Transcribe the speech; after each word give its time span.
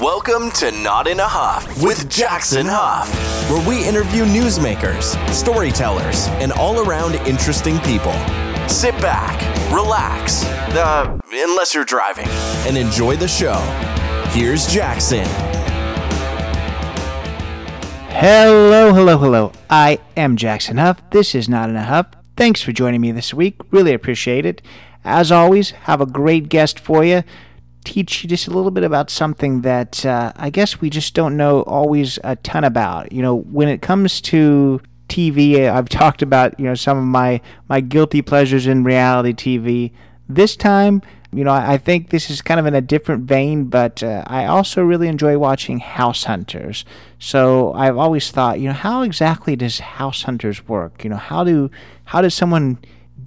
Welcome 0.00 0.50
to 0.52 0.70
Not 0.70 1.06
in 1.06 1.20
a 1.20 1.28
Huff 1.28 1.82
with 1.82 2.08
Jackson 2.08 2.64
Huff, 2.66 3.06
where 3.50 3.68
we 3.68 3.86
interview 3.86 4.24
newsmakers, 4.24 5.14
storytellers, 5.30 6.26
and 6.40 6.52
all 6.52 6.80
around 6.80 7.16
interesting 7.26 7.78
people. 7.80 8.14
Sit 8.66 8.94
back, 9.02 9.38
relax, 9.70 10.42
uh, 10.74 11.18
unless 11.30 11.74
you're 11.74 11.84
driving, 11.84 12.28
and 12.66 12.78
enjoy 12.78 13.16
the 13.16 13.28
show. 13.28 13.58
Here's 14.30 14.66
Jackson. 14.66 15.26
Hello, 18.08 18.94
hello, 18.94 19.18
hello. 19.18 19.52
I 19.68 19.98
am 20.16 20.36
Jackson 20.36 20.78
Huff. 20.78 21.02
This 21.10 21.34
is 21.34 21.46
Not 21.46 21.68
in 21.68 21.76
a 21.76 21.84
Huff. 21.84 22.06
Thanks 22.38 22.62
for 22.62 22.72
joining 22.72 23.02
me 23.02 23.12
this 23.12 23.34
week. 23.34 23.56
Really 23.70 23.92
appreciate 23.92 24.46
it. 24.46 24.62
As 25.04 25.30
always, 25.30 25.72
have 25.72 26.00
a 26.00 26.06
great 26.06 26.48
guest 26.48 26.80
for 26.80 27.04
you 27.04 27.22
teach 27.84 28.22
you 28.22 28.28
just 28.28 28.46
a 28.46 28.50
little 28.50 28.70
bit 28.70 28.84
about 28.84 29.10
something 29.10 29.62
that 29.62 30.04
uh, 30.04 30.32
I 30.36 30.50
guess 30.50 30.80
we 30.80 30.90
just 30.90 31.14
don't 31.14 31.36
know 31.36 31.62
always 31.62 32.18
a 32.24 32.36
ton 32.36 32.64
about. 32.64 33.12
You 33.12 33.22
know, 33.22 33.36
when 33.36 33.68
it 33.68 33.82
comes 33.82 34.20
to 34.22 34.80
TV, 35.08 35.68
I've 35.68 35.88
talked 36.00 36.22
about 36.22 36.58
you 36.58 36.66
know 36.66 36.74
some 36.74 36.98
of 36.98 37.04
my 37.04 37.40
my 37.68 37.80
guilty 37.80 38.22
pleasures 38.22 38.66
in 38.66 38.84
reality 38.84 39.32
TV. 39.32 39.92
This 40.28 40.54
time, 40.54 41.02
you 41.32 41.44
know, 41.44 41.52
I 41.52 41.78
think 41.78 42.10
this 42.10 42.30
is 42.30 42.42
kind 42.42 42.58
of 42.58 42.66
in 42.66 42.74
a 42.74 42.80
different 42.80 43.24
vein, 43.24 43.64
but 43.64 44.02
uh, 44.02 44.24
I 44.26 44.46
also 44.46 44.82
really 44.82 45.08
enjoy 45.08 45.38
watching 45.38 45.78
House 45.78 46.24
Hunters. 46.24 46.84
So 47.18 47.72
I've 47.72 47.96
always 47.96 48.30
thought, 48.30 48.60
you 48.60 48.68
know, 48.68 48.74
how 48.74 49.02
exactly 49.02 49.56
does 49.56 49.78
House 49.78 50.22
Hunters 50.22 50.66
work? 50.68 51.04
You 51.04 51.10
know, 51.10 51.16
how 51.16 51.44
do 51.44 51.70
how 52.06 52.20
does 52.20 52.34
someone 52.34 52.78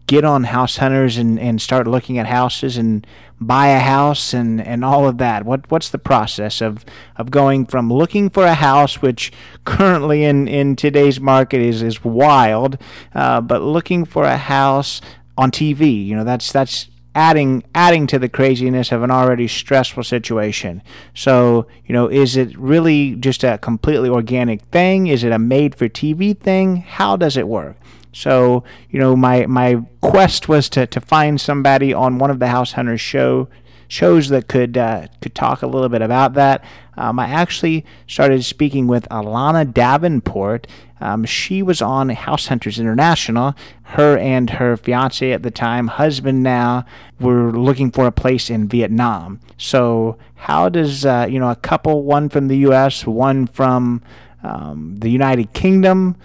get 0.07 0.23
on 0.23 0.45
House 0.45 0.77
Hunters 0.77 1.17
and, 1.17 1.39
and 1.39 1.62
start 1.62 1.88
looking 1.88 2.17
at 2.17 2.27
houses 2.27 2.77
and 2.77 3.05
buy 3.39 3.67
a 3.67 3.80
house 3.80 4.34
and, 4.34 4.61
and 4.61 4.84
all 4.84 5.07
of 5.07 5.17
that? 5.17 5.45
What 5.45 5.70
what's 5.71 5.89
the 5.89 5.98
process 5.98 6.61
of, 6.61 6.85
of 7.17 7.31
going 7.31 7.66
from 7.66 7.91
looking 7.91 8.30
for 8.30 8.45
a 8.45 8.55
house, 8.55 9.02
which 9.02 9.31
currently 9.66 10.23
in, 10.23 10.47
in 10.47 10.75
today's 10.75 11.19
market 11.19 11.61
is 11.61 11.81
is 11.81 12.03
wild, 12.03 12.78
uh, 13.13 13.41
but 13.41 13.61
looking 13.61 14.05
for 14.05 14.23
a 14.23 14.38
house 14.38 15.02
on 15.38 15.52
TV? 15.52 16.06
You 16.06 16.16
know, 16.16 16.23
that's 16.23 16.52
that's 16.52 16.88
adding 17.16 17.63
adding 17.75 18.08
to 18.08 18.19
the 18.19 18.30
craziness 18.30 18.91
of 18.91 19.03
an 19.03 19.11
already 19.11 19.47
stressful 19.47 20.03
situation. 20.03 20.81
So, 21.13 21.67
you 21.85 21.94
know, 21.94 22.08
is 22.08 22.35
it 22.35 22.58
really 22.58 23.16
just 23.16 23.44
a 23.44 23.58
completely 23.58 24.09
organic 24.09 24.61
thing? 24.63 25.08
Is 25.08 25.23
it 25.23 25.31
a 25.31 25.39
made 25.39 25.75
for 25.75 25.88
TV 25.88 26.38
thing? 26.38 26.78
How 26.78 27.16
does 27.16 27.38
it 27.38 27.47
work? 27.47 27.78
So, 28.14 28.64
you 28.89 29.00
know, 29.00 29.16
my 29.16 29.45
my 29.47 29.81
quest 30.02 30.47
was 30.47 30.69
to, 30.69 30.88
to 30.88 31.02
find 31.02 31.42
somebody 31.42 31.94
on 31.94 32.19
one 32.19 32.31
of 32.31 32.39
the 32.39 32.47
House 32.47 32.73
Hunters 32.73 33.02
show 33.02 33.50
shows 33.88 34.30
that 34.30 34.47
could 34.47 34.78
uh, 34.78 35.08
could 35.22 35.36
talk 35.36 35.61
a 35.61 35.67
little 35.67 35.89
bit 35.89 36.02
about 36.02 36.34
that. 36.34 36.64
Um, 36.95 37.19
I 37.19 37.28
actually 37.28 37.86
started 38.08 38.44
speaking 38.45 38.88
with 38.88 39.08
Alana 39.09 39.72
Davenport. 39.72 40.67
Um, 41.02 41.25
she 41.25 41.61
was 41.61 41.81
on 41.81 42.09
House 42.09 42.47
Hunters 42.47 42.80
International. 42.80 43.56
Her 43.84 44.17
and 44.17 44.50
her 44.52 44.78
fiance 44.78 45.31
at 45.31 45.44
the 45.44 45.52
time, 45.52 45.88
husband 45.88 46.44
now, 46.44 46.86
were 47.19 47.52
looking 47.52 47.91
for 47.91 48.08
a 48.08 48.11
place 48.11 48.50
in 48.50 48.67
Vietnam. 48.67 49.39
So, 49.58 50.17
how 50.36 50.69
does 50.69 51.06
uh, 51.06 51.28
you 51.30 51.39
know 51.39 51.50
a 51.50 51.56
couple, 51.56 52.03
one 52.03 52.30
from 52.30 52.47
the 52.47 52.58
U.S., 52.58 53.06
one 53.06 53.47
from 53.47 54.02
um, 54.44 54.95
the 54.97 55.09
United 55.09 55.53
Kingdom, 55.53 56.16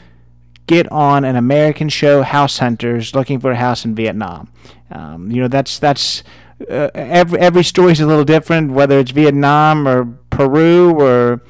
get 0.68 0.90
on 0.92 1.24
an 1.24 1.34
American 1.34 1.88
show, 1.88 2.22
House 2.22 2.58
Hunters, 2.58 3.14
looking 3.14 3.40
for 3.40 3.50
a 3.50 3.56
house 3.56 3.84
in 3.84 3.96
Vietnam. 3.96 4.52
Um, 4.92 5.32
you 5.32 5.40
know, 5.40 5.48
that's 5.48 5.80
that's 5.80 6.22
uh, 6.70 6.90
every 6.94 7.40
every 7.40 7.64
story 7.64 7.92
is 7.92 8.00
a 8.00 8.06
little 8.06 8.24
different, 8.24 8.70
whether 8.70 8.98
it's 8.98 9.10
Vietnam 9.10 9.88
or 9.88 10.04
Peru 10.30 10.92
or 10.92 11.42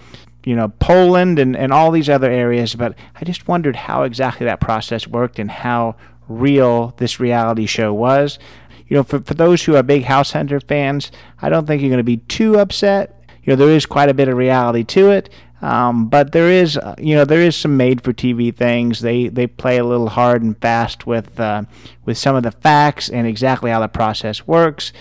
you 0.45 0.57
know 0.57 0.69
Poland 0.81 1.39
and, 1.39 1.57
and 1.57 1.73
all 1.73 1.91
these 1.91 2.09
other 2.09 2.31
areas. 2.31 2.75
But 2.75 2.95
I 3.15 3.25
just 3.25 3.47
wondered 3.47 3.77
how 3.77 4.05
exactly 4.05 4.47
that 4.47 4.61
process 4.61 5.07
worked 5.07 5.39
and 5.39 5.51
how 5.51 5.97
real 6.29 6.95
this 6.97 7.21
reality 7.21 7.67
show 7.67 7.93
was. 7.93 8.39
You 8.87 8.97
know, 8.97 9.03
for, 9.03 9.21
for 9.21 9.35
those 9.35 9.65
who 9.65 9.77
are 9.77 9.83
big 9.83 10.05
House 10.05 10.33
Hunter 10.33 10.61
fans, 10.61 11.13
I 11.43 11.51
don't 11.51 11.67
think 11.67 11.83
you're 11.83 11.91
going 11.91 11.99
to 11.99 12.05
be 12.05 12.19
too 12.19 12.59
upset. 12.59 13.23
You 13.43 13.53
know, 13.53 13.57
there 13.57 13.75
is 13.75 13.87
quite 13.87 14.09
a 14.09 14.15
bit 14.15 14.29
of 14.29 14.37
reality 14.37 14.85
to 14.85 15.11
it. 15.11 15.31
Um, 15.61 16.09
but 16.09 16.33
there 16.33 16.51
is, 16.51 16.77
uh, 16.77 16.95
you 16.99 17.17
know, 17.17 17.25
there 17.25 17.41
is 17.41 17.57
some 17.57 17.77
made-for-TV 17.77 18.55
things. 18.55 19.01
They 19.01 19.29
they 19.29 19.47
play 19.47 19.79
a 19.79 19.85
little 19.85 20.11
hard 20.11 20.43
and 20.43 20.57
fast 20.57 21.07
with 21.07 21.39
uh, 21.41 21.65
with 22.05 22.17
some 22.17 22.37
of 22.37 22.45
the 22.45 22.53
facts 22.53 23.09
and 23.09 23.27
exactly 23.27 23.71
how 23.71 23.81
the 23.81 23.89
process 23.89 24.47
works. 24.47 24.93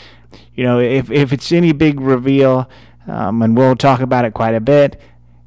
You 0.56 0.64
know, 0.64 0.80
if 0.80 1.12
if 1.12 1.32
it's 1.32 1.52
any 1.52 1.74
big 1.74 2.00
reveal, 2.00 2.70
um, 3.08 3.42
and 3.42 3.56
we'll 3.56 3.76
talk 3.76 4.00
about 4.00 4.26
it 4.26 4.34
quite 4.34 4.56
a 4.56 4.60
bit. 4.60 5.00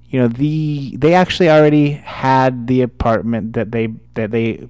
You 0.08 0.20
know, 0.20 0.28
the 0.28 0.96
they 0.96 1.14
actually 1.14 1.50
already 1.50 1.90
had 1.90 2.68
the 2.68 2.82
apartment 2.82 3.54
that 3.54 3.72
they 3.72 3.88
that 4.14 4.30
they, 4.30 4.68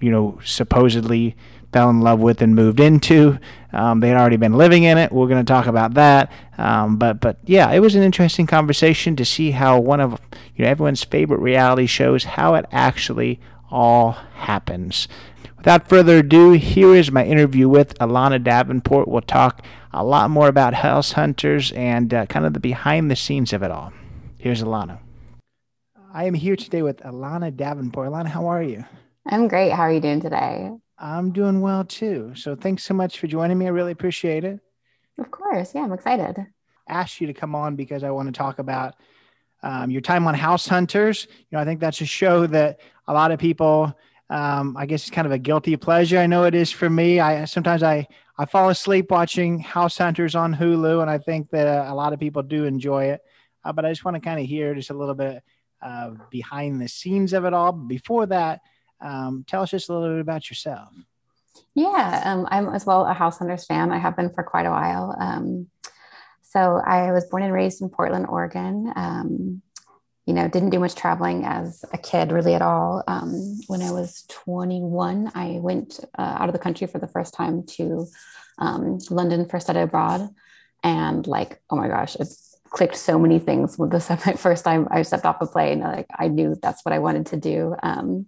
you 0.00 0.10
know, 0.10 0.38
supposedly 0.42 1.36
fell 1.72 1.90
in 1.90 2.00
love 2.00 2.20
with 2.20 2.42
and 2.42 2.54
moved 2.54 2.80
into. 2.80 3.38
Um, 3.72 4.00
they 4.00 4.08
had 4.08 4.18
already 4.18 4.36
been 4.36 4.54
living 4.54 4.84
in 4.84 4.98
it. 4.98 5.10
We're 5.10 5.28
going 5.28 5.44
to 5.44 5.50
talk 5.50 5.66
about 5.66 5.94
that. 5.94 6.30
Um, 6.58 6.96
but 6.96 7.20
but 7.20 7.38
yeah, 7.44 7.70
it 7.72 7.80
was 7.80 7.94
an 7.94 8.02
interesting 8.02 8.46
conversation 8.46 9.16
to 9.16 9.24
see 9.24 9.52
how 9.52 9.80
one 9.80 10.00
of 10.00 10.20
you 10.54 10.64
know 10.64 10.70
everyone's 10.70 11.02
favorite 11.02 11.40
reality 11.40 11.86
shows 11.86 12.24
how 12.24 12.54
it 12.54 12.66
actually 12.70 13.40
all 13.70 14.12
happens. 14.34 15.08
Without 15.56 15.88
further 15.88 16.18
ado, 16.18 16.52
here 16.52 16.94
is 16.94 17.10
my 17.10 17.24
interview 17.24 17.68
with 17.68 17.96
Alana 17.98 18.42
Davenport. 18.42 19.08
We'll 19.08 19.22
talk 19.22 19.64
a 19.92 20.04
lot 20.04 20.28
more 20.28 20.48
about 20.48 20.74
House 20.74 21.12
Hunters 21.12 21.72
and 21.72 22.12
uh, 22.12 22.26
kind 22.26 22.44
of 22.44 22.52
the 22.52 22.60
behind 22.60 23.10
the 23.10 23.16
scenes 23.16 23.52
of 23.52 23.62
it 23.62 23.70
all. 23.70 23.92
Here's 24.38 24.62
Alana. 24.62 24.98
I 26.12 26.24
am 26.24 26.34
here 26.34 26.56
today 26.56 26.82
with 26.82 26.98
Alana 26.98 27.56
Davenport. 27.56 28.10
Alana, 28.10 28.26
how 28.26 28.48
are 28.48 28.62
you? 28.62 28.84
I'm 29.26 29.48
great. 29.48 29.70
How 29.70 29.82
are 29.82 29.92
you 29.92 30.00
doing 30.00 30.20
today? 30.20 30.68
I'm 31.02 31.32
doing 31.32 31.60
well 31.60 31.84
too. 31.84 32.32
So 32.36 32.54
thanks 32.54 32.84
so 32.84 32.94
much 32.94 33.18
for 33.18 33.26
joining 33.26 33.58
me. 33.58 33.66
I 33.66 33.70
really 33.70 33.90
appreciate 33.90 34.44
it. 34.44 34.60
Of 35.18 35.30
course. 35.32 35.74
Yeah, 35.74 35.82
I'm 35.82 35.92
excited. 35.92 36.46
Asked 36.88 37.20
you 37.20 37.26
to 37.26 37.34
come 37.34 37.56
on 37.56 37.74
because 37.74 38.04
I 38.04 38.10
want 38.10 38.28
to 38.28 38.32
talk 38.32 38.60
about 38.60 38.94
um, 39.64 39.90
your 39.90 40.00
time 40.00 40.26
on 40.28 40.34
House 40.34 40.68
Hunters. 40.68 41.26
You 41.28 41.56
know, 41.56 41.58
I 41.58 41.64
think 41.64 41.80
that's 41.80 42.00
a 42.00 42.06
show 42.06 42.46
that 42.46 42.80
a 43.08 43.12
lot 43.12 43.32
of 43.32 43.40
people, 43.40 43.92
um, 44.30 44.76
I 44.76 44.86
guess, 44.86 45.02
it's 45.02 45.10
kind 45.10 45.26
of 45.26 45.32
a 45.32 45.38
guilty 45.38 45.76
pleasure. 45.76 46.18
I 46.18 46.26
know 46.26 46.44
it 46.44 46.54
is 46.54 46.70
for 46.70 46.88
me. 46.88 47.18
I 47.18 47.46
sometimes 47.46 47.82
I 47.82 48.06
I 48.38 48.46
fall 48.46 48.68
asleep 48.68 49.10
watching 49.10 49.58
House 49.58 49.98
Hunters 49.98 50.34
on 50.36 50.54
Hulu, 50.54 51.02
and 51.02 51.10
I 51.10 51.18
think 51.18 51.50
that 51.50 51.66
uh, 51.66 51.92
a 51.92 51.94
lot 51.94 52.12
of 52.12 52.20
people 52.20 52.42
do 52.42 52.64
enjoy 52.64 53.06
it. 53.06 53.20
Uh, 53.64 53.72
but 53.72 53.84
I 53.84 53.90
just 53.90 54.04
want 54.04 54.14
to 54.14 54.20
kind 54.20 54.40
of 54.40 54.46
hear 54.46 54.74
just 54.74 54.90
a 54.90 54.94
little 54.94 55.14
bit 55.14 55.42
uh, 55.80 56.10
behind 56.30 56.80
the 56.80 56.88
scenes 56.88 57.32
of 57.32 57.44
it 57.44 57.54
all. 57.54 57.72
Before 57.72 58.26
that, 58.26 58.60
um, 59.02 59.44
tell 59.46 59.62
us 59.62 59.70
just 59.70 59.88
a 59.88 59.92
little 59.92 60.14
bit 60.16 60.20
about 60.20 60.48
yourself. 60.48 60.88
Yeah, 61.74 62.22
um, 62.24 62.46
I'm 62.50 62.68
as 62.74 62.86
well 62.86 63.04
a 63.06 63.12
House 63.12 63.38
Hunters 63.38 63.66
fan. 63.66 63.92
I 63.92 63.98
have 63.98 64.16
been 64.16 64.30
for 64.30 64.42
quite 64.42 64.66
a 64.66 64.70
while. 64.70 65.16
Um, 65.18 65.68
so 66.42 66.80
I 66.84 67.12
was 67.12 67.24
born 67.26 67.42
and 67.42 67.52
raised 67.52 67.80
in 67.80 67.88
Portland, 67.88 68.26
Oregon. 68.28 68.92
Um, 68.94 69.62
you 70.26 70.34
know, 70.34 70.48
didn't 70.48 70.70
do 70.70 70.78
much 70.78 70.94
traveling 70.94 71.44
as 71.44 71.84
a 71.92 71.98
kid 71.98 72.30
really 72.30 72.54
at 72.54 72.62
all. 72.62 73.02
Um, 73.08 73.58
when 73.66 73.82
I 73.82 73.90
was 73.90 74.24
21, 74.28 75.32
I 75.34 75.58
went 75.60 76.00
uh, 76.16 76.36
out 76.38 76.48
of 76.48 76.52
the 76.52 76.60
country 76.60 76.86
for 76.86 76.98
the 76.98 77.08
first 77.08 77.34
time 77.34 77.64
to 77.78 78.06
um, 78.58 78.98
London 79.10 79.48
for 79.48 79.58
study 79.58 79.80
abroad. 79.80 80.28
And 80.84 81.26
like, 81.26 81.60
oh 81.70 81.76
my 81.76 81.88
gosh, 81.88 82.16
it 82.16 82.28
clicked 82.70 82.96
so 82.96 83.18
many 83.18 83.38
things 83.38 83.78
with 83.78 83.90
the 83.92 84.00
first 84.38 84.64
time 84.64 84.88
I 84.90 85.02
stepped 85.02 85.24
off 85.24 85.40
a 85.40 85.46
plane. 85.46 85.80
Like 85.80 86.06
I 86.16 86.28
knew 86.28 86.56
that's 86.60 86.84
what 86.84 86.92
I 86.92 86.98
wanted 86.98 87.26
to 87.26 87.36
do. 87.36 87.74
Um, 87.82 88.26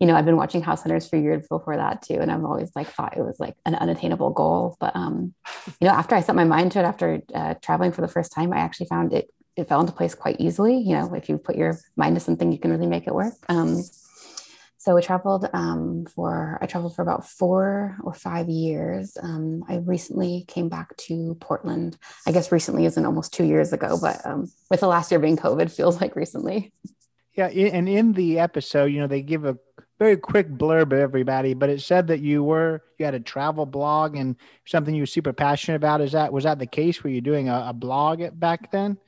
you 0.00 0.06
know, 0.06 0.14
I've 0.14 0.24
been 0.24 0.36
watching 0.36 0.62
House 0.62 0.82
Hunters 0.82 1.08
for 1.08 1.16
years 1.16 1.46
before 1.48 1.76
that 1.76 2.02
too, 2.02 2.14
and 2.14 2.30
I've 2.30 2.44
always 2.44 2.70
like 2.76 2.88
thought 2.88 3.16
it 3.16 3.24
was 3.24 3.40
like 3.40 3.56
an 3.66 3.74
unattainable 3.74 4.30
goal. 4.30 4.76
But 4.78 4.94
um, 4.94 5.34
you 5.80 5.88
know, 5.88 5.94
after 5.94 6.14
I 6.14 6.20
set 6.20 6.36
my 6.36 6.44
mind 6.44 6.72
to 6.72 6.80
it, 6.80 6.84
after 6.84 7.20
uh, 7.34 7.54
traveling 7.62 7.92
for 7.92 8.00
the 8.00 8.08
first 8.08 8.32
time, 8.32 8.52
I 8.52 8.58
actually 8.58 8.86
found 8.86 9.12
it 9.12 9.30
it 9.56 9.68
fell 9.68 9.80
into 9.80 9.92
place 9.92 10.14
quite 10.14 10.36
easily. 10.38 10.78
You 10.78 10.94
know, 10.94 11.14
if 11.14 11.28
you 11.28 11.36
put 11.36 11.56
your 11.56 11.78
mind 11.96 12.14
to 12.14 12.20
something, 12.20 12.52
you 12.52 12.58
can 12.58 12.70
really 12.70 12.86
make 12.86 13.08
it 13.08 13.14
work. 13.14 13.34
Um, 13.48 13.82
so 14.76 14.96
I 14.96 15.00
traveled 15.00 15.50
um, 15.52 16.06
for 16.14 16.58
I 16.62 16.66
traveled 16.66 16.94
for 16.94 17.02
about 17.02 17.28
four 17.28 17.98
or 18.04 18.14
five 18.14 18.48
years. 18.48 19.16
Um, 19.20 19.64
I 19.68 19.78
recently 19.78 20.44
came 20.46 20.68
back 20.68 20.96
to 21.08 21.36
Portland. 21.40 21.98
I 22.24 22.30
guess 22.30 22.52
recently 22.52 22.84
isn't 22.84 23.04
almost 23.04 23.34
two 23.34 23.44
years 23.44 23.72
ago, 23.72 23.98
but 24.00 24.24
um, 24.24 24.48
with 24.70 24.78
the 24.78 24.86
last 24.86 25.10
year 25.10 25.18
being 25.18 25.36
COVID, 25.36 25.74
feels 25.74 26.00
like 26.00 26.14
recently. 26.14 26.72
Yeah, 27.34 27.48
and 27.48 27.88
in 27.88 28.12
the 28.12 28.38
episode, 28.38 28.86
you 28.86 29.00
know, 29.00 29.06
they 29.08 29.22
give 29.22 29.44
a 29.44 29.58
very 29.98 30.16
quick 30.16 30.48
blurb 30.48 30.92
everybody, 30.92 31.54
but 31.54 31.68
it 31.68 31.80
said 31.80 32.06
that 32.08 32.20
you 32.20 32.44
were 32.44 32.82
you 32.98 33.04
had 33.04 33.14
a 33.14 33.20
travel 33.20 33.66
blog 33.66 34.16
and 34.16 34.36
something 34.66 34.94
you 34.94 35.02
were 35.02 35.06
super 35.06 35.32
passionate 35.32 35.76
about. 35.76 36.00
Is 36.00 36.12
that 36.12 36.32
was 36.32 36.44
that 36.44 36.58
the 36.58 36.66
case? 36.66 37.02
Were 37.02 37.10
you 37.10 37.20
doing 37.20 37.48
a, 37.48 37.66
a 37.68 37.72
blog 37.72 38.22
back 38.38 38.70
then? 38.70 38.98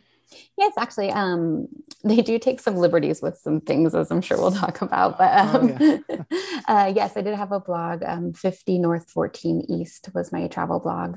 Yes, 0.57 0.75
actually, 0.79 1.11
um, 1.11 1.69
they 2.05 2.23
do 2.23 2.39
take 2.39 2.61
some 2.61 2.77
liberties 2.77 3.21
with 3.21 3.37
some 3.39 3.61
things, 3.61 3.95
as 3.95 4.11
I'm 4.11 4.21
sure 4.21 4.39
we'll 4.39 4.53
talk 4.53 4.81
about. 4.81 5.19
But 5.19 5.33
oh, 5.35 5.59
um, 5.59 5.77
oh, 5.81 6.03
yeah. 6.09 6.23
uh, 6.69 6.93
yes, 6.95 7.17
I 7.17 7.23
did 7.23 7.35
have 7.35 7.53
a 7.53 7.61
blog. 7.61 8.03
Um, 8.05 8.33
50 8.33 8.79
North 8.79 9.11
14 9.11 9.67
East 9.69 10.09
was 10.15 10.33
my 10.33 10.47
travel 10.49 10.79
blog. 10.79 11.17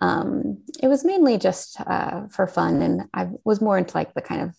Um, 0.00 0.58
it 0.82 0.88
was 0.88 1.04
mainly 1.04 1.38
just 1.38 1.80
uh, 1.80 2.28
for 2.28 2.46
fun, 2.46 2.82
and 2.82 3.04
I 3.14 3.28
was 3.44 3.60
more 3.60 3.78
into 3.78 3.96
like 3.96 4.14
the 4.14 4.22
kind 4.22 4.42
of 4.42 4.54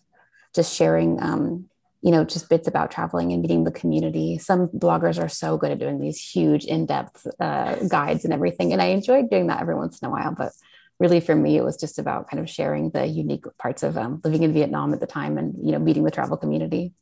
just 0.53 0.75
sharing, 0.75 1.21
um, 1.21 1.69
you 2.01 2.11
know, 2.11 2.23
just 2.23 2.49
bits 2.49 2.67
about 2.67 2.91
traveling 2.91 3.33
and 3.33 3.41
meeting 3.41 3.63
the 3.63 3.71
community. 3.71 4.37
Some 4.37 4.67
bloggers 4.69 5.21
are 5.21 5.29
so 5.29 5.57
good 5.57 5.71
at 5.71 5.79
doing 5.79 5.99
these 5.99 6.19
huge, 6.19 6.65
in-depth 6.65 7.27
uh, 7.39 7.75
guides 7.87 8.23
and 8.23 8.33
everything, 8.33 8.71
and 8.71 8.81
I 8.81 8.87
enjoyed 8.87 9.29
doing 9.29 9.47
that 9.47 9.61
every 9.61 9.75
once 9.75 9.99
in 9.99 10.07
a 10.07 10.11
while. 10.11 10.33
But 10.37 10.51
really, 10.99 11.19
for 11.19 11.35
me, 11.35 11.57
it 11.57 11.63
was 11.63 11.77
just 11.77 11.99
about 11.99 12.29
kind 12.29 12.39
of 12.39 12.49
sharing 12.49 12.89
the 12.91 13.05
unique 13.05 13.45
parts 13.57 13.83
of 13.83 13.97
um, 13.97 14.21
living 14.23 14.43
in 14.43 14.53
Vietnam 14.53 14.93
at 14.93 14.99
the 14.99 15.07
time, 15.07 15.37
and 15.37 15.55
you 15.61 15.71
know, 15.71 15.79
meeting 15.79 16.03
the 16.03 16.11
travel 16.11 16.37
community. 16.37 16.93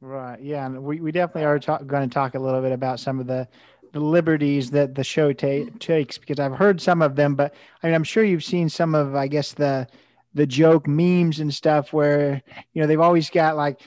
Right. 0.00 0.40
Yeah, 0.42 0.66
and 0.66 0.82
we, 0.82 1.00
we 1.00 1.12
definitely 1.12 1.44
are 1.44 1.60
ta- 1.60 1.78
going 1.78 2.08
to 2.08 2.12
talk 2.12 2.34
a 2.34 2.38
little 2.38 2.60
bit 2.60 2.72
about 2.72 3.00
some 3.00 3.20
of 3.20 3.26
the 3.26 3.48
the 3.92 4.00
liberties 4.00 4.70
that 4.70 4.94
the 4.94 5.04
show 5.04 5.32
ta- 5.32 5.70
takes 5.78 6.18
because 6.18 6.40
I've 6.40 6.54
heard 6.54 6.80
some 6.80 7.02
of 7.02 7.14
them, 7.14 7.34
but 7.34 7.54
I 7.82 7.86
mean, 7.86 7.94
I'm 7.94 8.04
sure 8.04 8.24
you've 8.24 8.44
seen 8.44 8.68
some 8.68 8.94
of, 8.94 9.14
I 9.14 9.28
guess, 9.28 9.52
the 9.52 9.86
the 10.34 10.46
joke 10.46 10.86
memes 10.86 11.40
and 11.40 11.52
stuff 11.52 11.92
where 11.92 12.42
you 12.72 12.80
know 12.80 12.86
they've 12.86 13.00
always 13.00 13.30
got 13.30 13.56
like 13.56 13.80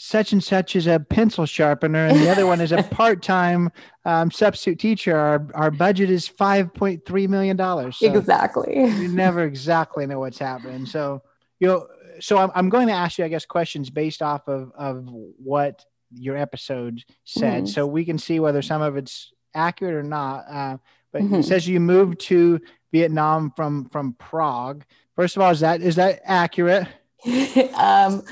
such 0.00 0.32
and 0.32 0.42
such 0.44 0.76
is 0.76 0.86
a 0.86 1.00
pencil 1.00 1.44
sharpener 1.44 2.06
and 2.06 2.20
the 2.20 2.30
other 2.30 2.46
one 2.46 2.60
is 2.60 2.70
a 2.70 2.82
part-time 2.90 3.70
um, 4.04 4.30
substitute 4.30 4.78
teacher 4.78 5.16
our, 5.16 5.46
our 5.54 5.70
budget 5.70 6.08
is 6.08 6.28
5.3 6.28 7.28
million 7.28 7.56
dollars 7.56 7.96
so 7.98 8.06
exactly 8.06 8.74
you 8.74 9.08
never 9.08 9.42
exactly 9.42 10.06
know 10.06 10.20
what's 10.20 10.38
happening 10.38 10.86
so 10.86 11.20
you 11.58 11.66
know 11.66 11.86
so 12.20 12.38
I'm, 12.38 12.50
I'm 12.54 12.68
going 12.68 12.86
to 12.86 12.92
ask 12.92 13.18
you 13.18 13.24
i 13.24 13.28
guess 13.28 13.44
questions 13.44 13.90
based 13.90 14.22
off 14.22 14.46
of 14.46 14.70
of 14.76 15.08
what 15.08 15.84
your 16.12 16.36
episode 16.36 17.04
said 17.24 17.64
mm. 17.64 17.68
so 17.68 17.86
we 17.86 18.04
can 18.04 18.18
see 18.18 18.40
whether 18.40 18.62
some 18.62 18.82
of 18.82 18.96
it's 18.96 19.32
accurate 19.54 19.94
or 19.94 20.02
not. 20.02 20.44
Uh, 20.48 20.76
but 21.12 21.22
mm-hmm. 21.22 21.36
it 21.36 21.44
says 21.44 21.66
you 21.66 21.80
moved 21.80 22.20
to 22.20 22.60
Vietnam 22.92 23.52
from 23.56 23.88
from 23.90 24.14
Prague. 24.14 24.84
First 25.16 25.36
of 25.36 25.42
all, 25.42 25.50
is 25.50 25.60
that 25.60 25.82
is 25.82 25.96
that 25.96 26.20
accurate? 26.24 26.86
um, 27.74 28.22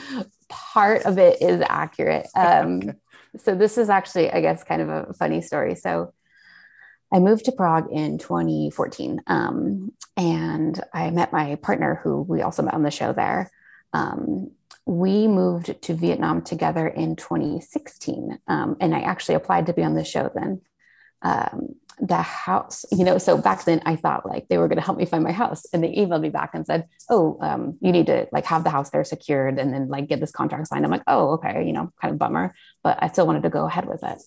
part 0.48 1.02
of 1.02 1.18
it 1.18 1.40
is 1.40 1.62
accurate. 1.68 2.26
Um, 2.36 2.76
okay. 2.76 2.92
So 3.38 3.54
this 3.54 3.76
is 3.76 3.90
actually, 3.90 4.30
I 4.30 4.40
guess, 4.40 4.64
kind 4.64 4.80
of 4.80 4.88
a 4.88 5.12
funny 5.12 5.42
story. 5.42 5.74
So 5.74 6.14
I 7.12 7.18
moved 7.18 7.44
to 7.44 7.52
Prague 7.52 7.88
in 7.92 8.18
2014, 8.18 9.22
um, 9.26 9.92
and 10.16 10.82
I 10.92 11.10
met 11.10 11.32
my 11.32 11.56
partner, 11.56 12.00
who 12.02 12.22
we 12.22 12.42
also 12.42 12.62
met 12.62 12.74
on 12.74 12.82
the 12.82 12.90
show 12.90 13.12
there. 13.12 13.50
Um, 13.92 14.52
we 14.86 15.28
moved 15.28 15.82
to 15.82 15.94
Vietnam 15.94 16.42
together 16.42 16.88
in 16.88 17.16
2016, 17.16 18.38
um, 18.48 18.76
and 18.80 18.94
I 18.94 19.00
actually 19.00 19.34
applied 19.34 19.66
to 19.66 19.74
be 19.74 19.84
on 19.84 19.94
the 19.94 20.04
show 20.04 20.30
then 20.34 20.62
um, 21.22 21.74
the 21.98 22.20
house, 22.20 22.84
you 22.92 23.04
know, 23.04 23.18
so 23.18 23.38
back 23.38 23.64
then 23.64 23.80
I 23.86 23.96
thought 23.96 24.26
like 24.26 24.48
they 24.48 24.58
were 24.58 24.68
going 24.68 24.78
to 24.78 24.84
help 24.84 24.98
me 24.98 25.06
find 25.06 25.24
my 25.24 25.32
house. 25.32 25.64
And 25.72 25.82
they 25.82 25.94
emailed 25.94 26.20
me 26.20 26.28
back 26.28 26.50
and 26.54 26.66
said, 26.66 26.86
Oh, 27.08 27.38
um, 27.40 27.78
you 27.80 27.92
need 27.92 28.06
to 28.06 28.26
like 28.32 28.44
have 28.46 28.64
the 28.64 28.70
house 28.70 28.90
there 28.90 29.04
secured 29.04 29.58
and 29.58 29.72
then 29.72 29.88
like 29.88 30.08
get 30.08 30.20
this 30.20 30.32
contract 30.32 30.68
signed. 30.68 30.84
I'm 30.84 30.90
like, 30.90 31.02
Oh, 31.06 31.32
okay. 31.34 31.64
You 31.66 31.72
know, 31.72 31.92
kind 32.00 32.12
of 32.12 32.18
bummer, 32.18 32.54
but 32.82 32.98
I 33.02 33.08
still 33.08 33.26
wanted 33.26 33.44
to 33.44 33.50
go 33.50 33.66
ahead 33.66 33.86
with 33.86 34.02
it. 34.02 34.18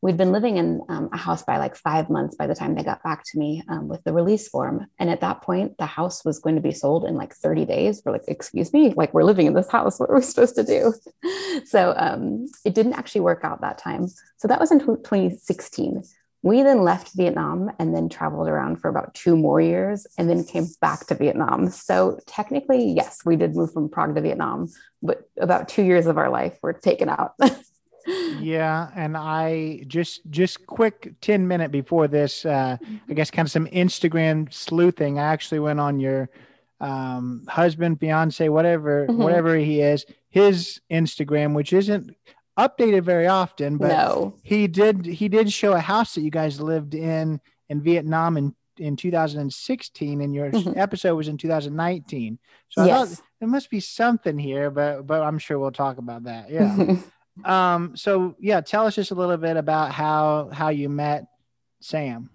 We'd 0.00 0.16
been 0.16 0.30
living 0.30 0.58
in 0.58 0.80
um, 0.88 1.08
a 1.12 1.16
house 1.16 1.42
by 1.42 1.58
like 1.58 1.74
five 1.74 2.08
months 2.08 2.36
by 2.36 2.46
the 2.46 2.54
time 2.54 2.76
they 2.76 2.84
got 2.84 3.02
back 3.02 3.24
to 3.24 3.38
me 3.38 3.64
um, 3.68 3.88
with 3.88 4.04
the 4.04 4.12
release 4.12 4.48
form. 4.48 4.86
And 5.00 5.10
at 5.10 5.20
that 5.22 5.42
point, 5.42 5.76
the 5.76 5.86
house 5.86 6.24
was 6.24 6.38
going 6.38 6.54
to 6.54 6.60
be 6.60 6.70
sold 6.70 7.04
in 7.04 7.16
like 7.16 7.34
30 7.34 7.64
days. 7.64 8.00
We're 8.04 8.12
like, 8.12 8.22
excuse 8.28 8.72
me, 8.72 8.94
like 8.96 9.12
we're 9.12 9.24
living 9.24 9.48
in 9.48 9.54
this 9.54 9.70
house. 9.70 9.98
What 9.98 10.10
are 10.10 10.14
we 10.14 10.22
supposed 10.22 10.56
to 10.56 10.64
do? 10.64 10.94
So 11.64 11.92
um, 11.96 12.46
it 12.64 12.72
didn't 12.74 12.92
actually 12.92 13.22
work 13.22 13.40
out 13.42 13.62
that 13.62 13.78
time. 13.78 14.06
So 14.36 14.46
that 14.46 14.60
was 14.60 14.70
in 14.70 14.78
2016. 14.78 16.02
We 16.42 16.62
then 16.62 16.82
left 16.82 17.16
Vietnam 17.16 17.70
and 17.78 17.94
then 17.94 18.08
traveled 18.08 18.48
around 18.48 18.76
for 18.76 18.88
about 18.88 19.14
two 19.14 19.36
more 19.36 19.60
years 19.60 20.06
and 20.16 20.30
then 20.30 20.44
came 20.44 20.66
back 20.80 21.06
to 21.06 21.14
Vietnam. 21.14 21.68
So 21.68 22.20
technically, 22.26 22.92
yes, 22.92 23.22
we 23.24 23.34
did 23.36 23.56
move 23.56 23.72
from 23.72 23.88
Prague 23.88 24.14
to 24.14 24.20
Vietnam, 24.20 24.68
but 25.02 25.28
about 25.40 25.68
two 25.68 25.82
years 25.82 26.06
of 26.06 26.16
our 26.16 26.30
life 26.30 26.56
were 26.62 26.72
taken 26.72 27.08
out. 27.08 27.34
yeah 28.40 28.88
and 28.94 29.16
i 29.16 29.82
just 29.86 30.20
just 30.30 30.66
quick 30.66 31.14
10 31.20 31.46
minute 31.46 31.70
before 31.70 32.08
this 32.08 32.46
uh 32.46 32.76
i 33.08 33.12
guess 33.12 33.30
kind 33.30 33.46
of 33.46 33.52
some 33.52 33.66
instagram 33.66 34.52
sleuthing 34.52 35.18
i 35.18 35.24
actually 35.24 35.58
went 35.58 35.78
on 35.78 36.00
your 36.00 36.30
um 36.80 37.44
husband 37.48 38.00
fiance 38.00 38.48
whatever 38.48 39.06
mm-hmm. 39.06 39.22
whatever 39.22 39.56
he 39.56 39.80
is 39.80 40.06
his 40.30 40.80
instagram 40.90 41.54
which 41.54 41.72
isn't 41.72 42.14
updated 42.58 43.02
very 43.02 43.26
often 43.26 43.76
but 43.76 43.88
no. 43.88 44.34
he 44.42 44.66
did 44.66 45.04
he 45.04 45.28
did 45.28 45.52
show 45.52 45.72
a 45.72 45.80
house 45.80 46.14
that 46.14 46.22
you 46.22 46.30
guys 46.30 46.60
lived 46.60 46.94
in 46.94 47.40
in 47.68 47.80
vietnam 47.80 48.36
in 48.36 48.54
in 48.78 48.96
2016 48.96 50.20
and 50.20 50.34
your 50.34 50.50
mm-hmm. 50.50 50.78
episode 50.78 51.14
was 51.14 51.28
in 51.28 51.36
2019 51.36 52.38
so 52.68 52.84
yes. 52.84 52.90
i 52.90 53.06
thought 53.06 53.24
there 53.40 53.48
must 53.48 53.70
be 53.70 53.80
something 53.80 54.38
here 54.38 54.70
but 54.70 55.06
but 55.06 55.22
i'm 55.22 55.38
sure 55.38 55.58
we'll 55.58 55.70
talk 55.70 55.98
about 55.98 56.24
that 56.24 56.50
yeah 56.50 56.96
um, 57.44 57.96
so 57.96 58.36
yeah, 58.38 58.60
tell 58.60 58.86
us 58.86 58.94
just 58.94 59.10
a 59.10 59.14
little 59.14 59.36
bit 59.36 59.56
about 59.56 59.92
how 59.92 60.50
how 60.52 60.68
you 60.68 60.88
met 60.88 61.26
Sam. 61.80 62.30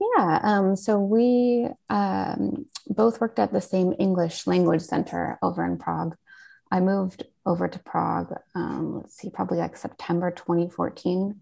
Yeah, 0.00 0.40
um, 0.42 0.76
so 0.76 0.98
we 0.98 1.68
um, 1.88 2.66
both 2.88 3.20
worked 3.20 3.38
at 3.38 3.52
the 3.52 3.60
same 3.60 3.94
English 3.98 4.46
language 4.46 4.82
center 4.82 5.38
over 5.42 5.64
in 5.64 5.78
Prague. 5.78 6.16
I 6.70 6.80
moved 6.80 7.24
over 7.46 7.68
to 7.68 7.78
Prague, 7.78 8.34
um, 8.54 8.98
let's 8.98 9.16
see, 9.16 9.30
probably 9.30 9.58
like 9.58 9.76
September 9.76 10.30
2014, 10.30 11.40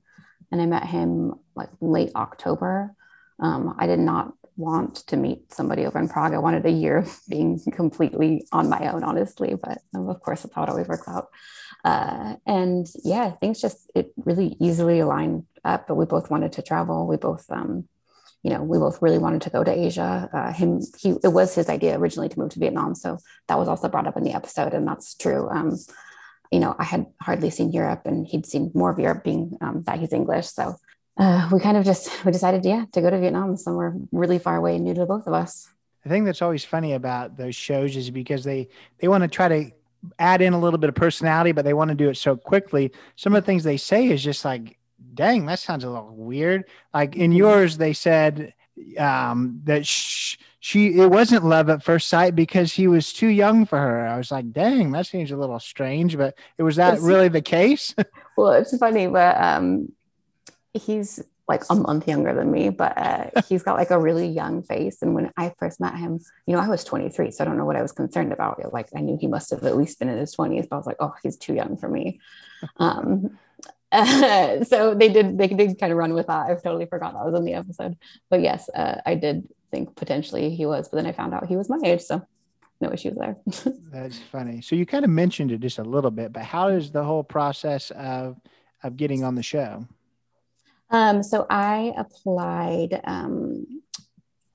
and 0.53 0.61
I 0.61 0.67
met 0.67 0.85
him 0.85 1.35
like 1.55 1.71
late 1.81 2.13
October. 2.15 2.95
Um, 3.41 3.75
I 3.79 3.87
did 3.87 3.99
not 3.99 4.33
want 4.57 4.97
to 5.09 5.17
meet 5.17 5.53
somebody 5.53 5.85
over 5.85 5.99
in 5.99 6.09
Prague. 6.09 6.33
I 6.33 6.39
wanted 6.39 6.65
a 6.65 6.71
year 6.71 6.99
of 6.99 7.21
being 7.29 7.61
completely 7.73 8.47
on 8.53 8.69
my 8.69 8.91
own, 8.93 9.05
honestly, 9.05 9.55
but 9.55 9.79
um, 9.95 10.09
of 10.09 10.21
course, 10.21 10.43
that's 10.43 10.55
how 10.55 10.63
it 10.63 10.69
always 10.69 10.89
works 10.89 11.09
out. 11.09 11.29
Uh, 11.85 12.37
and 12.47 12.87
yeah, 13.05 13.31
things 13.31 13.61
just 13.61 13.91
it 13.95 14.13
really 14.17 14.57
easily 14.61 15.01
aligned 15.01 15.45
up. 15.65 15.87
But 15.87 15.97
we 15.97 16.07
both 16.07 16.31
wanted 16.31 16.53
to 16.53 16.63
travel. 16.63 17.07
We 17.07 17.17
both, 17.17 17.45
um, 17.51 17.89
you 18.47 18.53
know, 18.53 18.63
we 18.63 18.79
both 18.79 19.03
really 19.03 19.19
wanted 19.19 19.43
to 19.43 19.51
go 19.51 19.65
to 19.65 19.73
Asia. 19.73 20.31
Uh, 20.33 20.53
him, 20.53 20.81
he, 20.97 21.17
it 21.25 21.33
was 21.33 21.53
his 21.53 21.69
idea 21.69 21.99
originally 21.99 22.29
to 22.29 22.39
move 22.39 22.51
to 22.51 22.61
Vietnam, 22.61 22.95
so 22.95 23.19
that 23.49 23.59
was 23.59 23.67
also 23.67 23.89
brought 23.89 24.07
up 24.07 24.17
in 24.17 24.23
the 24.23 24.35
episode, 24.35 24.73
and 24.73 24.87
that's 24.87 25.17
true. 25.17 25.49
Um, 25.51 25.77
you 26.53 26.61
know, 26.61 26.77
I 26.79 26.85
had 26.85 27.07
hardly 27.21 27.51
seen 27.51 27.73
Europe, 27.73 28.03
and 28.05 28.25
he'd 28.25 28.47
seen 28.47 28.71
more 28.73 28.93
of 28.93 29.01
Europe, 29.01 29.25
being 29.25 29.59
um, 29.61 29.83
that 29.87 29.99
he's 29.99 30.13
English. 30.13 30.47
So 30.47 30.77
uh, 31.17 31.49
we 31.53 31.59
kind 31.59 31.77
of 31.77 31.85
just 31.85 32.09
we 32.25 32.31
decided, 32.31 32.65
yeah, 32.65 32.85
to 32.93 33.01
go 33.01 33.11
to 33.11 33.19
Vietnam, 33.19 33.57
somewhere 33.57 33.97
really 34.13 34.39
far 34.39 34.55
away 34.55 34.79
new 34.79 34.95
to 34.95 35.07
both 35.07 35.27
of 35.27 35.33
us. 35.33 35.69
The 36.05 36.09
thing 36.09 36.23
that's 36.23 36.41
always 36.41 36.65
funny 36.65 36.93
about 36.93 37.37
those 37.37 37.57
shows 37.57 37.97
is 37.97 38.13
because 38.13 38.45
they 38.45 38.69
they 39.01 39.09
want 39.09 39.23
to 39.23 39.29
try 39.29 39.49
to 39.49 39.73
add 40.21 40.41
in 40.41 40.53
a 40.53 40.61
little 40.61 40.79
bit 40.79 40.89
of 40.89 40.95
personality, 40.95 41.51
but 41.51 41.65
they 41.65 41.75
want 41.75 41.89
to 41.89 41.97
do 41.97 42.11
it 42.11 42.17
so 42.17 42.37
quickly. 42.37 42.93
Some 43.17 43.35
of 43.35 43.43
the 43.43 43.47
things 43.47 43.65
they 43.65 43.77
say 43.77 44.07
is 44.07 44.23
just 44.23 44.45
like, 44.45 44.79
dang, 45.17 45.47
that 45.47 45.59
sounds 45.59 45.85
a 45.85 45.91
little 45.91 46.15
weird. 46.15 46.65
Like 46.95 47.17
in 47.17 47.31
mm-hmm. 47.31 47.39
yours, 47.39 47.77
they 47.77 47.93
said 47.93 48.55
um, 48.99 49.61
that 49.65 49.87
sh- 49.87 50.37
she 50.61 50.99
it 50.99 51.11
wasn't 51.11 51.45
love 51.45 51.71
at 51.71 51.83
first 51.83 52.09
sight 52.09 52.35
because 52.35 52.73
he 52.73 52.87
was 52.87 53.13
too 53.13 53.29
young 53.29 53.67
for 53.67 53.79
her. 53.79 54.07
I 54.07 54.17
was 54.19 54.31
like, 54.31 54.53
dang, 54.53 54.93
that 54.93 55.07
seems 55.07 55.31
a 55.31 55.37
little 55.37 55.59
strange, 55.59 56.17
but 56.17 56.39
it 56.59 56.63
was 56.63 56.77
that 56.77 56.95
it's, 56.95 57.03
really 57.03 57.29
the 57.29 57.43
case? 57.43 57.95
well, 58.37 58.53
it's 58.53 58.77
funny, 58.77 59.07
but 59.07 59.41
um, 59.41 59.93
he's 60.75 61.23
like 61.49 61.63
a 61.71 61.75
month 61.75 62.09
younger 62.09 62.35
than 62.35 62.51
me, 62.51 62.71
but 62.71 62.97
uh, 62.99 63.31
he's 63.49 63.63
got 63.63 63.77
like 63.77 63.91
a 63.91 63.99
really 63.99 64.27
young 64.27 64.63
face. 64.63 65.03
And 65.03 65.15
when 65.15 65.33
I 65.37 65.55
first 65.59 65.81
met 65.81 65.97
him, 65.97 66.21
you 66.47 66.55
know, 66.55 66.61
I 66.61 66.69
was 66.69 66.85
23, 66.85 67.31
so 67.31 67.45
I 67.45 67.47
don't 67.47 67.57
know 67.57 67.65
what 67.65 67.77
I 67.77 67.83
was 67.83 67.93
concerned 67.93 68.33
about. 68.33 68.73
Like 68.73 68.89
I 68.95 69.01
knew 69.01 69.17
he 69.21 69.29
must 69.29 69.51
have 69.51 69.63
at 69.65 69.77
least 69.77 69.99
been 69.99 70.09
in 70.09 70.19
his 70.19 70.35
20s, 70.35 70.69
but 70.69 70.77
I 70.77 70.79
was 70.79 70.87
like, 70.87 70.97
oh, 71.01 71.15
he's 71.23 71.37
too 71.37 71.55
young 71.55 71.77
for 71.77 71.89
me. 71.89 72.21
Um, 72.79 73.39
uh, 73.93 74.65
so 74.65 74.95
they 74.95 75.09
did 75.09 75.39
they 75.39 75.49
did 75.49 75.79
kind 75.79 75.93
of 75.93 75.99
run 75.99 76.15
with 76.15 76.27
that. 76.27 76.51
I've 76.51 76.63
totally 76.63 76.87
forgot 76.87 77.15
that 77.15 77.25
was 77.25 77.39
in 77.39 77.45
the 77.45 77.55
episode. 77.55 77.97
But 78.31 78.41
yes, 78.41 78.69
uh, 78.75 79.01
I 79.07 79.15
did 79.15 79.49
think 79.71 79.97
potentially 79.97 80.55
he 80.55 80.67
was, 80.67 80.89
but 80.89 80.97
then 80.97 81.07
I 81.07 81.13
found 81.13 81.35
out 81.35 81.47
he 81.47 81.57
was 81.57 81.69
my 81.69 81.79
age, 81.85 82.03
so 82.03 82.23
no 82.81 82.93
issues 82.93 83.17
there. 83.17 83.37
That's 83.93 84.19
funny. 84.19 84.61
So 84.61 84.77
you 84.77 84.87
kind 84.87 85.05
of 85.05 85.11
mentioned 85.11 85.53
it 85.53 85.61
just 85.61 85.79
a 85.79 85.85
little 85.85 86.11
bit, 86.11 86.33
but 86.33 86.43
how 86.43 86.69
is 86.69 86.91
the 86.91 87.05
whole 87.05 87.25
process 87.25 87.91
of 87.93 88.37
of 88.83 88.97
getting 88.97 89.25
on 89.25 89.35
the 89.35 89.43
show? 89.43 89.87
Um, 90.91 91.23
so 91.23 91.47
I 91.51 91.93
applied, 91.97 93.01
um, 93.05 93.83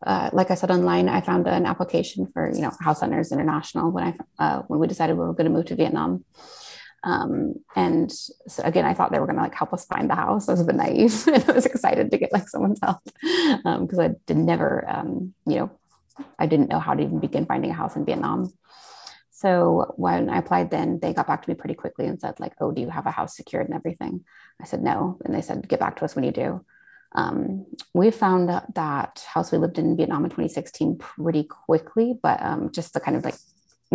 uh, 0.05 0.29
like 0.31 0.49
I 0.49 0.55
said 0.55 0.71
online, 0.71 1.09
I 1.09 1.19
found 1.21 1.47
an 1.47 1.65
application 1.65 2.27
for 2.33 2.51
you 2.53 2.61
know 2.61 2.71
House 2.79 3.01
Hunters 3.01 3.31
International 3.31 3.91
when 3.91 4.03
I 4.03 4.13
uh, 4.43 4.61
when 4.63 4.79
we 4.79 4.87
decided 4.87 5.17
we 5.17 5.25
were 5.25 5.33
going 5.33 5.45
to 5.45 5.51
move 5.51 5.65
to 5.65 5.75
Vietnam. 5.75 6.23
Um, 7.03 7.55
and 7.75 8.11
so 8.11 8.63
again, 8.63 8.85
I 8.85 8.93
thought 8.93 9.11
they 9.11 9.19
were 9.19 9.25
going 9.25 9.37
to 9.37 9.41
like 9.43 9.55
help 9.55 9.73
us 9.73 9.85
find 9.85 10.09
the 10.09 10.15
house. 10.15 10.47
I 10.47 10.51
was 10.53 10.61
a 10.61 10.65
bit 10.65 10.75
naive, 10.75 11.27
and 11.33 11.43
I 11.49 11.53
was 11.53 11.65
excited 11.65 12.11
to 12.11 12.17
get 12.17 12.31
like 12.31 12.47
someone's 12.47 12.79
help 12.81 12.99
because 13.03 13.99
um, 13.99 14.05
I 14.05 14.09
did 14.27 14.37
never, 14.37 14.85
um, 14.87 15.33
you 15.47 15.55
know, 15.57 15.71
I 16.37 16.45
didn't 16.45 16.69
know 16.69 16.79
how 16.79 16.93
to 16.93 17.01
even 17.03 17.19
begin 17.19 17.45
finding 17.45 17.71
a 17.71 17.73
house 17.73 17.95
in 17.95 18.05
Vietnam. 18.05 18.51
So 19.31 19.93
when 19.97 20.29
I 20.29 20.37
applied 20.37 20.69
then, 20.69 20.99
they 21.01 21.13
got 21.13 21.25
back 21.25 21.41
to 21.41 21.49
me 21.49 21.55
pretty 21.55 21.73
quickly 21.73 22.05
and 22.05 22.21
said, 22.21 22.39
like, 22.39 22.53
oh, 22.61 22.71
do 22.71 22.81
you 22.81 22.89
have 22.89 23.07
a 23.07 23.11
house 23.11 23.35
secured 23.35 23.65
and 23.65 23.75
everything? 23.75 24.23
I 24.61 24.65
said, 24.65 24.83
no. 24.83 25.17
And 25.25 25.33
they 25.33 25.41
said, 25.41 25.67
get 25.67 25.79
back 25.79 25.95
to 25.95 26.05
us 26.05 26.15
when 26.15 26.23
you 26.25 26.31
do. 26.31 26.63
um, 27.13 27.65
we 27.93 28.11
found 28.11 28.49
that 28.49 29.25
house 29.27 29.51
we 29.51 29.57
lived 29.57 29.77
in 29.77 29.97
Vietnam 29.97 30.23
in 30.23 30.29
2016 30.29 30.97
pretty 30.97 31.43
quickly, 31.43 32.13
but 32.21 32.41
um, 32.41 32.71
just 32.71 32.93
the 32.93 32.99
kind 32.99 33.17
of 33.17 33.25
like 33.25 33.35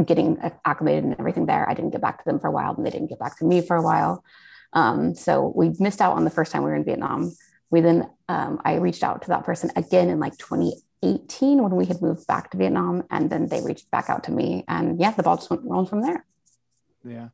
getting 0.04 0.38
acclimated 0.64 1.04
and 1.04 1.16
everything 1.18 1.46
there, 1.46 1.68
I 1.68 1.74
didn't 1.74 1.90
get 1.90 2.00
back 2.00 2.18
to 2.18 2.24
them 2.24 2.38
for 2.38 2.48
a 2.48 2.52
while, 2.52 2.74
and 2.74 2.84
they 2.84 2.90
didn't 2.90 3.08
get 3.08 3.18
back 3.18 3.38
to 3.38 3.44
me 3.44 3.60
for 3.60 3.76
a 3.76 3.82
while. 3.82 4.24
Um, 4.72 5.14
so 5.14 5.52
we 5.54 5.72
missed 5.78 6.00
out 6.00 6.16
on 6.16 6.24
the 6.24 6.30
first 6.30 6.52
time 6.52 6.62
we 6.62 6.70
were 6.70 6.76
in 6.76 6.84
Vietnam. 6.84 7.32
We 7.70 7.80
then 7.80 8.08
um, 8.28 8.60
I 8.64 8.74
reached 8.74 9.02
out 9.02 9.22
to 9.22 9.28
that 9.28 9.44
person 9.44 9.70
again 9.74 10.10
in 10.10 10.20
like 10.20 10.36
2018 10.38 11.62
when 11.62 11.74
we 11.74 11.86
had 11.86 12.02
moved 12.02 12.26
back 12.26 12.50
to 12.50 12.56
Vietnam, 12.56 13.04
and 13.10 13.30
then 13.30 13.48
they 13.48 13.62
reached 13.62 13.90
back 13.90 14.10
out 14.10 14.24
to 14.24 14.32
me, 14.32 14.64
and 14.68 15.00
yeah, 15.00 15.12
the 15.12 15.22
ball 15.22 15.36
just 15.36 15.50
went 15.50 15.64
rolling 15.64 15.86
from 15.86 16.02
there. 16.02 16.24
Yeah, 17.04 17.28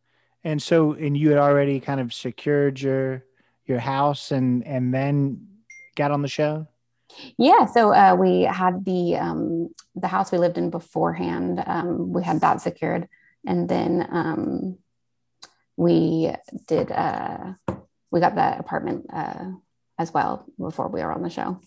and 0.44 0.62
so 0.62 0.92
and 0.92 1.16
you 1.16 1.30
had 1.30 1.38
already 1.38 1.80
kind 1.80 2.00
of 2.00 2.12
secured 2.12 2.80
your 2.80 3.24
your 3.66 3.78
house, 3.78 4.30
and 4.30 4.66
and 4.66 4.92
then 4.92 5.48
got 5.94 6.10
on 6.10 6.22
the 6.22 6.28
show? 6.28 6.66
Yeah, 7.38 7.66
so 7.66 7.92
uh, 7.92 8.16
we 8.18 8.42
had 8.42 8.84
the 8.84 9.16
um, 9.16 9.74
the 9.94 10.08
house 10.08 10.32
we 10.32 10.38
lived 10.38 10.58
in 10.58 10.70
beforehand. 10.70 11.62
Um, 11.66 12.12
we 12.12 12.22
had 12.22 12.40
that 12.40 12.60
secured, 12.60 13.08
and 13.46 13.68
then 13.68 14.06
um, 14.10 14.78
we 15.76 16.32
did 16.66 16.90
uh, 16.90 17.54
we 18.10 18.20
got 18.20 18.34
the 18.34 18.58
apartment 18.58 19.06
uh, 19.12 19.46
as 19.98 20.12
well 20.12 20.46
before 20.58 20.88
we 20.88 21.02
were 21.02 21.12
on 21.12 21.22
the 21.22 21.30
show. 21.30 21.60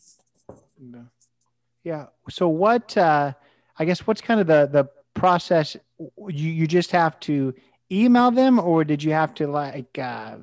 Yeah. 1.83 2.07
So 2.29 2.47
what? 2.47 2.95
Uh, 2.97 3.33
I 3.77 3.85
guess 3.85 4.07
what's 4.07 4.21
kind 4.21 4.39
of 4.39 4.47
the 4.47 4.69
the 4.71 4.89
process? 5.13 5.77
You 5.99 6.51
you 6.51 6.67
just 6.67 6.91
have 6.91 7.19
to 7.21 7.53
email 7.91 8.31
them, 8.31 8.59
or 8.59 8.83
did 8.83 9.03
you 9.03 9.11
have 9.11 9.33
to 9.35 9.47
like? 9.47 9.97
Uh, 9.97 10.37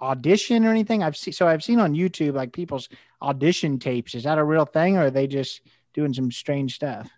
audition 0.00 0.64
or 0.64 0.70
anything? 0.70 1.02
I've 1.02 1.16
seen 1.16 1.32
so 1.32 1.46
I've 1.48 1.64
seen 1.64 1.80
on 1.80 1.94
YouTube 1.94 2.34
like 2.34 2.52
people's 2.52 2.88
audition 3.22 3.78
tapes. 3.78 4.14
Is 4.14 4.24
that 4.24 4.38
a 4.38 4.44
real 4.44 4.64
thing, 4.64 4.96
or 4.96 5.06
are 5.06 5.10
they 5.10 5.26
just 5.26 5.60
doing 5.94 6.12
some 6.12 6.30
strange 6.30 6.74
stuff? 6.74 7.10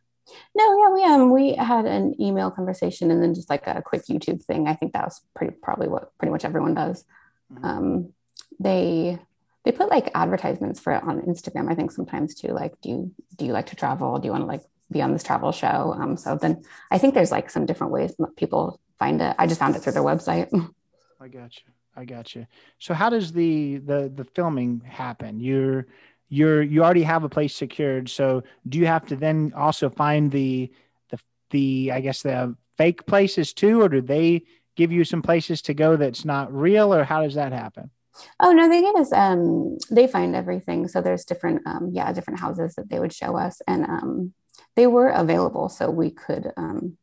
No, 0.55 0.79
yeah, 0.79 0.93
we 0.93 1.05
um 1.05 1.31
we 1.31 1.55
had 1.55 1.87
an 1.87 2.21
email 2.21 2.51
conversation 2.51 3.11
and 3.11 3.23
then 3.23 3.35
just 3.35 3.51
like 3.51 3.67
a 3.67 3.83
quick 3.83 4.05
YouTube 4.07 4.43
thing. 4.45 4.69
I 4.69 4.75
think 4.75 4.93
that 4.93 5.05
was 5.05 5.21
pretty 5.35 5.57
probably 5.63 5.89
what 5.89 6.17
pretty 6.19 6.33
much 6.33 6.45
everyone 6.45 6.75
does. 6.75 7.05
Mm-hmm. 7.53 7.65
Um, 7.65 8.13
they 8.59 9.19
they 9.65 9.73
put 9.73 9.91
like 9.91 10.11
advertisements 10.15 10.81
for 10.81 10.93
it 10.93 11.03
on 11.03 11.23
Instagram. 11.23 11.71
I 11.71 11.75
think 11.75 11.93
sometimes 11.93 12.35
too. 12.35 12.49
Like, 12.49 12.81
do 12.81 12.89
you 12.89 13.15
do 13.37 13.45
you 13.45 13.53
like 13.53 13.67
to 13.67 13.77
travel? 13.77 14.19
Do 14.19 14.27
you 14.27 14.33
want 14.33 14.43
to 14.43 14.49
like 14.49 14.63
be 14.91 15.03
on 15.03 15.13
this 15.13 15.23
travel 15.23 15.53
show? 15.53 15.95
Um, 15.99 16.17
so 16.17 16.37
then 16.37 16.63
I 16.91 16.99
think 16.99 17.15
there's 17.15 17.31
like 17.31 17.51
some 17.51 17.67
different 17.67 17.93
ways 17.93 18.15
people 18.37 18.81
find 18.99 19.21
it. 19.21 19.35
I 19.39 19.47
just 19.47 19.61
found 19.61 19.77
it 19.77 19.81
through 19.81 19.93
their 19.93 20.03
website. 20.03 20.49
I 21.21 21.29
got 21.29 21.57
you. 21.57 21.73
I 22.00 22.07
got 22.07 22.35
you. 22.35 22.47
So 22.78 22.95
how 22.95 23.11
does 23.11 23.30
the 23.33 23.76
the 23.76 24.11
the 24.14 24.25
filming 24.25 24.80
happen? 24.87 25.38
You're 25.38 25.87
you're 26.30 26.62
you 26.62 26.83
already 26.83 27.02
have 27.02 27.25
a 27.25 27.28
place 27.28 27.54
secured. 27.54 28.09
So 28.09 28.42
do 28.66 28.78
you 28.78 28.87
have 28.87 29.04
to 29.07 29.16
then 29.16 29.52
also 29.54 29.90
find 29.90 30.33
the 30.33 30.73
the 31.11 31.19
the 31.50 31.92
I 31.92 32.00
guess 32.00 32.23
the 32.23 32.57
fake 32.78 33.04
places 33.04 33.52
too, 33.52 33.83
or 33.83 33.90
do 33.90 34.00
they 34.00 34.45
give 34.76 34.90
you 34.90 35.04
some 35.04 35.21
places 35.21 35.61
to 35.62 35.75
go 35.75 35.97
that's 35.97 36.25
not 36.25 36.50
real, 36.54 36.95
or 36.95 37.04
how 37.04 37.23
does 37.23 37.35
that 37.35 37.52
happen? 37.52 37.90
Oh 38.40 38.52
no, 38.52 38.66
they 38.66 38.80
give 38.80 38.97
us 38.97 39.12
um 39.12 39.76
they 39.90 40.07
find 40.07 40.35
everything. 40.35 40.88
So 40.88 41.02
there's 41.02 41.26
different 41.26 41.66
um 41.66 41.90
yeah, 41.92 42.11
different 42.14 42.40
houses 42.40 42.76
that 42.76 42.88
they 42.88 42.99
would 42.99 43.12
show 43.12 43.37
us 43.37 43.61
and 43.69 43.85
um 43.85 44.33
they 44.75 44.87
were 44.87 45.09
available 45.09 45.69
so 45.69 45.90
we 45.90 46.11
could 46.11 46.50
um 46.57 46.97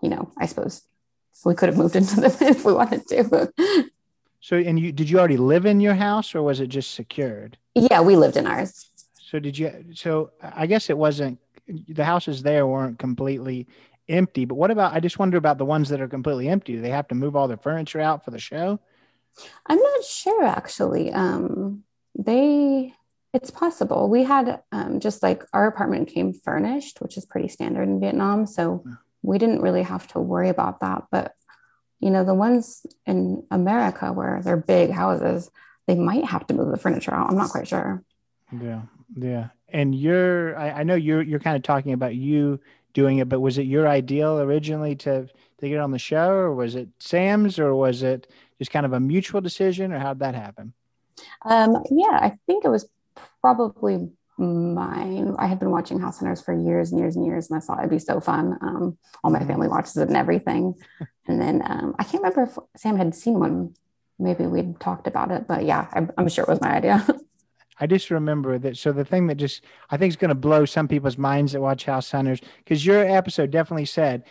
you 0.00 0.10
know, 0.10 0.30
I 0.38 0.46
suppose 0.46 0.82
we 1.44 1.54
could 1.54 1.68
have 1.68 1.78
moved 1.78 1.96
into 1.96 2.20
them 2.20 2.32
if 2.40 2.64
we 2.64 2.72
wanted 2.72 3.08
to. 3.08 3.52
So, 4.44 4.56
and 4.56 4.78
you 4.78 4.92
did 4.92 5.08
you 5.08 5.18
already 5.18 5.38
live 5.38 5.64
in 5.64 5.80
your 5.80 5.94
house, 5.94 6.34
or 6.34 6.42
was 6.42 6.60
it 6.60 6.66
just 6.66 6.92
secured? 6.92 7.56
Yeah, 7.74 8.02
we 8.02 8.14
lived 8.14 8.36
in 8.36 8.46
ours. 8.46 8.90
So 9.18 9.38
did 9.38 9.56
you? 9.56 9.86
So 9.94 10.32
I 10.42 10.66
guess 10.66 10.90
it 10.90 10.98
wasn't. 10.98 11.38
The 11.66 12.04
houses 12.04 12.42
there 12.42 12.66
weren't 12.66 12.98
completely 12.98 13.66
empty. 14.06 14.44
But 14.44 14.56
what 14.56 14.70
about? 14.70 14.92
I 14.92 15.00
just 15.00 15.18
wonder 15.18 15.38
about 15.38 15.56
the 15.56 15.64
ones 15.64 15.88
that 15.88 16.02
are 16.02 16.08
completely 16.08 16.50
empty. 16.50 16.74
Do 16.74 16.82
they 16.82 16.90
have 16.90 17.08
to 17.08 17.14
move 17.14 17.36
all 17.36 17.48
their 17.48 17.56
furniture 17.56 18.02
out 18.02 18.22
for 18.22 18.32
the 18.32 18.38
show? 18.38 18.78
I'm 19.64 19.78
not 19.78 20.04
sure 20.04 20.44
actually. 20.44 21.10
Um, 21.10 21.84
they. 22.14 22.92
It's 23.32 23.50
possible. 23.50 24.10
We 24.10 24.24
had 24.24 24.60
um, 24.72 25.00
just 25.00 25.22
like 25.22 25.42
our 25.54 25.66
apartment 25.66 26.08
came 26.08 26.34
furnished, 26.34 27.00
which 27.00 27.16
is 27.16 27.24
pretty 27.24 27.48
standard 27.48 27.84
in 27.84 27.98
Vietnam. 27.98 28.46
So 28.46 28.84
we 29.22 29.38
didn't 29.38 29.62
really 29.62 29.84
have 29.84 30.06
to 30.08 30.20
worry 30.20 30.50
about 30.50 30.80
that. 30.80 31.04
But 31.10 31.34
you 32.04 32.10
know, 32.10 32.22
the 32.22 32.34
ones 32.34 32.84
in 33.06 33.42
America 33.50 34.12
where 34.12 34.42
they're 34.44 34.58
big 34.58 34.90
houses, 34.90 35.50
they 35.86 35.94
might 35.94 36.26
have 36.26 36.46
to 36.48 36.52
move 36.52 36.70
the 36.70 36.76
furniture 36.76 37.14
out. 37.14 37.30
I'm 37.30 37.36
not 37.36 37.48
quite 37.48 37.66
sure. 37.66 38.04
Yeah. 38.52 38.82
Yeah. 39.16 39.48
And 39.70 39.94
you're, 39.94 40.54
I, 40.58 40.70
I 40.70 40.82
know 40.82 40.96
you're, 40.96 41.22
you're 41.22 41.40
kind 41.40 41.56
of 41.56 41.62
talking 41.62 41.94
about 41.94 42.14
you 42.14 42.60
doing 42.92 43.18
it, 43.18 43.30
but 43.30 43.40
was 43.40 43.56
it 43.56 43.62
your 43.62 43.88
ideal 43.88 44.38
originally 44.38 44.96
to, 44.96 45.28
to 45.60 45.68
get 45.68 45.80
on 45.80 45.92
the 45.92 45.98
show 45.98 46.28
or 46.28 46.54
was 46.54 46.74
it 46.74 46.90
Sam's 46.98 47.58
or 47.58 47.74
was 47.74 48.02
it 48.02 48.30
just 48.58 48.70
kind 48.70 48.84
of 48.84 48.92
a 48.92 49.00
mutual 49.00 49.40
decision 49.40 49.90
or 49.90 49.98
how'd 49.98 50.18
that 50.18 50.34
happen? 50.34 50.74
Um, 51.46 51.84
yeah, 51.90 52.18
I 52.20 52.36
think 52.46 52.66
it 52.66 52.68
was 52.68 52.86
probably 53.40 54.10
mine. 54.38 55.34
I 55.38 55.46
had 55.46 55.58
been 55.58 55.70
watching 55.70 56.00
House 56.00 56.18
Hunters 56.18 56.40
for 56.40 56.52
years 56.52 56.90
and 56.90 57.00
years 57.00 57.16
and 57.16 57.24
years, 57.24 57.50
and 57.50 57.56
I 57.56 57.60
thought 57.60 57.78
it'd 57.78 57.90
be 57.90 57.98
so 57.98 58.20
fun. 58.20 58.58
Um, 58.60 58.98
all 59.22 59.30
my 59.30 59.40
family 59.40 59.66
mm-hmm. 59.66 59.76
watches 59.76 59.96
it 59.96 60.08
and 60.08 60.16
everything. 60.16 60.74
And 61.26 61.40
then 61.40 61.62
um, 61.64 61.94
I 61.98 62.04
can't 62.04 62.22
remember 62.22 62.42
if 62.42 62.58
Sam 62.76 62.98
had 62.98 63.14
seen 63.14 63.40
one. 63.40 63.74
Maybe 64.18 64.46
we'd 64.46 64.78
talked 64.78 65.06
about 65.06 65.30
it, 65.30 65.48
but 65.48 65.64
yeah, 65.64 65.88
I, 65.90 66.06
I'm 66.18 66.28
sure 66.28 66.44
it 66.44 66.50
was 66.50 66.60
my 66.60 66.76
idea. 66.76 67.02
I 67.80 67.86
just 67.86 68.10
remember 68.10 68.58
that. 68.58 68.76
So 68.76 68.92
the 68.92 69.06
thing 69.06 69.28
that 69.28 69.36
just 69.36 69.64
I 69.88 69.96
think 69.96 70.10
is 70.10 70.16
going 70.16 70.28
to 70.28 70.34
blow 70.34 70.66
some 70.66 70.86
people's 70.86 71.16
minds 71.16 71.52
that 71.52 71.62
watch 71.62 71.86
House 71.86 72.10
Hunters, 72.10 72.40
because 72.58 72.84
your 72.84 73.08
episode 73.08 73.50
definitely 73.52 73.86
said 73.86 74.24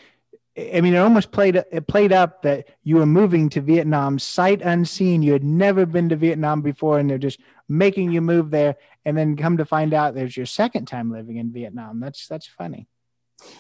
I 0.55 0.81
mean, 0.81 0.93
it 0.93 0.97
almost 0.97 1.31
played 1.31 1.55
it 1.55 1.87
played 1.87 2.13
up 2.13 2.43
that 2.43 2.67
you 2.83 2.97
were 2.97 3.07
moving 3.07 3.49
to 3.49 3.61
Vietnam 3.61 4.19
sight 4.19 4.61
unseen. 4.61 5.23
You 5.23 5.33
had 5.33 5.43
never 5.43 5.85
been 5.85 6.09
to 6.09 6.15
Vietnam 6.15 6.61
before, 6.61 6.99
and 6.99 7.09
they're 7.09 7.17
just 7.17 7.39
making 7.67 8.11
you 8.11 8.21
move 8.21 8.51
there. 8.51 8.75
And 9.05 9.17
then 9.17 9.35
come 9.35 9.57
to 9.57 9.65
find 9.65 9.93
out, 9.93 10.15
there's 10.15 10.37
your 10.37 10.45
second 10.45 10.85
time 10.85 11.11
living 11.11 11.37
in 11.37 11.51
Vietnam. 11.51 11.99
That's 11.99 12.27
that's 12.27 12.47
funny. 12.47 12.87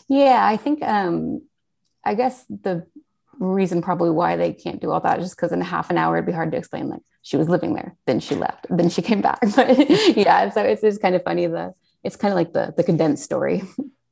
Yeah, 0.07 0.45
I 0.45 0.57
think 0.57 0.81
um, 0.83 1.41
I 2.03 2.15
guess 2.15 2.45
the 2.45 2.87
reason 3.39 3.81
probably 3.81 4.11
why 4.11 4.37
they 4.37 4.53
can't 4.53 4.79
do 4.79 4.91
all 4.91 5.01
that 5.01 5.19
is 5.19 5.25
just 5.25 5.35
because 5.35 5.51
in 5.51 5.59
half 5.59 5.89
an 5.89 5.97
hour 5.97 6.15
it'd 6.15 6.25
be 6.25 6.31
hard 6.31 6.51
to 6.51 6.57
explain. 6.57 6.89
Like 6.89 7.01
she 7.23 7.35
was 7.35 7.49
living 7.49 7.73
there, 7.73 7.95
then 8.05 8.19
she 8.19 8.35
left, 8.35 8.67
then 8.69 8.89
she 8.89 9.01
came 9.01 9.21
back. 9.21 9.39
But 9.55 10.15
yeah, 10.15 10.49
so 10.49 10.61
it's 10.61 10.81
just 10.81 11.01
kind 11.01 11.15
of 11.15 11.23
funny. 11.23 11.47
The 11.47 11.73
it's 12.03 12.15
kind 12.15 12.31
of 12.31 12.35
like 12.35 12.53
the 12.53 12.73
the 12.75 12.83
condensed 12.83 13.23
story. 13.23 13.63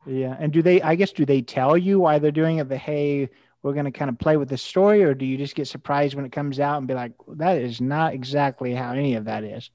Yeah. 0.06 0.36
And 0.40 0.52
do 0.52 0.62
they, 0.62 0.82
I 0.82 0.96
guess, 0.96 1.12
do 1.12 1.26
they 1.26 1.42
tell 1.42 1.78
you 1.78 2.00
why 2.00 2.20
they're 2.20 2.32
doing 2.32 2.58
it? 2.58 2.70
The, 2.70 2.78
hey, 2.78 3.30
we're 3.62 3.74
going 3.74 3.86
to 3.86 3.92
kind 3.92 4.10
of 4.10 4.18
play 4.18 4.38
with 4.38 4.50
the 4.50 4.58
story, 4.58 5.04
or 5.04 5.14
do 5.14 5.26
you 5.26 5.38
just 5.38 5.56
get 5.56 5.68
surprised 5.68 6.16
when 6.16 6.26
it 6.26 6.32
comes 6.32 6.60
out 6.60 6.80
and 6.80 6.88
be 6.88 6.94
like, 6.94 7.14
that 7.36 7.58
is 7.58 7.80
not 7.80 8.14
exactly 8.14 8.74
how 8.74 8.94
any 8.94 9.16
of 9.16 9.26
that 9.26 9.44
is? 9.44 9.70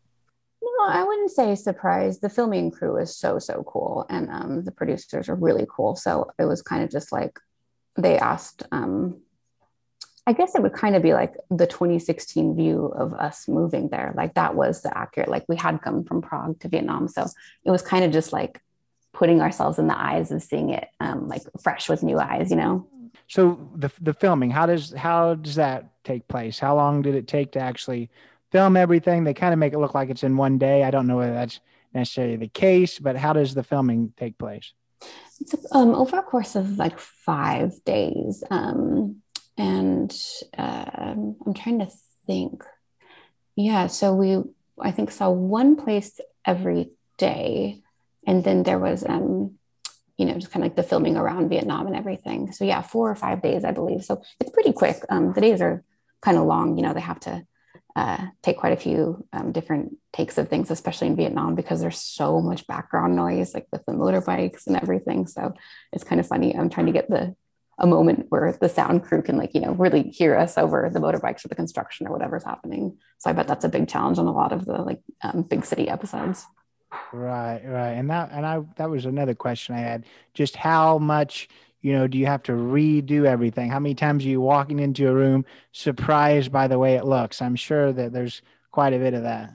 I 0.87 1.05
wouldn't 1.05 1.31
say 1.31 1.55
surprised. 1.55 2.21
The 2.21 2.29
filming 2.29 2.71
crew 2.71 2.97
is 2.97 3.17
so, 3.17 3.39
so 3.39 3.65
cool. 3.67 4.07
And 4.09 4.31
um, 4.31 4.65
the 4.65 4.73
producers 4.73 5.29
are 5.29 5.35
really 5.35 5.67
cool. 5.69 5.97
So 5.97 6.31
it 6.39 6.45
was 6.45 6.63
kind 6.63 6.83
of 6.83 6.91
just 6.91 7.13
like 7.13 7.39
they 7.97 8.19
asked, 8.19 8.63
um, 8.73 9.21
I 10.27 10.33
guess 10.33 10.55
it 10.55 10.63
would 10.63 10.73
kind 10.73 10.97
of 10.97 11.03
be 11.03 11.15
like 11.15 11.35
the 11.51 11.67
2016 11.67 12.57
view 12.57 12.87
of 12.87 13.15
us 13.15 13.47
moving 13.47 13.89
there. 13.89 14.13
Like 14.17 14.35
that 14.35 14.55
was 14.55 14.83
the 14.83 14.97
accurate, 14.97 15.29
like 15.29 15.45
we 15.49 15.57
had 15.57 15.83
come 15.83 16.05
from 16.05 16.21
Prague 16.21 16.59
to 16.61 16.69
Vietnam. 16.69 17.09
So 17.09 17.27
it 17.65 17.71
was 17.71 17.83
kind 17.83 18.05
of 18.05 18.13
just 18.13 18.33
like 18.33 18.61
putting 19.13 19.41
ourselves 19.41 19.79
in 19.79 19.87
the 19.87 19.99
eyes 19.99 20.31
of 20.31 20.43
seeing 20.43 20.71
it 20.71 20.89
um, 21.01 21.29
like 21.29 21.43
fresh 21.63 21.89
with 21.89 22.03
new 22.03 22.19
eyes, 22.19 22.51
you 22.51 22.57
know? 22.57 22.87
So 23.29 23.71
the, 23.75 23.91
the 24.01 24.15
filming, 24.15 24.51
how 24.51 24.67
does, 24.67 24.93
how 24.93 25.35
does 25.35 25.55
that 25.55 25.91
take 26.05 26.29
place? 26.29 26.59
How 26.59 26.75
long 26.77 27.03
did 27.03 27.15
it 27.15 27.27
take 27.27 27.53
to 27.53 27.61
actually 27.61 28.11
film 28.53 28.77
everything? 28.77 29.25
They 29.25 29.35
kind 29.35 29.53
of 29.53 29.59
make 29.59 29.73
it 29.73 29.79
look 29.79 29.95
like 29.95 30.11
it's 30.11 30.23
in 30.23 30.37
one 30.37 30.59
day. 30.59 30.85
I 30.85 30.91
don't 30.91 31.07
know 31.07 31.17
whether 31.17 31.35
that's 31.35 31.61
necessarily 31.93 32.37
the 32.37 32.49
case, 32.49 32.99
but 32.99 33.17
how 33.17 33.33
does 33.33 33.55
the 33.55 33.63
filming 33.63 34.13
take 34.17 34.39
place? 34.39 34.73
It's 35.41 35.55
um, 35.73 35.95
over 35.95 36.19
a 36.19 36.23
course 36.23 36.57
of 36.57 36.79
like 36.79 36.99
five 36.99 37.73
days. 37.85 38.43
Um, 38.51 39.23
and 39.59 40.15
uh, 40.57 40.85
I'm 40.95 41.55
trying 41.55 41.81
to 41.81 41.89
think. 42.27 42.63
Yeah, 43.55 43.87
so 43.87 44.15
we, 44.15 44.43
I 44.81 44.91
think, 44.91 45.11
saw 45.11 45.31
one 45.31 45.77
place 45.77 46.21
every 46.45 46.91
day 47.17 47.83
and 48.27 48.43
then 48.45 48.63
there 48.65 48.79
was 48.79 49.05
um 49.07 49.53
you 50.17 50.27
know 50.27 50.35
just 50.35 50.51
kind 50.51 50.63
of 50.65 50.69
like 50.69 50.77
the 50.77 50.83
filming 50.83 51.17
around 51.17 51.49
vietnam 51.49 51.87
and 51.87 51.97
everything 51.97 52.53
so 52.53 52.65
yeah 52.65 52.83
four 52.83 53.11
or 53.11 53.15
five 53.15 53.41
days 53.41 53.65
i 53.65 53.71
believe 53.71 54.05
so 54.05 54.21
it's 54.41 54.51
pretty 54.51 54.73
quick 54.73 54.97
um, 55.09 55.33
the 55.33 55.41
days 55.41 55.61
are 55.61 55.85
kind 56.21 56.37
of 56.37 56.45
long 56.45 56.77
you 56.77 56.83
know 56.83 56.93
they 56.93 57.01
have 57.01 57.21
to 57.21 57.47
uh, 57.97 58.27
take 58.43 58.59
quite 58.59 58.73
a 58.73 58.77
few 58.77 59.27
um, 59.33 59.51
different 59.51 59.97
takes 60.13 60.39
of 60.39 60.49
things 60.49 60.71
especially 60.71 61.09
in 61.09 61.17
vietnam 61.17 61.55
because 61.55 61.81
there's 61.81 62.01
so 62.01 62.41
much 62.41 62.67
background 62.67 63.17
noise 63.17 63.55
like 63.55 63.67
with 63.73 63.85
the 63.87 63.93
motorbikes 63.93 64.67
and 64.67 64.77
everything 64.77 65.27
so 65.27 65.53
it's 65.93 66.05
kind 66.05 66.21
of 66.21 66.27
funny 66.27 66.55
i'm 66.57 66.71
trying 66.71 66.87
to 66.87 66.93
get 66.93 67.09
the 67.09 67.35
a 67.79 67.87
moment 67.87 68.27
where 68.31 68.57
the 68.59 68.69
sound 68.71 69.03
crew 69.03 69.21
can 69.21 69.37
like 69.37 69.53
you 69.55 69.61
know 69.61 69.73
really 69.73 70.05
hear 70.05 70.37
us 70.37 70.57
over 70.57 70.89
the 70.93 71.01
motorbikes 71.01 71.45
or 71.45 71.49
the 71.49 71.55
construction 71.55 72.07
or 72.07 72.13
whatever's 72.13 72.45
happening 72.45 72.97
so 73.19 73.29
i 73.29 73.33
bet 73.33 73.49
that's 73.49 73.65
a 73.65 73.69
big 73.69 73.89
challenge 73.89 74.19
on 74.19 74.27
a 74.27 74.33
lot 74.33 74.53
of 74.53 74.65
the 74.65 74.79
like 74.79 75.01
um, 75.23 75.43
big 75.43 75.65
city 75.65 75.89
episodes 75.89 76.47
Right, 77.13 77.61
right. 77.65 77.93
And 77.93 78.11
that 78.11 78.31
and 78.33 78.47
I 78.47 78.63
that 78.77 78.91
was 78.91 79.07
another 79.07 79.35
question 79.35 79.75
I 79.75 79.81
had. 79.81 80.05
Just 80.35 80.57
how 80.57 80.99
much, 80.99 81.49
you 81.87 81.93
know, 81.93 82.09
do 82.09 82.19
you 82.19 82.27
have 82.27 82.43
to 82.43 82.51
redo 82.51 83.27
everything? 83.27 83.71
How 83.71 83.79
many 83.79 83.95
times 83.95 84.25
are 84.25 84.29
you 84.29 84.41
walking 84.41 84.81
into 84.81 85.09
a 85.09 85.15
room 85.15 85.45
surprised 85.71 86.51
by 86.51 86.67
the 86.67 86.81
way 86.81 86.97
it 86.97 87.05
looks? 87.05 87.41
I'm 87.41 87.55
sure 87.55 87.93
that 87.93 88.13
there's 88.13 88.43
quite 88.73 88.93
a 88.93 88.99
bit 88.99 89.15
of 89.15 89.23
that. 89.23 89.53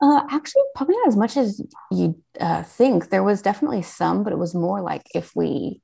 Uh, 0.00 0.22
actually, 0.30 0.62
probably 0.74 0.96
not 0.96 1.08
as 1.08 1.16
much 1.16 1.36
as 1.36 1.60
you 1.90 2.18
uh, 2.40 2.62
think. 2.62 3.10
There 3.10 3.22
was 3.22 3.42
definitely 3.42 3.82
some, 3.82 4.24
but 4.24 4.32
it 4.32 4.38
was 4.38 4.54
more 4.54 4.80
like 4.80 5.02
if 5.14 5.36
we, 5.36 5.82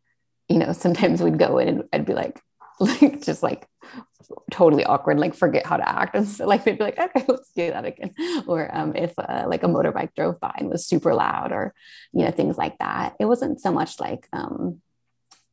you 0.48 0.56
know, 0.56 0.72
sometimes 0.72 1.22
we'd 1.22 1.38
go 1.38 1.58
in 1.58 1.68
and 1.68 1.84
I'd 1.92 2.06
be 2.06 2.14
like, 2.14 2.40
like 2.80 3.20
just 3.20 3.42
like 3.42 3.68
totally 4.50 4.86
awkward, 4.86 5.20
like 5.20 5.34
forget 5.34 5.66
how 5.66 5.76
to 5.76 5.86
act. 5.86 6.14
And 6.16 6.26
so 6.26 6.46
like 6.46 6.64
they'd 6.64 6.78
be 6.78 6.84
like, 6.84 6.98
okay, 6.98 7.26
let's 7.28 7.52
do 7.54 7.70
that 7.72 7.84
again. 7.84 8.14
Or 8.46 8.74
um, 8.74 8.96
if 8.96 9.12
uh, 9.18 9.44
like 9.46 9.64
a 9.64 9.66
motorbike 9.66 10.14
drove 10.14 10.40
by 10.40 10.54
and 10.56 10.70
was 10.70 10.86
super 10.86 11.14
loud 11.14 11.52
or, 11.52 11.74
you 12.14 12.24
know, 12.24 12.30
things 12.30 12.56
like 12.56 12.78
that. 12.78 13.16
It 13.20 13.26
wasn't 13.26 13.60
so 13.60 13.70
much 13.70 14.00
like, 14.00 14.26
um, 14.32 14.80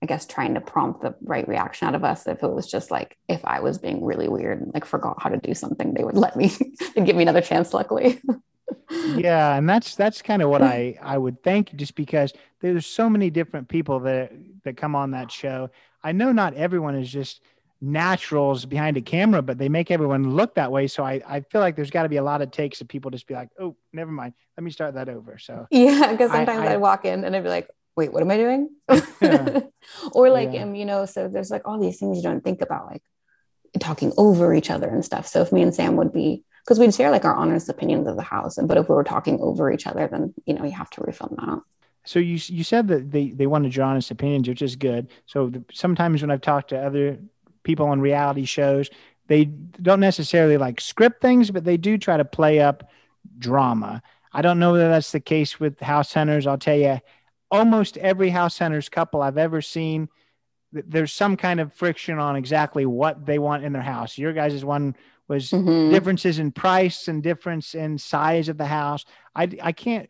I 0.01 0.05
guess 0.05 0.25
trying 0.25 0.53
to 0.53 0.61
prompt 0.61 1.01
the 1.01 1.15
right 1.21 1.47
reaction 1.47 1.87
out 1.87 1.95
of 1.95 2.03
us. 2.03 2.27
If 2.27 2.43
it 2.43 2.47
was 2.47 2.69
just 2.69 2.91
like, 2.91 3.17
if 3.27 3.43
I 3.45 3.59
was 3.59 3.77
being 3.77 4.03
really 4.03 4.27
weird 4.27 4.61
and 4.61 4.73
like 4.73 4.85
forgot 4.85 5.21
how 5.21 5.29
to 5.29 5.37
do 5.37 5.53
something, 5.53 5.93
they 5.93 6.03
would 6.03 6.17
let 6.25 6.35
me 6.35 6.51
and 6.95 7.05
give 7.05 7.15
me 7.15 7.23
another 7.23 7.41
chance, 7.41 7.73
luckily. 7.73 8.21
yeah. 9.15 9.55
And 9.55 9.67
that's, 9.67 9.95
that's 9.95 10.21
kind 10.21 10.41
of 10.41 10.49
what 10.49 10.61
hmm. 10.61 10.67
I, 10.67 10.97
I 11.01 11.17
would 11.17 11.41
think 11.43 11.75
just 11.75 11.95
because 11.95 12.33
there's 12.61 12.85
so 12.85 13.09
many 13.09 13.29
different 13.29 13.67
people 13.67 13.99
that, 14.01 14.31
that 14.63 14.77
come 14.77 14.95
on 14.95 15.11
that 15.11 15.31
show. 15.31 15.69
I 16.03 16.11
know 16.11 16.31
not 16.31 16.53
everyone 16.53 16.95
is 16.95 17.11
just, 17.11 17.41
naturals 17.81 18.65
behind 18.65 18.97
a 18.97 19.01
camera, 19.01 19.41
but 19.41 19.57
they 19.57 19.69
make 19.69 19.91
everyone 19.91 20.31
look 20.31 20.55
that 20.55 20.71
way. 20.71 20.87
So 20.87 21.03
I, 21.03 21.21
I 21.27 21.41
feel 21.41 21.61
like 21.61 21.75
there's 21.75 21.91
got 21.91 22.03
to 22.03 22.09
be 22.09 22.17
a 22.17 22.23
lot 22.23 22.41
of 22.41 22.51
takes 22.51 22.81
of 22.81 22.87
people 22.87 23.11
just 23.11 23.27
be 23.27 23.33
like, 23.33 23.49
oh, 23.59 23.75
never 23.93 24.11
mind. 24.11 24.33
Let 24.57 24.63
me 24.63 24.71
start 24.71 24.95
that 24.95 25.09
over. 25.09 25.37
So 25.37 25.67
yeah, 25.71 26.11
because 26.11 26.31
sometimes 26.31 26.67
I, 26.67 26.73
would 26.73 26.81
walk 26.81 27.05
in 27.05 27.23
and 27.23 27.35
I'd 27.35 27.43
be 27.43 27.49
like, 27.49 27.69
wait, 27.95 28.11
what 28.11 28.21
am 28.21 28.31
I 28.31 28.37
doing? 28.37 28.69
Yeah. 29.21 29.61
or 30.13 30.29
like, 30.29 30.51
yeah. 30.53 30.63
um, 30.63 30.75
you 30.75 30.85
know, 30.85 31.05
so 31.05 31.27
there's 31.27 31.51
like 31.51 31.67
all 31.67 31.79
these 31.79 31.99
things 31.99 32.17
you 32.17 32.23
don't 32.23 32.43
think 32.43 32.61
about, 32.61 32.87
like 32.87 33.03
talking 33.79 34.13
over 34.17 34.53
each 34.53 34.69
other 34.69 34.87
and 34.87 35.03
stuff. 35.03 35.27
So 35.27 35.41
if 35.41 35.51
me 35.51 35.61
and 35.61 35.73
Sam 35.73 35.95
would 35.95 36.13
be, 36.13 36.43
because 36.63 36.79
we'd 36.79 36.93
share 36.93 37.11
like 37.11 37.25
our 37.25 37.35
honest 37.35 37.69
opinions 37.69 38.07
of 38.07 38.15
the 38.15 38.23
house, 38.23 38.57
but 38.61 38.77
if 38.77 38.89
we 38.89 38.95
were 38.95 39.03
talking 39.03 39.39
over 39.39 39.71
each 39.71 39.85
other, 39.85 40.07
then 40.07 40.33
you 40.45 40.53
know 40.55 40.65
you 40.65 40.71
have 40.71 40.89
to 40.91 41.01
refilm 41.01 41.35
that. 41.37 41.61
So 42.05 42.19
you 42.19 42.39
you 42.47 42.63
said 42.63 42.87
that 42.87 43.11
they 43.11 43.29
they 43.29 43.45
wanted 43.45 43.75
your 43.75 43.85
honest 43.85 44.09
opinions, 44.09 44.47
which 44.47 44.63
is 44.63 44.75
good. 44.75 45.09
So 45.27 45.49
the, 45.49 45.63
sometimes 45.71 46.21
when 46.21 46.31
I've 46.31 46.41
talked 46.41 46.69
to 46.69 46.79
other 46.79 47.19
people 47.65 47.87
on 47.87 47.99
reality 47.99 48.45
shows. 48.45 48.89
They 49.27 49.45
don't 49.45 49.99
necessarily 49.99 50.55
like 50.55 50.79
script 50.79 51.21
things, 51.21 51.51
but 51.51 51.65
they 51.65 51.75
do 51.75 51.97
try 51.97 52.15
to 52.15 52.23
play 52.23 52.61
up 52.61 52.89
drama. 53.37 54.01
I 54.31 54.41
don't 54.41 54.59
know 54.59 54.71
whether 54.71 54.87
that's 54.87 55.11
the 55.11 55.19
case 55.19 55.59
with 55.59 55.79
House 55.81 56.13
Hunters. 56.13 56.47
I'll 56.47 56.57
tell 56.57 56.77
you, 56.77 57.01
almost 57.51 57.97
every 57.97 58.29
House 58.29 58.59
Hunters 58.59 58.89
couple 58.89 59.21
I've 59.21 59.37
ever 59.37 59.61
seen, 59.61 60.09
there's 60.71 61.13
some 61.13 61.37
kind 61.37 61.59
of 61.59 61.73
friction 61.73 62.19
on 62.19 62.35
exactly 62.35 62.85
what 62.85 63.25
they 63.25 63.39
want 63.39 63.63
in 63.63 63.73
their 63.73 63.81
house. 63.81 64.17
Your 64.17 64.33
guys' 64.33 64.65
one 64.65 64.95
was 65.27 65.49
mm-hmm. 65.49 65.91
differences 65.91 66.39
in 66.39 66.51
price 66.51 67.07
and 67.07 67.23
difference 67.23 67.75
in 67.75 67.97
size 67.97 68.49
of 68.49 68.57
the 68.57 68.65
house. 68.65 69.05
I, 69.33 69.49
I 69.61 69.71
can't, 69.71 70.09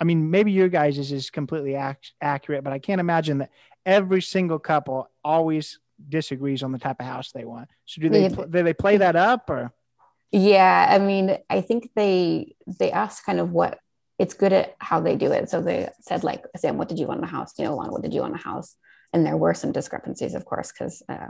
I 0.00 0.04
mean, 0.04 0.30
maybe 0.30 0.52
your 0.52 0.68
guys' 0.68 1.12
is 1.12 1.30
completely 1.30 1.74
ac- 1.74 2.14
accurate, 2.20 2.64
but 2.64 2.72
I 2.72 2.78
can't 2.78 3.00
imagine 3.00 3.38
that 3.38 3.50
every 3.84 4.22
single 4.22 4.58
couple 4.58 5.08
always 5.22 5.78
disagrees 6.08 6.62
on 6.62 6.72
the 6.72 6.78
type 6.78 7.00
of 7.00 7.06
house 7.06 7.32
they 7.32 7.44
want. 7.44 7.68
So 7.86 8.00
do 8.02 8.08
they 8.08 8.28
do 8.28 8.62
they 8.62 8.74
play 8.74 8.98
that 8.98 9.16
up 9.16 9.48
or? 9.48 9.72
Yeah, 10.32 10.88
I 10.90 10.98
mean, 10.98 11.38
I 11.48 11.60
think 11.60 11.90
they 11.94 12.56
they 12.66 12.90
ask 12.90 13.24
kind 13.24 13.40
of 13.40 13.52
what 13.52 13.78
it's 14.18 14.34
good 14.34 14.52
at 14.52 14.76
how 14.78 15.00
they 15.00 15.16
do 15.16 15.32
it. 15.32 15.50
So 15.50 15.60
they 15.60 15.88
said 16.00 16.24
like, 16.24 16.44
Sam, 16.56 16.78
what 16.78 16.88
did 16.88 16.98
you 16.98 17.06
want 17.06 17.18
in 17.18 17.24
a 17.24 17.28
house? 17.28 17.52
You 17.58 17.64
know, 17.64 17.76
what 17.76 18.02
did 18.02 18.14
you 18.14 18.22
want 18.22 18.34
in 18.34 18.40
a 18.40 18.42
house? 18.42 18.76
And 19.12 19.24
there 19.24 19.36
were 19.36 19.54
some 19.54 19.72
discrepancies, 19.72 20.34
of 20.34 20.44
course, 20.44 20.72
because 20.72 21.02
uh, 21.08 21.28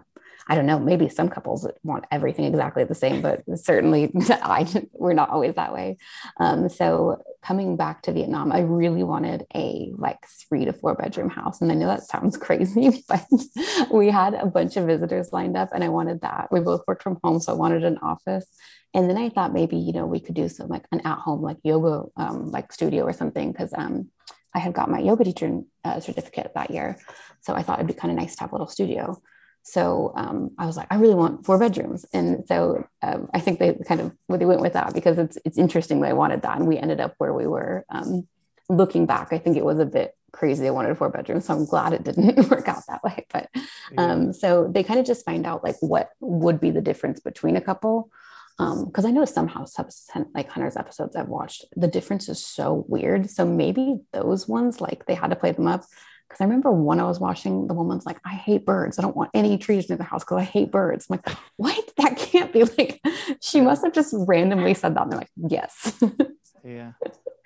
I 0.48 0.54
don't 0.54 0.66
know, 0.66 0.78
maybe 0.78 1.08
some 1.08 1.28
couples 1.28 1.68
want 1.82 2.04
everything 2.10 2.44
exactly 2.44 2.84
the 2.84 2.94
same, 2.94 3.20
but 3.20 3.42
certainly 3.58 4.12
I 4.28 4.66
we're 4.92 5.12
not 5.12 5.30
always 5.30 5.54
that 5.56 5.72
way. 5.72 5.98
Um, 6.38 6.68
so 6.68 7.22
coming 7.46 7.76
back 7.76 8.02
to 8.02 8.12
Vietnam, 8.12 8.50
I 8.50 8.60
really 8.60 9.04
wanted 9.04 9.46
a 9.54 9.92
like 9.96 10.26
three 10.26 10.64
to 10.64 10.72
four 10.72 10.94
bedroom 10.94 11.30
house. 11.30 11.60
And 11.60 11.70
I 11.70 11.76
know 11.76 11.86
that 11.86 12.02
sounds 12.02 12.36
crazy, 12.46 13.04
but 13.08 13.24
we 13.92 14.10
had 14.10 14.34
a 14.34 14.46
bunch 14.46 14.76
of 14.76 14.86
visitors 14.86 15.32
lined 15.32 15.56
up 15.56 15.70
and 15.72 15.84
I 15.84 15.88
wanted 15.88 16.22
that. 16.22 16.48
We 16.50 16.60
both 16.60 16.82
worked 16.88 17.04
from 17.04 17.18
home, 17.22 17.38
so 17.38 17.52
I 17.52 17.56
wanted 17.56 17.84
an 17.84 17.98
office. 17.98 18.46
And 18.94 19.08
then 19.08 19.16
I 19.16 19.28
thought 19.28 19.52
maybe, 19.52 19.76
you 19.76 19.92
know, 19.92 20.06
we 20.06 20.20
could 20.20 20.34
do 20.34 20.48
some 20.48 20.68
like 20.68 20.86
an 20.90 21.00
at 21.04 21.18
home 21.18 21.42
like 21.42 21.58
yoga 21.62 22.04
um, 22.16 22.50
like 22.50 22.72
studio 22.72 23.04
or 23.04 23.12
something 23.12 23.52
because 23.52 23.72
um, 23.76 24.10
I 24.52 24.58
had 24.58 24.72
got 24.72 24.90
my 24.90 24.98
yoga 24.98 25.24
teacher 25.24 25.60
uh, 25.84 26.00
certificate 26.00 26.52
that 26.54 26.70
year. 26.70 26.98
So 27.42 27.54
I 27.54 27.62
thought 27.62 27.78
it'd 27.78 27.86
be 27.86 27.94
kind 27.94 28.10
of 28.10 28.18
nice 28.18 28.34
to 28.36 28.40
have 28.40 28.52
a 28.52 28.54
little 28.54 28.66
studio. 28.66 29.20
So 29.68 30.12
um, 30.14 30.52
I 30.58 30.66
was 30.66 30.76
like, 30.76 30.86
I 30.92 30.96
really 30.96 31.16
want 31.16 31.44
four 31.44 31.58
bedrooms, 31.58 32.06
and 32.12 32.46
so 32.46 32.86
um, 33.02 33.28
I 33.34 33.40
think 33.40 33.58
they 33.58 33.74
kind 33.74 34.00
of 34.00 34.12
well, 34.28 34.38
they 34.38 34.44
went 34.44 34.60
with 34.60 34.74
that 34.74 34.94
because 34.94 35.18
it's 35.18 35.38
it's 35.44 35.58
interesting 35.58 36.00
that 36.00 36.10
I 36.10 36.12
wanted 36.12 36.42
that, 36.42 36.56
and 36.56 36.68
we 36.68 36.78
ended 36.78 37.00
up 37.00 37.14
where 37.18 37.34
we 37.34 37.46
were. 37.46 37.84
Um, 37.90 38.28
looking 38.68 39.06
back, 39.06 39.32
I 39.32 39.38
think 39.38 39.56
it 39.56 39.64
was 39.64 39.78
a 39.78 39.86
bit 39.86 40.16
crazy. 40.32 40.66
I 40.66 40.70
wanted 40.70 40.96
four 40.98 41.08
bedrooms, 41.08 41.46
so 41.46 41.54
I'm 41.54 41.64
glad 41.64 41.92
it 41.92 42.04
didn't 42.04 42.48
work 42.50 42.68
out 42.68 42.82
that 42.88 43.02
way. 43.02 43.26
But 43.32 43.48
um, 43.98 44.32
so 44.32 44.68
they 44.72 44.84
kind 44.84 45.00
of 45.00 45.06
just 45.06 45.24
find 45.24 45.46
out 45.46 45.64
like 45.64 45.76
what 45.80 46.10
would 46.20 46.60
be 46.60 46.70
the 46.70 46.80
difference 46.80 47.18
between 47.18 47.56
a 47.56 47.60
couple 47.60 48.08
because 48.58 49.04
um, 49.04 49.06
I 49.06 49.10
know 49.10 49.24
some 49.26 49.48
house 49.48 49.76
like 50.34 50.48
hunters 50.48 50.76
episodes 50.76 51.14
I've 51.14 51.28
watched, 51.28 51.66
the 51.76 51.88
difference 51.88 52.28
is 52.28 52.42
so 52.42 52.86
weird. 52.88 53.28
So 53.28 53.44
maybe 53.44 53.98
those 54.12 54.48
ones, 54.48 54.80
like 54.80 55.04
they 55.06 55.14
had 55.14 55.30
to 55.30 55.36
play 55.36 55.52
them 55.52 55.66
up 55.66 55.84
because 56.28 56.40
I 56.40 56.44
remember 56.44 56.70
one 56.72 57.00
I 57.00 57.04
was 57.04 57.20
watching, 57.20 57.66
the 57.66 57.74
woman's 57.74 58.06
like, 58.06 58.18
I 58.24 58.34
hate 58.34 58.66
birds. 58.66 58.98
I 58.98 59.02
don't 59.02 59.16
want 59.16 59.30
any 59.34 59.58
trees 59.58 59.88
near 59.88 59.98
the 59.98 60.04
house 60.04 60.24
because 60.24 60.38
I 60.38 60.44
hate 60.44 60.70
birds. 60.70 61.06
I'm 61.08 61.18
like, 61.18 61.36
what? 61.56 61.92
That 61.96 62.16
can't 62.16 62.52
be 62.52 62.64
like, 62.64 63.00
she 63.40 63.60
must 63.60 63.84
have 63.84 63.92
just 63.92 64.14
randomly 64.16 64.74
said 64.74 64.94
that. 64.94 65.02
And 65.02 65.12
they're 65.12 65.18
like, 65.20 65.30
yes. 65.48 65.92
yeah. 66.64 66.92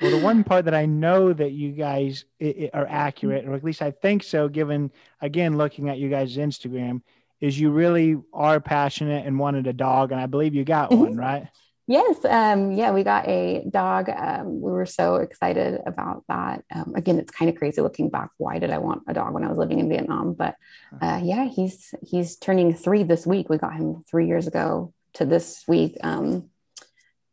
Well, 0.00 0.10
the 0.10 0.24
one 0.24 0.44
part 0.44 0.64
that 0.64 0.74
I 0.74 0.86
know 0.86 1.32
that 1.32 1.52
you 1.52 1.72
guys 1.72 2.24
are 2.72 2.86
accurate, 2.88 3.46
or 3.46 3.54
at 3.54 3.62
least 3.62 3.82
I 3.82 3.90
think 3.90 4.22
so, 4.22 4.48
given 4.48 4.90
again, 5.20 5.58
looking 5.58 5.90
at 5.90 5.98
you 5.98 6.08
guys' 6.08 6.36
Instagram, 6.36 7.02
is 7.40 7.58
you 7.58 7.70
really 7.70 8.16
are 8.32 8.60
passionate 8.60 9.26
and 9.26 9.38
wanted 9.38 9.66
a 9.66 9.72
dog. 9.72 10.12
And 10.12 10.20
I 10.20 10.26
believe 10.26 10.54
you 10.54 10.64
got 10.64 10.90
one, 10.92 11.16
right? 11.18 11.48
Yes, 11.90 12.24
um, 12.24 12.70
yeah, 12.70 12.92
we 12.92 13.02
got 13.02 13.26
a 13.26 13.64
dog. 13.68 14.08
Um, 14.10 14.60
we 14.60 14.70
were 14.70 14.86
so 14.86 15.16
excited 15.16 15.80
about 15.84 16.22
that. 16.28 16.62
Um, 16.72 16.94
again, 16.94 17.18
it's 17.18 17.32
kind 17.32 17.50
of 17.50 17.56
crazy 17.56 17.80
looking 17.80 18.10
back. 18.10 18.30
Why 18.36 18.60
did 18.60 18.70
I 18.70 18.78
want 18.78 19.02
a 19.08 19.12
dog 19.12 19.34
when 19.34 19.42
I 19.42 19.48
was 19.48 19.58
living 19.58 19.80
in 19.80 19.88
Vietnam? 19.88 20.34
But 20.34 20.54
uh, 21.02 21.20
yeah, 21.20 21.48
he's 21.48 21.92
he's 22.00 22.36
turning 22.36 22.74
three 22.74 23.02
this 23.02 23.26
week. 23.26 23.48
We 23.48 23.58
got 23.58 23.74
him 23.74 24.04
three 24.08 24.28
years 24.28 24.46
ago 24.46 24.94
to 25.14 25.24
this 25.26 25.64
week. 25.66 25.96
Um, 26.04 26.50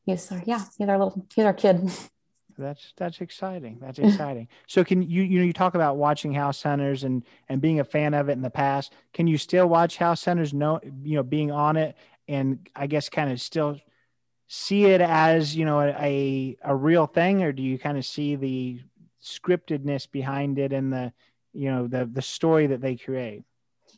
he's 0.07 0.27
yeah, 0.47 0.65
he's 0.75 0.89
our 0.89 0.97
little 0.97 1.27
he's 1.35 1.45
our 1.45 1.53
kid. 1.53 1.91
That's 2.57 2.93
that's 2.97 3.21
exciting. 3.21 3.77
That's 3.79 3.99
exciting. 3.99 4.47
so 4.65 4.83
can 4.83 5.03
you 5.03 5.21
you 5.21 5.37
know 5.37 5.45
you 5.45 5.53
talk 5.53 5.75
about 5.75 5.97
watching 5.97 6.33
House 6.33 6.63
Hunters 6.63 7.03
and 7.03 7.23
and 7.47 7.61
being 7.61 7.79
a 7.79 7.83
fan 7.83 8.15
of 8.15 8.29
it 8.29 8.31
in 8.31 8.41
the 8.41 8.49
past. 8.49 8.91
Can 9.13 9.27
you 9.27 9.37
still 9.37 9.69
watch 9.69 9.97
House 9.97 10.25
Hunters? 10.25 10.51
No, 10.51 10.79
you 11.03 11.15
know, 11.17 11.21
being 11.21 11.51
on 11.51 11.77
it 11.77 11.95
and 12.27 12.67
I 12.75 12.87
guess 12.87 13.09
kind 13.09 13.31
of 13.31 13.39
still 13.39 13.79
see 14.47 14.85
it 14.85 15.01
as 15.01 15.55
you 15.55 15.65
know 15.65 15.81
a 15.81 16.57
a 16.63 16.75
real 16.75 17.05
thing, 17.05 17.43
or 17.43 17.51
do 17.51 17.61
you 17.61 17.77
kind 17.77 17.97
of 17.97 18.05
see 18.05 18.35
the 18.35 18.79
scriptedness 19.23 20.09
behind 20.09 20.57
it 20.59 20.73
and 20.73 20.91
the 20.91 21.13
you 21.53 21.69
know 21.69 21.87
the 21.87 22.05
the 22.05 22.21
story 22.21 22.67
that 22.67 22.81
they 22.81 22.95
create? 22.95 23.43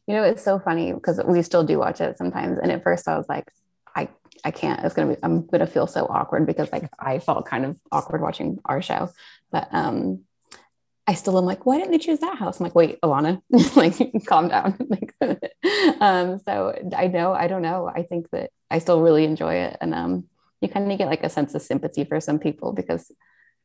You 0.07 0.15
know, 0.15 0.23
it's 0.23 0.43
so 0.43 0.59
funny 0.59 0.91
because 0.93 1.21
we 1.25 1.41
still 1.43 1.63
do 1.63 1.77
watch 1.77 2.01
it 2.01 2.17
sometimes. 2.17 2.57
And 2.57 2.71
at 2.71 2.83
first, 2.83 3.07
I 3.07 3.17
was 3.17 3.27
like, 3.29 3.51
I 3.95 4.09
I 4.43 4.51
can't. 4.51 4.83
It's 4.83 4.95
gonna 4.95 5.15
be. 5.15 5.21
I'm 5.23 5.45
gonna 5.45 5.67
feel 5.67 5.87
so 5.87 6.05
awkward 6.05 6.45
because 6.45 6.71
like 6.71 6.89
I 6.99 7.19
felt 7.19 7.45
kind 7.45 7.65
of 7.65 7.77
awkward 7.91 8.21
watching 8.21 8.59
our 8.65 8.81
show, 8.81 9.09
but 9.51 9.67
um, 9.71 10.21
I 11.05 11.13
still 11.13 11.37
am 11.37 11.45
like, 11.45 11.65
why 11.65 11.77
didn't 11.77 11.91
they 11.91 11.97
choose 11.97 12.19
that 12.19 12.37
house? 12.37 12.59
I'm 12.59 12.63
like, 12.63 12.75
wait, 12.75 13.01
Alana, 13.01 13.41
like, 13.75 14.25
calm 14.25 14.47
down. 14.47 14.77
like, 14.89 15.13
um, 15.99 16.39
so 16.45 16.73
I 16.95 17.07
know, 17.07 17.33
I 17.33 17.47
don't 17.47 17.63
know. 17.63 17.91
I 17.93 18.03
think 18.03 18.29
that 18.31 18.51
I 18.69 18.79
still 18.79 19.01
really 19.01 19.25
enjoy 19.25 19.55
it, 19.55 19.77
and 19.81 19.93
um, 19.93 20.25
you 20.61 20.67
kind 20.69 20.91
of 20.91 20.97
get 20.97 21.07
like 21.07 21.23
a 21.23 21.29
sense 21.29 21.55
of 21.55 21.61
sympathy 21.61 22.03
for 22.03 22.19
some 22.19 22.39
people 22.39 22.73
because 22.73 23.11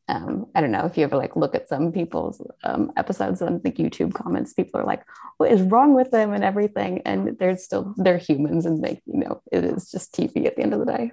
um, 0.08 0.46
I 0.54 0.60
don't 0.60 0.70
know 0.70 0.84
if 0.84 0.98
you 0.98 1.04
ever 1.04 1.16
like 1.16 1.34
look 1.34 1.54
at 1.54 1.68
some 1.68 1.90
people's 1.90 2.42
um, 2.62 2.92
episodes 2.96 3.40
on 3.40 3.60
the 3.62 3.72
YouTube 3.72 4.12
comments, 4.12 4.52
people 4.52 4.80
are 4.80 4.84
like, 4.84 5.02
what 5.38 5.50
is 5.50 5.62
wrong 5.62 5.94
with 5.94 6.10
them 6.10 6.32
and 6.34 6.44
everything. 6.44 7.00
And 7.06 7.38
they're 7.38 7.56
still, 7.56 7.94
they're 7.96 8.18
humans 8.18 8.66
and 8.66 8.84
they, 8.84 9.00
you 9.06 9.20
know, 9.20 9.40
it 9.50 9.64
is 9.64 9.90
just 9.90 10.14
TV 10.14 10.46
at 10.46 10.56
the 10.56 10.62
end 10.62 10.74
of 10.74 10.80
the 10.80 10.92
day. 10.92 11.12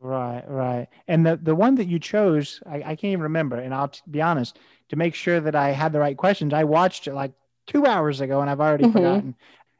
right, 0.00 0.44
right. 0.46 0.86
And 1.08 1.26
the, 1.26 1.36
the 1.42 1.56
one 1.56 1.74
that 1.76 1.86
you 1.86 1.98
chose, 1.98 2.60
I, 2.66 2.76
I 2.76 2.96
can't 2.96 3.04
even 3.04 3.22
remember. 3.22 3.56
And 3.56 3.74
I'll 3.74 3.88
t- 3.88 4.00
be 4.08 4.22
honest, 4.22 4.58
to 4.90 4.96
make 4.96 5.16
sure 5.16 5.40
that 5.40 5.56
I 5.56 5.70
had 5.70 5.92
the 5.92 6.00
right 6.00 6.16
questions, 6.16 6.54
I 6.54 6.64
watched 6.64 7.08
it 7.08 7.14
like 7.14 7.32
two 7.66 7.84
hours 7.84 8.20
ago 8.20 8.40
and 8.40 8.48
I've 8.48 8.60
already 8.60 8.84
mm-hmm. 8.84 8.92
forgotten. 8.92 9.34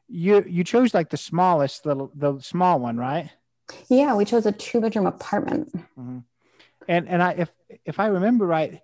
You, 0.09 0.43
you 0.45 0.65
chose 0.65 0.93
like 0.93 1.09
the 1.09 1.17
smallest 1.17 1.85
little, 1.85 2.11
the 2.13 2.39
small 2.41 2.79
one, 2.79 2.97
right? 2.97 3.31
Yeah, 3.87 4.15
we 4.15 4.25
chose 4.25 4.45
a 4.45 4.51
two 4.51 4.81
bedroom 4.81 5.05
apartment. 5.05 5.75
Mm-hmm. 5.75 6.19
And 6.87 7.07
and 7.07 7.23
I 7.23 7.31
if 7.31 7.51
if 7.85 7.99
I 7.99 8.07
remember 8.07 8.45
right, 8.45 8.81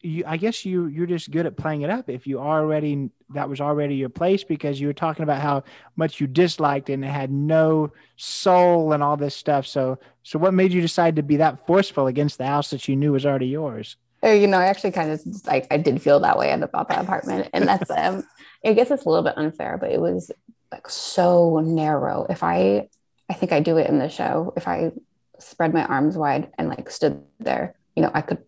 you 0.00 0.24
I 0.26 0.36
guess 0.36 0.64
you 0.64 0.86
you're 0.86 1.06
just 1.06 1.30
good 1.30 1.46
at 1.46 1.56
playing 1.56 1.82
it 1.82 1.90
up. 1.90 2.08
If 2.08 2.26
you 2.26 2.38
already 2.38 3.10
that 3.30 3.48
was 3.48 3.60
already 3.60 3.96
your 3.96 4.08
place 4.08 4.44
because 4.44 4.80
you 4.80 4.86
were 4.86 4.92
talking 4.92 5.22
about 5.22 5.40
how 5.40 5.64
much 5.96 6.20
you 6.20 6.26
disliked 6.26 6.90
and 6.90 7.04
it 7.04 7.08
had 7.08 7.30
no 7.30 7.92
soul 8.16 8.92
and 8.92 9.02
all 9.02 9.16
this 9.16 9.34
stuff. 9.34 9.66
So 9.66 9.98
so 10.22 10.38
what 10.38 10.54
made 10.54 10.72
you 10.72 10.80
decide 10.80 11.16
to 11.16 11.22
be 11.22 11.36
that 11.36 11.66
forceful 11.66 12.06
against 12.06 12.38
the 12.38 12.46
house 12.46 12.70
that 12.70 12.86
you 12.88 12.96
knew 12.96 13.12
was 13.12 13.26
already 13.26 13.48
yours? 13.48 13.96
Oh, 14.22 14.32
you 14.32 14.46
know, 14.46 14.58
I 14.58 14.66
actually 14.66 14.90
kind 14.90 15.10
of 15.10 15.22
like 15.46 15.66
I 15.70 15.78
did 15.78 16.02
feel 16.02 16.20
that 16.20 16.38
way 16.38 16.52
about 16.52 16.88
that 16.88 17.02
apartment, 17.02 17.48
and 17.52 17.66
that's 17.66 17.90
um, 17.96 18.26
I 18.64 18.74
guess 18.74 18.90
it's 18.90 19.04
a 19.04 19.08
little 19.08 19.24
bit 19.24 19.38
unfair, 19.38 19.78
but 19.80 19.90
it 19.90 20.00
was 20.00 20.30
like 20.70 20.88
so 20.88 21.60
narrow. 21.60 22.26
If 22.28 22.42
I, 22.42 22.88
I 23.30 23.34
think 23.34 23.52
I 23.52 23.60
do 23.60 23.78
it 23.78 23.88
in 23.88 23.98
the 23.98 24.08
show. 24.08 24.52
If 24.56 24.66
I 24.66 24.90
spread 25.38 25.72
my 25.72 25.84
arms 25.84 26.16
wide 26.16 26.50
and 26.58 26.68
like 26.68 26.90
stood 26.90 27.22
there, 27.38 27.76
you 27.94 28.02
know, 28.02 28.10
I 28.12 28.20
could, 28.20 28.38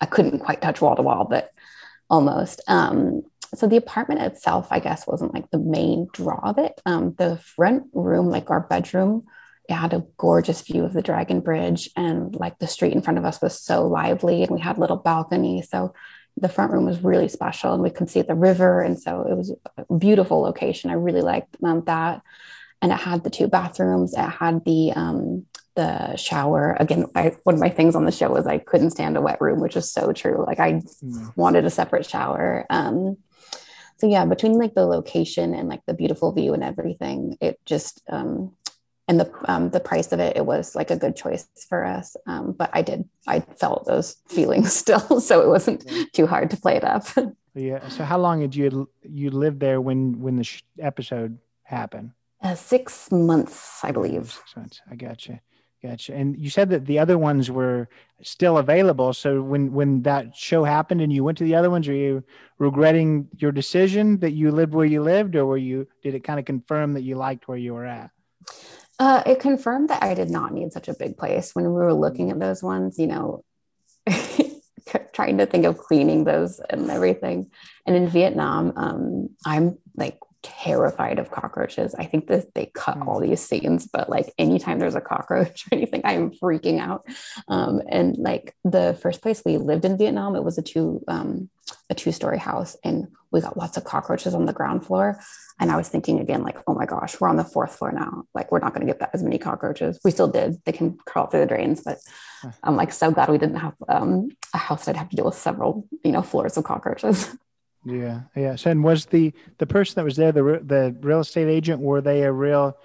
I 0.00 0.06
couldn't 0.06 0.38
quite 0.38 0.62
touch 0.62 0.80
wall 0.80 0.96
to 0.96 1.02
wall, 1.02 1.26
but 1.28 1.50
almost. 2.08 2.62
Um, 2.68 3.22
so 3.54 3.66
the 3.66 3.76
apartment 3.76 4.22
itself, 4.22 4.68
I 4.70 4.78
guess, 4.78 5.06
wasn't 5.06 5.34
like 5.34 5.50
the 5.50 5.58
main 5.58 6.08
draw 6.12 6.40
of 6.44 6.58
it. 6.58 6.80
Um, 6.86 7.14
the 7.18 7.36
front 7.38 7.84
room, 7.92 8.30
like 8.30 8.50
our 8.50 8.60
bedroom, 8.60 9.26
it 9.68 9.74
had 9.74 9.92
a 9.92 10.06
gorgeous 10.16 10.62
view 10.62 10.84
of 10.84 10.92
the 10.92 11.02
Dragon 11.02 11.40
Bridge, 11.40 11.90
and 11.96 12.34
like 12.34 12.58
the 12.58 12.66
street 12.66 12.92
in 12.92 13.02
front 13.02 13.18
of 13.18 13.24
us 13.24 13.42
was 13.42 13.60
so 13.60 13.86
lively, 13.86 14.42
and 14.42 14.50
we 14.50 14.60
had 14.60 14.78
little 14.78 14.96
balcony. 14.96 15.62
So 15.62 15.94
the 16.36 16.48
front 16.48 16.72
room 16.72 16.86
was 16.86 17.02
really 17.02 17.28
special, 17.28 17.74
and 17.74 17.82
we 17.82 17.90
could 17.90 18.08
see 18.08 18.22
the 18.22 18.34
river, 18.34 18.80
and 18.80 18.98
so 18.98 19.22
it 19.22 19.36
was 19.36 19.54
a 19.76 19.94
beautiful 19.94 20.40
location. 20.40 20.90
I 20.90 20.94
really 20.94 21.22
liked 21.22 21.56
um, 21.62 21.82
that, 21.86 22.22
and 22.82 22.92
it 22.92 22.98
had 22.98 23.24
the 23.24 23.30
two 23.30 23.48
bathrooms. 23.48 24.14
It 24.14 24.20
had 24.20 24.64
the 24.64 24.92
um, 24.92 25.46
the 25.76 26.16
shower. 26.16 26.76
Again, 26.80 27.06
I, 27.14 27.32
one 27.44 27.54
of 27.54 27.60
my 27.60 27.68
things 27.68 27.94
on 27.94 28.04
the 28.04 28.12
show 28.12 28.30
was 28.30 28.46
I 28.46 28.58
couldn't 28.58 28.90
stand 28.90 29.16
a 29.16 29.20
wet 29.20 29.40
room, 29.40 29.60
which 29.60 29.76
is 29.76 29.90
so 29.90 30.12
true. 30.12 30.44
Like 30.46 30.60
I 30.60 30.72
mm. 30.72 31.36
wanted 31.36 31.64
a 31.64 31.70
separate 31.70 32.06
shower. 32.06 32.66
Um, 32.70 33.16
so 33.98 34.06
yeah, 34.06 34.24
between 34.24 34.54
like 34.54 34.74
the 34.74 34.86
location 34.86 35.54
and 35.54 35.68
like 35.68 35.84
the 35.86 35.94
beautiful 35.94 36.32
view 36.32 36.54
and 36.54 36.64
everything, 36.64 37.36
it 37.40 37.60
just 37.66 38.02
um, 38.08 38.56
and 39.08 39.20
the 39.20 39.30
um, 39.44 39.70
the 39.70 39.80
price 39.80 40.12
of 40.12 40.20
it, 40.20 40.36
it 40.36 40.46
was 40.46 40.74
like 40.74 40.90
a 40.90 40.96
good 40.96 41.16
choice 41.16 41.46
for 41.68 41.84
us. 41.84 42.16
Um, 42.26 42.52
but 42.52 42.70
I 42.72 42.82
did, 42.82 43.08
I 43.26 43.40
felt 43.40 43.84
those 43.84 44.16
feelings 44.28 44.72
still, 44.72 45.20
so 45.20 45.42
it 45.42 45.48
wasn't 45.48 45.84
too 46.12 46.26
hard 46.26 46.50
to 46.50 46.56
play 46.56 46.76
it 46.76 46.84
up. 46.84 47.06
yeah. 47.54 47.88
So 47.88 48.04
how 48.04 48.18
long 48.18 48.40
did 48.40 48.54
you 48.54 48.88
you 49.02 49.30
live 49.30 49.58
there 49.58 49.80
when 49.80 50.20
when 50.20 50.36
the 50.36 50.44
sh- 50.44 50.62
episode 50.78 51.38
happened? 51.64 52.12
Uh, 52.42 52.54
six 52.54 53.10
months, 53.12 53.84
I 53.84 53.92
believe. 53.92 54.32
Six 54.32 54.56
months. 54.56 54.80
I 54.90 54.94
gotcha. 54.94 55.40
Gotcha. 55.82 56.14
And 56.14 56.38
you 56.38 56.50
said 56.50 56.68
that 56.70 56.84
the 56.84 56.98
other 56.98 57.16
ones 57.16 57.50
were 57.50 57.88
still 58.22 58.58
available. 58.58 59.14
So 59.14 59.40
when 59.40 59.72
when 59.72 60.02
that 60.02 60.36
show 60.36 60.62
happened 60.62 61.00
and 61.00 61.10
you 61.10 61.24
went 61.24 61.38
to 61.38 61.44
the 61.44 61.54
other 61.54 61.70
ones, 61.70 61.88
were 61.88 61.94
you 61.94 62.22
regretting 62.58 63.28
your 63.38 63.50
decision 63.50 64.18
that 64.18 64.32
you 64.32 64.50
lived 64.50 64.74
where 64.74 64.84
you 64.84 65.02
lived, 65.02 65.36
or 65.36 65.46
were 65.46 65.56
you 65.56 65.88
did 66.02 66.14
it 66.14 66.24
kind 66.24 66.38
of 66.38 66.44
confirm 66.44 66.92
that 66.94 67.02
you 67.02 67.16
liked 67.16 67.48
where 67.48 67.56
you 67.56 67.72
were 67.72 67.86
at? 67.86 68.10
Uh, 68.98 69.22
it 69.24 69.40
confirmed 69.40 69.88
that 69.88 70.02
I 70.02 70.12
did 70.12 70.28
not 70.28 70.52
need 70.52 70.72
such 70.72 70.88
a 70.88 70.94
big 70.94 71.16
place 71.16 71.54
when 71.54 71.64
we 71.64 71.70
were 71.70 71.94
looking 71.94 72.30
at 72.30 72.38
those 72.38 72.62
ones, 72.62 72.98
you 72.98 73.06
know, 73.06 73.42
trying 75.14 75.38
to 75.38 75.46
think 75.46 75.64
of 75.64 75.78
cleaning 75.78 76.24
those 76.24 76.60
and 76.68 76.90
everything. 76.90 77.50
And 77.86 77.96
in 77.96 78.08
Vietnam, 78.08 78.74
um, 78.76 79.30
I'm 79.46 79.78
like 79.96 80.18
terrified 80.42 81.18
of 81.18 81.30
cockroaches. 81.30 81.94
I 81.94 82.04
think 82.04 82.28
that 82.28 82.54
they 82.54 82.70
cut 82.74 82.98
mm. 82.98 83.06
all 83.06 83.20
these 83.20 83.40
scenes, 83.40 83.86
but 83.86 84.08
like 84.08 84.32
anytime 84.38 84.78
there's 84.78 84.94
a 84.94 85.00
cockroach 85.00 85.66
or 85.72 85.76
anything, 85.76 86.02
I 86.04 86.12
am 86.14 86.30
freaking 86.30 86.80
out. 86.80 87.06
Um, 87.48 87.82
and 87.88 88.16
like 88.16 88.54
the 88.64 88.98
first 89.00 89.22
place 89.22 89.42
we 89.44 89.58
lived 89.58 89.84
in 89.84 89.98
Vietnam, 89.98 90.36
it 90.36 90.44
was 90.44 90.58
a 90.58 90.62
two 90.62 91.02
um, 91.08 91.50
a 91.88 91.94
two 91.94 92.12
story 92.12 92.38
house, 92.38 92.76
and 92.84 93.08
we 93.30 93.40
got 93.40 93.56
lots 93.56 93.76
of 93.76 93.84
cockroaches 93.84 94.34
on 94.34 94.46
the 94.46 94.52
ground 94.52 94.84
floor. 94.84 95.20
And 95.60 95.70
I 95.70 95.76
was 95.76 95.88
thinking 95.88 96.20
again, 96.20 96.42
like, 96.42 96.58
oh 96.66 96.74
my 96.74 96.86
gosh, 96.86 97.20
we're 97.20 97.28
on 97.28 97.36
the 97.36 97.44
fourth 97.44 97.76
floor 97.76 97.92
now. 97.92 98.24
Like, 98.34 98.50
we're 98.50 98.60
not 98.60 98.74
going 98.74 98.86
to 98.86 98.90
get 98.90 99.00
that 99.00 99.10
as 99.12 99.22
many 99.22 99.38
cockroaches. 99.38 100.00
We 100.04 100.10
still 100.10 100.28
did. 100.28 100.56
They 100.64 100.72
can 100.72 100.96
crawl 101.06 101.26
through 101.26 101.40
the 101.40 101.46
drains, 101.46 101.82
but 101.82 101.98
I'm 102.62 102.76
like 102.76 102.92
so 102.92 103.10
glad 103.10 103.28
we 103.28 103.38
didn't 103.38 103.56
have 103.56 103.74
um, 103.88 104.30
a 104.54 104.58
house 104.58 104.86
that'd 104.86 104.98
have 104.98 105.10
to 105.10 105.16
deal 105.16 105.26
with 105.26 105.34
several, 105.34 105.86
you 106.04 106.12
know, 106.12 106.22
floors 106.22 106.56
of 106.56 106.64
cockroaches. 106.64 107.36
Yeah, 107.84 108.22
yeah. 108.36 108.56
So, 108.56 108.70
and 108.70 108.84
was 108.84 109.06
the 109.06 109.32
the 109.58 109.66
person 109.66 109.94
that 109.96 110.04
was 110.04 110.16
there 110.16 110.32
the 110.32 110.42
the 110.64 110.96
real 111.00 111.20
estate 111.20 111.48
agent? 111.48 111.80
Were 111.80 112.00
they 112.00 112.22
a 112.22 112.32
real 112.32 112.76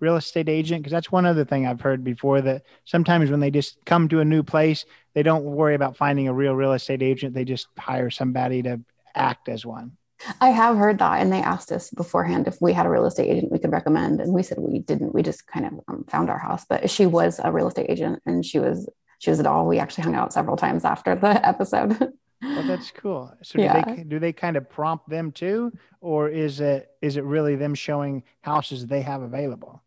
real 0.00 0.16
estate 0.16 0.48
agent? 0.48 0.82
Because 0.82 0.92
that's 0.92 1.10
one 1.10 1.24
other 1.24 1.44
thing 1.44 1.66
I've 1.66 1.80
heard 1.80 2.04
before 2.04 2.42
that 2.42 2.62
sometimes 2.84 3.30
when 3.30 3.40
they 3.40 3.50
just 3.50 3.82
come 3.86 4.08
to 4.08 4.20
a 4.20 4.24
new 4.24 4.42
place, 4.42 4.84
they 5.14 5.22
don't 5.22 5.44
worry 5.44 5.74
about 5.74 5.96
finding 5.96 6.28
a 6.28 6.34
real 6.34 6.54
real 6.54 6.74
estate 6.74 7.02
agent. 7.02 7.34
They 7.34 7.44
just 7.44 7.68
hire 7.78 8.10
somebody 8.10 8.62
to 8.62 8.80
act 9.14 9.48
as 9.48 9.64
one. 9.64 9.96
I 10.40 10.50
have 10.50 10.76
heard 10.76 10.98
that, 10.98 11.20
and 11.20 11.32
they 11.32 11.40
asked 11.40 11.72
us 11.72 11.90
beforehand 11.90 12.46
if 12.46 12.60
we 12.60 12.72
had 12.72 12.86
a 12.86 12.90
real 12.90 13.06
estate 13.06 13.28
agent 13.30 13.50
we 13.50 13.58
could 13.58 13.72
recommend, 13.72 14.20
and 14.20 14.32
we 14.32 14.42
said 14.42 14.58
we 14.58 14.78
didn't. 14.80 15.14
We 15.14 15.22
just 15.22 15.46
kind 15.46 15.66
of 15.66 15.72
um, 15.88 16.04
found 16.04 16.30
our 16.30 16.38
house, 16.38 16.64
but 16.68 16.90
she 16.90 17.06
was 17.06 17.40
a 17.42 17.50
real 17.50 17.68
estate 17.68 17.86
agent, 17.88 18.22
and 18.26 18.44
she 18.44 18.58
was 18.58 18.88
she 19.18 19.30
was 19.30 19.40
it 19.40 19.46
all. 19.46 19.66
We 19.66 19.78
actually 19.78 20.04
hung 20.04 20.14
out 20.14 20.32
several 20.32 20.56
times 20.56 20.84
after 20.84 21.14
the 21.14 21.28
episode. 21.46 22.12
Well, 22.42 22.66
that's 22.66 22.90
cool. 22.90 23.32
So 23.42 23.58
do 23.58 23.64
yeah. 23.64 23.94
they 23.94 24.02
do 24.02 24.18
they 24.18 24.32
kind 24.32 24.56
of 24.56 24.68
prompt 24.68 25.08
them 25.08 25.32
too, 25.32 25.72
or 26.00 26.28
is 26.28 26.60
it 26.60 26.90
is 27.00 27.16
it 27.16 27.24
really 27.24 27.56
them 27.56 27.74
showing 27.74 28.24
houses 28.40 28.86
they 28.86 29.02
have 29.02 29.22
available? 29.22 29.82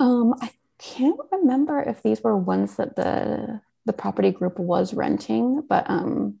Um, 0.00 0.34
I 0.40 0.50
can't 0.78 1.20
remember 1.32 1.80
if 1.80 2.02
these 2.02 2.22
were 2.22 2.36
ones 2.36 2.76
that 2.76 2.96
the 2.96 3.60
the 3.84 3.92
property 3.92 4.30
group 4.30 4.58
was 4.58 4.94
renting, 4.94 5.62
but 5.68 5.88
um, 5.88 6.38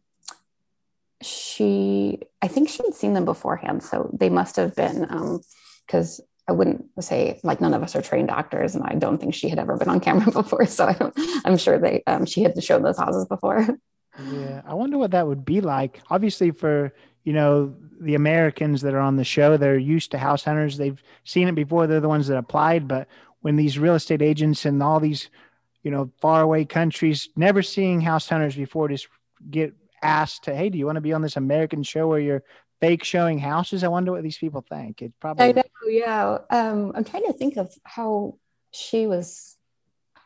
she 1.22 2.18
i 2.42 2.48
think 2.48 2.68
she'd 2.68 2.94
seen 2.94 3.14
them 3.14 3.24
beforehand 3.24 3.82
so 3.82 4.10
they 4.12 4.28
must 4.28 4.56
have 4.56 4.74
been 4.76 5.40
because 5.86 6.20
um, 6.20 6.26
i 6.48 6.52
wouldn't 6.52 6.84
say 7.00 7.40
like 7.42 7.60
none 7.60 7.72
of 7.74 7.82
us 7.82 7.96
are 7.96 8.02
trained 8.02 8.30
actors 8.30 8.74
and 8.74 8.84
i 8.84 8.94
don't 8.94 9.18
think 9.18 9.34
she 9.34 9.48
had 9.48 9.58
ever 9.58 9.76
been 9.76 9.88
on 9.88 10.00
camera 10.00 10.30
before 10.32 10.66
so 10.66 10.86
I 10.86 11.48
am 11.48 11.56
sure 11.56 11.78
they 11.78 12.02
um, 12.06 12.26
she 12.26 12.42
had 12.42 12.62
shown 12.62 12.82
those 12.82 12.98
houses 12.98 13.26
before 13.26 13.66
yeah 14.30 14.62
i 14.66 14.74
wonder 14.74 14.98
what 14.98 15.10
that 15.10 15.26
would 15.26 15.44
be 15.44 15.60
like 15.60 16.00
obviously 16.10 16.50
for 16.50 16.92
you 17.24 17.32
know 17.32 17.74
the 18.00 18.14
americans 18.14 18.82
that 18.82 18.94
are 18.94 19.00
on 19.00 19.16
the 19.16 19.24
show 19.24 19.56
they're 19.56 19.78
used 19.78 20.10
to 20.10 20.18
house 20.18 20.44
hunters 20.44 20.76
they've 20.76 21.02
seen 21.24 21.48
it 21.48 21.54
before 21.54 21.86
they're 21.86 22.00
the 22.00 22.08
ones 22.08 22.26
that 22.26 22.38
applied 22.38 22.86
but 22.88 23.08
when 23.40 23.56
these 23.56 23.78
real 23.78 23.94
estate 23.94 24.22
agents 24.22 24.64
and 24.64 24.82
all 24.82 25.00
these 25.00 25.30
you 25.82 25.90
know 25.90 26.10
faraway 26.20 26.64
countries 26.64 27.28
never 27.36 27.62
seeing 27.62 28.00
house 28.00 28.28
hunters 28.28 28.56
before 28.56 28.88
just 28.88 29.08
get 29.50 29.74
asked 30.02 30.44
to, 30.44 30.54
hey, 30.54 30.68
do 30.70 30.78
you 30.78 30.86
want 30.86 30.96
to 30.96 31.02
be 31.02 31.12
on 31.12 31.22
this 31.22 31.36
American 31.36 31.82
show 31.82 32.08
where 32.08 32.20
you're 32.20 32.42
fake 32.80 33.04
showing 33.04 33.38
houses? 33.38 33.84
I 33.84 33.88
wonder 33.88 34.12
what 34.12 34.22
these 34.22 34.38
people 34.38 34.64
think. 34.66 35.02
It 35.02 35.12
probably. 35.20 35.46
I 35.46 35.52
know, 35.52 35.62
yeah. 35.86 36.38
Um, 36.50 36.92
I'm 36.94 37.04
trying 37.04 37.26
to 37.26 37.32
think 37.32 37.56
of 37.56 37.72
how 37.84 38.38
she 38.72 39.06
was 39.06 39.55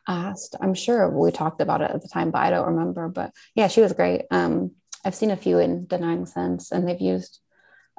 asked. 0.08 0.56
I'm 0.60 0.74
sure 0.74 1.08
we 1.08 1.30
talked 1.30 1.60
about 1.60 1.80
it 1.82 1.90
at 1.90 2.02
the 2.02 2.08
time, 2.08 2.30
but 2.30 2.42
I 2.42 2.50
don't 2.50 2.68
remember. 2.68 3.08
But 3.08 3.32
yeah, 3.54 3.68
she 3.68 3.80
was 3.80 3.92
great. 3.92 4.22
Um, 4.30 4.72
I've 5.04 5.14
seen 5.14 5.30
a 5.30 5.36
few 5.36 5.58
in 5.58 5.86
Da 5.86 5.96
Nang 5.96 6.26
since, 6.26 6.72
and 6.72 6.86
they've 6.86 7.00
used 7.00 7.40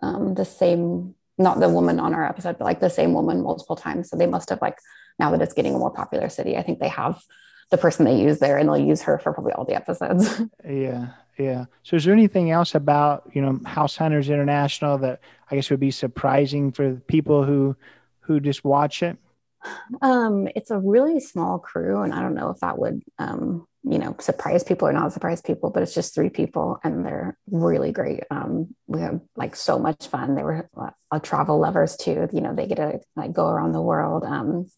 um, 0.02 0.36
the 0.36 0.46
same, 0.46 1.16
not 1.38 1.60
the 1.60 1.70
woman 1.70 2.00
on 2.00 2.14
our 2.14 2.26
episode, 2.26 2.58
but 2.58 2.66
like 2.66 2.80
the 2.80 2.90
same 2.90 3.14
woman 3.14 3.42
multiple 3.42 3.76
times. 3.76 4.10
So 4.10 4.18
they 4.18 4.28
must 4.28 4.50
have 4.50 4.62
like 4.62 4.78
now 5.20 5.32
that 5.32 5.42
it's 5.42 5.54
getting 5.54 5.76
a 5.76 5.80
more 5.80 5.92
popular 5.92 6.30
city, 6.30 6.58
I 6.58 6.64
think 6.64 6.80
they 6.80 6.90
have 6.90 7.22
the 7.70 7.78
person 7.78 8.06
they 8.06 8.20
use 8.20 8.40
there, 8.40 8.58
and 8.58 8.68
they'll 8.68 8.78
use 8.78 9.02
her 9.04 9.18
for 9.18 9.34
probably 9.34 9.54
all 9.54 9.66
the 9.66 9.76
episodes. 9.76 10.42
yeah, 10.68 11.08
yeah. 11.38 11.66
So 11.84 11.96
is 11.96 12.04
there 12.04 12.14
anything 12.14 12.52
else 12.52 12.76
about, 12.76 13.30
you 13.34 13.42
know, 13.42 13.60
House 13.66 13.96
Hunters 13.96 14.30
International 14.30 14.98
that 15.00 15.22
I 15.50 15.56
guess 15.56 15.70
would 15.70 15.80
be 15.80 15.92
surprising 15.92 16.72
for 16.72 16.96
people 17.08 17.46
who 17.46 17.76
who 18.22 18.40
just 18.40 18.64
watch 18.64 19.02
it? 19.02 19.18
Um, 20.02 20.47
it's 20.56 20.71
a 20.71 20.80
really 20.80 21.19
small 21.19 21.60
crew, 21.60 22.02
and 22.02 22.13
I 22.13 22.21
don't 22.21 22.34
know 22.34 22.50
if 22.50 22.60
that 22.60 22.80
would 22.80 23.04
um, 23.19 23.67
you 23.84 23.97
know, 23.97 24.15
surprise 24.19 24.63
people 24.63 24.88
or 24.88 24.93
not 24.93 25.12
surprise 25.12 25.41
people, 25.41 25.71
but 25.71 25.82
it's 25.82 25.93
just 25.93 26.13
three 26.13 26.30
people 26.30 26.80
and 26.84 27.04
they're 27.06 27.36
really 27.50 27.91
great. 27.91 28.24
Um, 28.30 28.76
we 28.86 29.02
have 29.02 29.21
like 29.36 29.56
so 29.56 29.80
much 29.80 30.08
fun. 30.08 30.36
They 30.36 30.43
were 30.43 30.69
uh, 31.12 31.19
travel 31.19 31.60
lovers 31.60 31.95
too. 31.95 32.30
You 32.32 32.41
know, 32.41 32.54
they 32.54 32.67
get 32.67 32.76
to 32.76 33.00
like 33.15 33.34
go 33.34 33.47
around 33.47 33.71
the 33.71 33.82
world. 33.82 34.24
Um, 34.24 34.69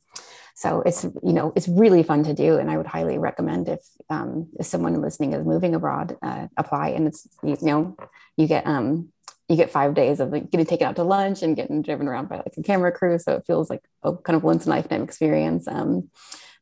so 0.56 0.82
it's 0.86 1.04
you 1.04 1.34
know 1.34 1.52
it's 1.56 1.68
really 1.68 2.04
fun 2.04 2.24
to 2.24 2.32
do 2.32 2.58
and 2.58 2.70
i 2.70 2.78
would 2.78 2.86
highly 2.86 3.18
recommend 3.18 3.68
if 3.68 3.80
um, 4.12 4.48
if 4.60 4.68
someone 4.68 5.02
listening 5.02 5.34
is 5.34 5.44
moving 5.44 5.74
abroad 5.74 6.16
uh, 6.22 6.46
apply 6.58 6.90
and 6.90 7.08
it's 7.08 7.28
you 7.44 7.58
know 7.62 7.98
you 8.38 8.46
get 8.46 8.68
um 8.68 9.10
you 9.50 9.56
get 9.56 9.72
five 9.72 9.94
days 9.94 10.20
of 10.20 10.32
like, 10.32 10.50
getting 10.50 10.66
taken 10.66 10.88
out 10.88 10.96
to 10.96 11.04
lunch 11.04 11.44
and 11.44 11.56
getting 11.56 11.82
driven 11.82 12.08
around 12.08 12.30
by 12.30 12.38
like 12.38 12.54
a 12.58 12.64
camera 12.64 12.92
crew. 12.92 13.20
So 13.20 13.36
it 13.36 13.46
feels 13.46 13.70
like 13.70 13.84
a 14.02 14.16
kind 14.16 14.36
of 14.36 14.44
once 14.44 14.66
in 14.66 14.72
a 14.72 14.76
lifetime 14.76 15.04
experience. 15.04 15.68
Um, 15.68 16.10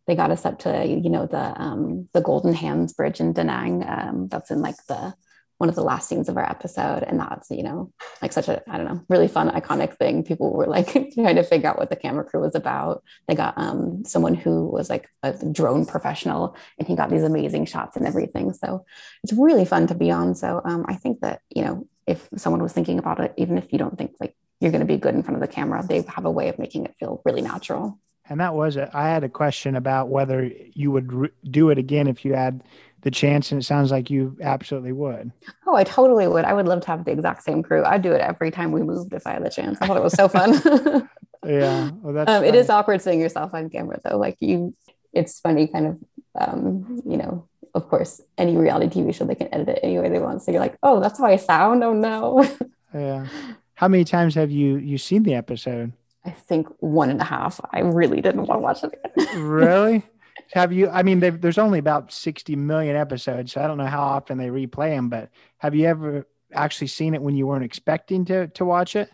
they 0.07 0.15
got 0.15 0.31
us 0.31 0.45
up 0.45 0.59
to 0.59 0.85
you 0.85 1.09
know 1.09 1.27
the 1.27 1.61
um, 1.61 2.09
the 2.13 2.21
golden 2.21 2.53
hands 2.53 2.93
bridge 2.93 3.19
in 3.19 3.33
da 3.33 3.43
nang 3.43 3.87
um, 3.87 4.27
that's 4.29 4.51
in 4.51 4.61
like 4.61 4.75
the 4.87 5.13
one 5.61 5.69
of 5.69 5.75
the 5.75 5.83
last 5.83 6.09
scenes 6.09 6.27
of 6.27 6.37
our 6.37 6.49
episode. 6.49 7.03
And 7.03 7.19
that's, 7.19 7.51
you 7.51 7.61
know, 7.61 7.93
like 8.19 8.33
such 8.33 8.47
a, 8.47 8.63
I 8.67 8.77
don't 8.77 8.87
know, 8.87 9.05
really 9.09 9.27
fun, 9.27 9.51
iconic 9.51 9.95
thing. 9.95 10.23
People 10.23 10.51
were 10.53 10.65
like 10.65 10.91
trying 11.13 11.35
to 11.35 11.43
figure 11.43 11.69
out 11.69 11.77
what 11.77 11.91
the 11.91 11.95
camera 11.95 12.23
crew 12.23 12.41
was 12.41 12.55
about. 12.55 13.03
They 13.27 13.35
got 13.35 13.53
um, 13.59 14.03
someone 14.03 14.33
who 14.33 14.65
was 14.65 14.89
like 14.89 15.07
a 15.21 15.33
drone 15.33 15.85
professional 15.85 16.55
and 16.79 16.87
he 16.87 16.95
got 16.95 17.11
these 17.11 17.21
amazing 17.21 17.67
shots 17.67 17.95
and 17.95 18.07
everything. 18.07 18.53
So 18.53 18.85
it's 19.23 19.33
really 19.33 19.65
fun 19.65 19.85
to 19.85 19.93
be 19.93 20.09
on. 20.09 20.33
So 20.33 20.61
um, 20.65 20.83
I 20.87 20.95
think 20.95 21.19
that, 21.19 21.41
you 21.51 21.63
know, 21.63 21.87
if 22.07 22.27
someone 22.37 22.63
was 22.63 22.73
thinking 22.73 22.97
about 22.97 23.19
it, 23.19 23.31
even 23.37 23.59
if 23.59 23.71
you 23.71 23.77
don't 23.77 23.95
think 23.95 24.15
like 24.19 24.35
you're 24.61 24.71
going 24.71 24.87
to 24.87 24.91
be 24.91 24.97
good 24.97 25.13
in 25.13 25.21
front 25.21 25.35
of 25.35 25.47
the 25.47 25.53
camera, 25.53 25.85
they 25.85 26.03
have 26.07 26.25
a 26.25 26.31
way 26.31 26.49
of 26.49 26.57
making 26.57 26.85
it 26.85 26.95
feel 26.99 27.21
really 27.23 27.43
natural. 27.43 27.99
And 28.27 28.39
that 28.39 28.55
was 28.55 28.77
it. 28.77 28.89
I 28.93 29.09
had 29.09 29.23
a 29.23 29.29
question 29.29 29.75
about 29.75 30.07
whether 30.07 30.49
you 30.73 30.89
would 30.89 31.11
re- 31.11 31.29
do 31.43 31.69
it 31.69 31.77
again 31.77 32.07
if 32.07 32.23
you 32.23 32.33
had 32.33 32.63
the 33.01 33.11
chance, 33.11 33.51
and 33.51 33.61
it 33.61 33.65
sounds 33.65 33.91
like 33.91 34.09
you 34.09 34.37
absolutely 34.41 34.91
would. 34.91 35.31
Oh, 35.65 35.75
I 35.75 35.83
totally 35.83 36.27
would. 36.27 36.45
I 36.45 36.53
would 36.53 36.67
love 36.67 36.81
to 36.81 36.87
have 36.87 37.05
the 37.05 37.11
exact 37.11 37.43
same 37.43 37.63
crew. 37.63 37.83
I'd 37.83 38.01
do 38.01 38.11
it 38.11 38.21
every 38.21 38.51
time 38.51 38.71
we 38.71 38.83
moved 38.83 39.13
if 39.13 39.25
I 39.25 39.31
had 39.31 39.45
the 39.45 39.49
chance. 39.49 39.77
I 39.81 39.87
thought 39.87 39.97
it 39.97 40.03
was 40.03 40.13
so 40.13 40.27
fun. 40.27 40.53
yeah, 41.45 41.91
well, 42.01 42.13
that's 42.13 42.29
um, 42.29 42.43
it 42.43 42.55
is 42.55 42.69
awkward 42.69 43.01
seeing 43.01 43.19
yourself 43.19 43.53
on 43.53 43.69
camera 43.69 43.99
though. 44.03 44.17
Like 44.17 44.37
you, 44.39 44.75
it's 45.13 45.39
funny, 45.39 45.67
kind 45.67 45.87
of. 45.87 45.97
Um, 46.33 47.01
you 47.05 47.17
know, 47.17 47.49
of 47.73 47.89
course, 47.89 48.21
any 48.37 48.55
reality 48.55 49.01
TV 49.01 49.13
show 49.13 49.25
they 49.25 49.35
can 49.35 49.53
edit 49.53 49.69
it 49.69 49.79
any 49.83 49.99
way 49.99 50.09
they 50.09 50.19
want. 50.19 50.41
So 50.41 50.51
you're 50.51 50.61
like, 50.61 50.77
oh, 50.83 50.99
that's 50.99 51.19
how 51.19 51.25
I 51.25 51.35
sound. 51.35 51.83
Oh 51.83 51.93
no. 51.93 52.47
yeah. 52.93 53.27
How 53.75 53.87
many 53.87 54.03
times 54.03 54.35
have 54.35 54.51
you 54.51 54.77
you 54.77 54.97
seen 54.97 55.23
the 55.23 55.33
episode? 55.33 55.93
I 56.23 56.29
think 56.29 56.67
one 56.79 57.09
and 57.09 57.19
a 57.19 57.25
half. 57.25 57.59
I 57.71 57.79
really 57.79 58.21
didn't 58.21 58.45
want 58.45 58.59
to 58.59 58.63
watch 58.63 58.83
it 58.83 58.99
again. 59.15 59.43
really? 59.43 60.03
Have 60.53 60.73
you? 60.73 60.89
I 60.89 61.03
mean, 61.03 61.19
there's 61.19 61.57
only 61.57 61.79
about 61.79 62.11
60 62.11 62.55
million 62.55 62.95
episodes, 62.95 63.53
so 63.53 63.63
I 63.63 63.67
don't 63.67 63.77
know 63.77 63.85
how 63.85 64.01
often 64.01 64.37
they 64.37 64.47
replay 64.47 64.89
them. 64.95 65.09
But 65.09 65.29
have 65.59 65.75
you 65.75 65.85
ever 65.85 66.27
actually 66.53 66.87
seen 66.87 67.13
it 67.13 67.21
when 67.21 67.35
you 67.35 67.47
weren't 67.47 67.63
expecting 67.63 68.25
to 68.25 68.47
to 68.47 68.65
watch 68.65 68.95
it? 68.95 69.09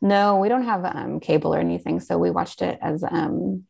No, 0.00 0.36
we 0.36 0.48
don't 0.48 0.64
have 0.64 0.84
um, 0.84 1.20
cable 1.20 1.54
or 1.54 1.58
anything, 1.58 2.00
so 2.00 2.18
we 2.18 2.30
watched 2.30 2.62
it 2.62 2.78
as 2.80 3.04
um, 3.04 3.64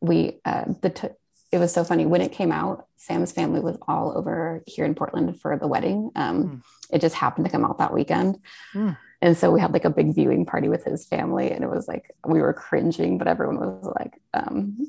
we 0.00 0.40
uh, 0.44 0.64
the. 0.82 0.90
T- 0.90 1.08
it 1.52 1.58
was 1.58 1.72
so 1.72 1.82
funny 1.82 2.06
when 2.06 2.20
it 2.20 2.30
came 2.30 2.52
out. 2.52 2.86
Sam's 2.96 3.32
family 3.32 3.60
was 3.60 3.76
all 3.88 4.16
over 4.16 4.62
here 4.66 4.84
in 4.84 4.94
Portland 4.94 5.40
for 5.40 5.58
the 5.58 5.66
wedding. 5.66 6.12
Um, 6.14 6.44
mm. 6.44 6.62
It 6.92 7.00
just 7.00 7.16
happened 7.16 7.44
to 7.46 7.50
come 7.50 7.64
out 7.64 7.78
that 7.78 7.92
weekend. 7.92 8.38
Mm. 8.72 8.96
And 9.20 9.36
so 9.36 9.50
we 9.50 9.60
had 9.60 9.72
like 9.72 9.84
a 9.84 9.90
big 9.90 10.14
viewing 10.14 10.46
party 10.46 10.68
with 10.68 10.84
his 10.84 11.06
family, 11.06 11.50
and 11.50 11.64
it 11.64 11.70
was 11.70 11.88
like 11.88 12.14
we 12.24 12.40
were 12.40 12.52
cringing, 12.52 13.18
but 13.18 13.28
everyone 13.28 13.58
was 13.58 13.92
like 13.98 14.20
um, 14.32 14.86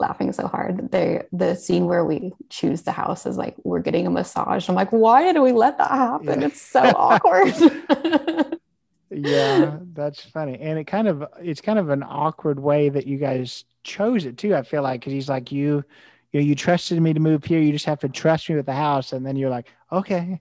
laughing 0.00 0.32
so 0.32 0.46
hard. 0.46 0.90
They 0.90 1.22
the 1.32 1.54
scene 1.54 1.86
where 1.86 2.04
we 2.04 2.32
choose 2.48 2.82
the 2.82 2.92
house 2.92 3.26
is 3.26 3.36
like 3.36 3.54
we're 3.64 3.80
getting 3.80 4.06
a 4.06 4.10
massage. 4.10 4.68
I'm 4.68 4.74
like, 4.74 4.90
why 4.90 5.32
did 5.32 5.40
we 5.40 5.52
let 5.52 5.78
that 5.78 5.90
happen? 5.90 6.40
Yeah. 6.40 6.46
It's 6.48 6.60
so 6.60 6.80
awkward. 6.80 7.54
yeah, 9.10 9.78
that's 9.92 10.22
funny, 10.22 10.58
and 10.60 10.78
it 10.78 10.84
kind 10.84 11.08
of 11.08 11.24
it's 11.40 11.60
kind 11.60 11.78
of 11.78 11.90
an 11.90 12.02
awkward 12.02 12.60
way 12.60 12.88
that 12.88 13.06
you 13.06 13.18
guys 13.18 13.64
chose 13.82 14.24
it 14.24 14.38
too. 14.38 14.54
I 14.54 14.62
feel 14.62 14.82
like 14.82 15.00
because 15.00 15.12
he's 15.12 15.28
like 15.28 15.50
you, 15.50 15.84
you 16.32 16.40
know, 16.40 16.46
you 16.46 16.54
trusted 16.54 17.00
me 17.00 17.12
to 17.12 17.20
move 17.20 17.44
here. 17.44 17.60
You 17.60 17.72
just 17.72 17.86
have 17.86 18.00
to 18.00 18.08
trust 18.08 18.48
me 18.48 18.56
with 18.56 18.66
the 18.66 18.72
house, 18.72 19.12
and 19.12 19.26
then 19.26 19.36
you're 19.36 19.50
like, 19.50 19.66
okay, 19.90 20.40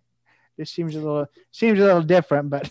this 0.58 0.72
seems 0.72 0.96
a 0.96 1.00
little 1.00 1.28
seems 1.52 1.80
a 1.80 1.84
little 1.84 2.04
different, 2.04 2.50
but 2.50 2.70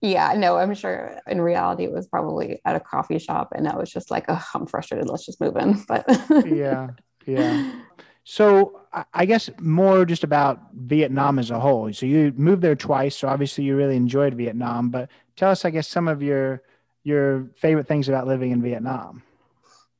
yeah, 0.00 0.34
no, 0.36 0.56
I'm 0.56 0.74
sure 0.74 1.20
in 1.26 1.40
reality 1.40 1.84
it 1.84 1.92
was 1.92 2.06
probably 2.06 2.60
at 2.64 2.76
a 2.76 2.80
coffee 2.80 3.18
shop 3.18 3.52
and 3.54 3.68
I 3.68 3.76
was 3.76 3.90
just 3.90 4.10
like, 4.10 4.26
oh, 4.28 4.44
I'm 4.54 4.66
frustrated. 4.66 5.08
Let's 5.08 5.26
just 5.26 5.40
move 5.40 5.56
in. 5.56 5.84
But 5.88 6.06
yeah, 6.46 6.88
yeah. 7.26 7.72
So 8.24 8.80
I 9.14 9.24
guess 9.24 9.50
more 9.60 10.04
just 10.04 10.24
about 10.24 10.60
Vietnam 10.74 11.38
as 11.38 11.50
a 11.50 11.60
whole. 11.60 11.92
So 11.92 12.06
you 12.06 12.32
moved 12.36 12.62
there 12.62 12.74
twice. 12.74 13.16
So 13.16 13.28
obviously 13.28 13.64
you 13.64 13.76
really 13.76 13.96
enjoyed 13.96 14.34
Vietnam, 14.34 14.90
but 14.90 15.08
tell 15.36 15.50
us, 15.50 15.64
I 15.64 15.70
guess, 15.70 15.86
some 15.86 16.08
of 16.08 16.22
your 16.22 16.62
your 17.04 17.48
favorite 17.56 17.86
things 17.86 18.08
about 18.08 18.26
living 18.26 18.50
in 18.50 18.60
Vietnam. 18.60 19.22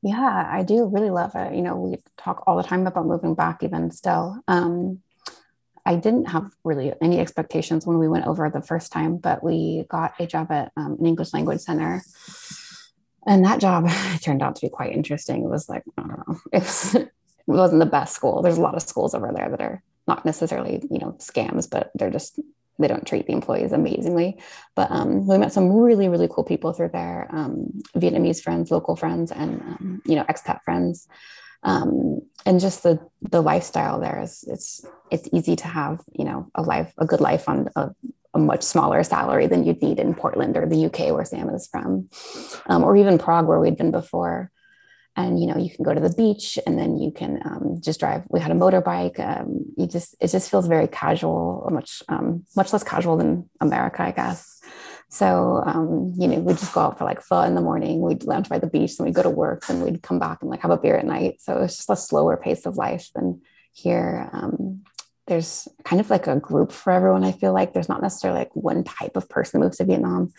Yeah, 0.02 0.48
I 0.50 0.64
do 0.64 0.86
really 0.86 1.10
love 1.10 1.32
it. 1.36 1.54
You 1.54 1.62
know, 1.62 1.76
we 1.76 1.98
talk 2.16 2.42
all 2.46 2.56
the 2.56 2.64
time 2.64 2.86
about 2.86 3.06
moving 3.06 3.34
back, 3.34 3.62
even 3.62 3.92
still. 3.92 4.42
Um, 4.48 5.00
I 5.86 5.94
didn't 5.94 6.26
have 6.26 6.50
really 6.64 6.92
any 7.00 7.20
expectations 7.20 7.86
when 7.86 7.98
we 7.98 8.08
went 8.08 8.26
over 8.26 8.50
the 8.50 8.60
first 8.60 8.90
time, 8.90 9.18
but 9.18 9.42
we 9.42 9.86
got 9.88 10.14
a 10.18 10.26
job 10.26 10.50
at 10.50 10.72
um, 10.76 10.96
an 10.98 11.06
English 11.06 11.32
language 11.32 11.60
center. 11.60 12.02
And 13.26 13.44
that 13.44 13.60
job 13.60 13.88
turned 14.20 14.42
out 14.42 14.56
to 14.56 14.66
be 14.66 14.68
quite 14.68 14.92
interesting. 14.92 15.44
It 15.44 15.48
was 15.48 15.68
like, 15.68 15.84
I 15.96 16.02
don't 16.02 16.28
know, 16.28 16.40
it, 16.52 16.62
was, 16.62 16.94
it 16.96 17.12
wasn't 17.46 17.80
the 17.80 17.86
best 17.86 18.14
school. 18.14 18.42
There's 18.42 18.58
a 18.58 18.62
lot 18.62 18.74
of 18.74 18.82
schools 18.82 19.14
over 19.14 19.30
there 19.32 19.48
that 19.48 19.62
are 19.62 19.82
not 20.08 20.24
necessarily, 20.24 20.82
you 20.90 20.98
know, 20.98 21.12
scams, 21.18 21.70
but 21.70 21.92
they're 21.94 22.10
just, 22.10 22.40
they 22.78 22.88
don't 22.88 23.06
treat 23.06 23.26
the 23.26 23.32
employees 23.32 23.72
amazingly. 23.72 24.40
But 24.74 24.90
um, 24.90 25.26
we 25.26 25.38
met 25.38 25.52
some 25.52 25.72
really, 25.72 26.08
really 26.08 26.28
cool 26.28 26.44
people 26.44 26.72
through 26.72 26.90
there 26.92 27.28
um, 27.30 27.80
Vietnamese 27.94 28.42
friends, 28.42 28.72
local 28.72 28.96
friends, 28.96 29.30
and, 29.30 29.60
um, 29.62 30.02
you 30.04 30.16
know, 30.16 30.24
expat 30.24 30.62
friends 30.64 31.06
um, 31.62 32.20
and 32.44 32.60
just 32.60 32.82
the 32.82 32.98
the 33.22 33.42
lifestyle 33.42 34.00
there 34.00 34.22
is 34.22 34.44
it's 34.46 34.84
it's 35.10 35.28
easy 35.32 35.56
to 35.56 35.66
have 35.66 36.00
you 36.12 36.24
know 36.24 36.48
a 36.54 36.62
life 36.62 36.92
a 36.98 37.06
good 37.06 37.20
life 37.20 37.48
on 37.48 37.68
a, 37.76 37.90
a 38.34 38.38
much 38.38 38.62
smaller 38.62 39.02
salary 39.02 39.46
than 39.46 39.64
you'd 39.64 39.82
need 39.82 39.98
in 39.98 40.14
Portland 40.14 40.56
or 40.56 40.66
the 40.66 40.86
UK 40.86 41.12
where 41.12 41.24
Sam 41.24 41.48
is 41.50 41.66
from, 41.66 42.08
um, 42.66 42.84
or 42.84 42.96
even 42.96 43.18
Prague 43.18 43.46
where 43.46 43.60
we'd 43.60 43.76
been 43.76 43.90
before. 43.90 44.50
And 45.18 45.40
you 45.40 45.46
know 45.46 45.56
you 45.56 45.70
can 45.70 45.82
go 45.82 45.94
to 45.94 46.00
the 46.00 46.14
beach 46.14 46.58
and 46.66 46.78
then 46.78 46.98
you 46.98 47.10
can 47.10 47.40
um, 47.44 47.80
just 47.80 48.00
drive. 48.00 48.24
We 48.28 48.38
had 48.38 48.50
a 48.50 48.54
motorbike. 48.54 49.18
Um, 49.18 49.64
you 49.76 49.86
just 49.86 50.14
it 50.20 50.28
just 50.28 50.50
feels 50.50 50.66
very 50.66 50.88
casual, 50.88 51.66
much 51.72 52.02
um, 52.08 52.44
much 52.54 52.72
less 52.72 52.84
casual 52.84 53.16
than 53.16 53.48
America, 53.60 54.02
I 54.02 54.10
guess. 54.10 54.60
So, 55.08 55.62
um, 55.64 56.12
you 56.16 56.26
know, 56.26 56.40
we'd 56.40 56.58
just 56.58 56.72
go 56.72 56.80
out 56.80 56.98
for 56.98 57.04
like 57.04 57.20
fun 57.20 57.48
in 57.48 57.54
the 57.54 57.60
morning. 57.60 58.00
We'd 58.00 58.24
lounge 58.24 58.48
by 58.48 58.58
the 58.58 58.66
beach, 58.66 58.98
and 58.98 59.06
we'd 59.06 59.14
go 59.14 59.22
to 59.22 59.30
work, 59.30 59.68
and 59.68 59.82
we'd 59.82 60.02
come 60.02 60.18
back 60.18 60.38
and 60.42 60.50
like 60.50 60.62
have 60.62 60.70
a 60.70 60.76
beer 60.76 60.96
at 60.96 61.06
night. 61.06 61.40
So 61.40 61.58
it's 61.62 61.76
just 61.76 61.90
a 61.90 61.96
slower 61.96 62.36
pace 62.36 62.66
of 62.66 62.76
life 62.76 63.10
than 63.14 63.40
here. 63.72 64.28
Um, 64.32 64.82
there's 65.26 65.68
kind 65.84 66.00
of 66.00 66.10
like 66.10 66.26
a 66.26 66.38
group 66.38 66.72
for 66.72 66.92
everyone. 66.92 67.24
I 67.24 67.32
feel 67.32 67.52
like 67.52 67.72
there's 67.72 67.88
not 67.88 68.02
necessarily 68.02 68.40
like 68.40 68.54
one 68.54 68.84
type 68.84 69.16
of 69.16 69.28
person 69.28 69.60
who 69.60 69.66
moves 69.66 69.78
to 69.78 69.84
Vietnam. 69.84 70.32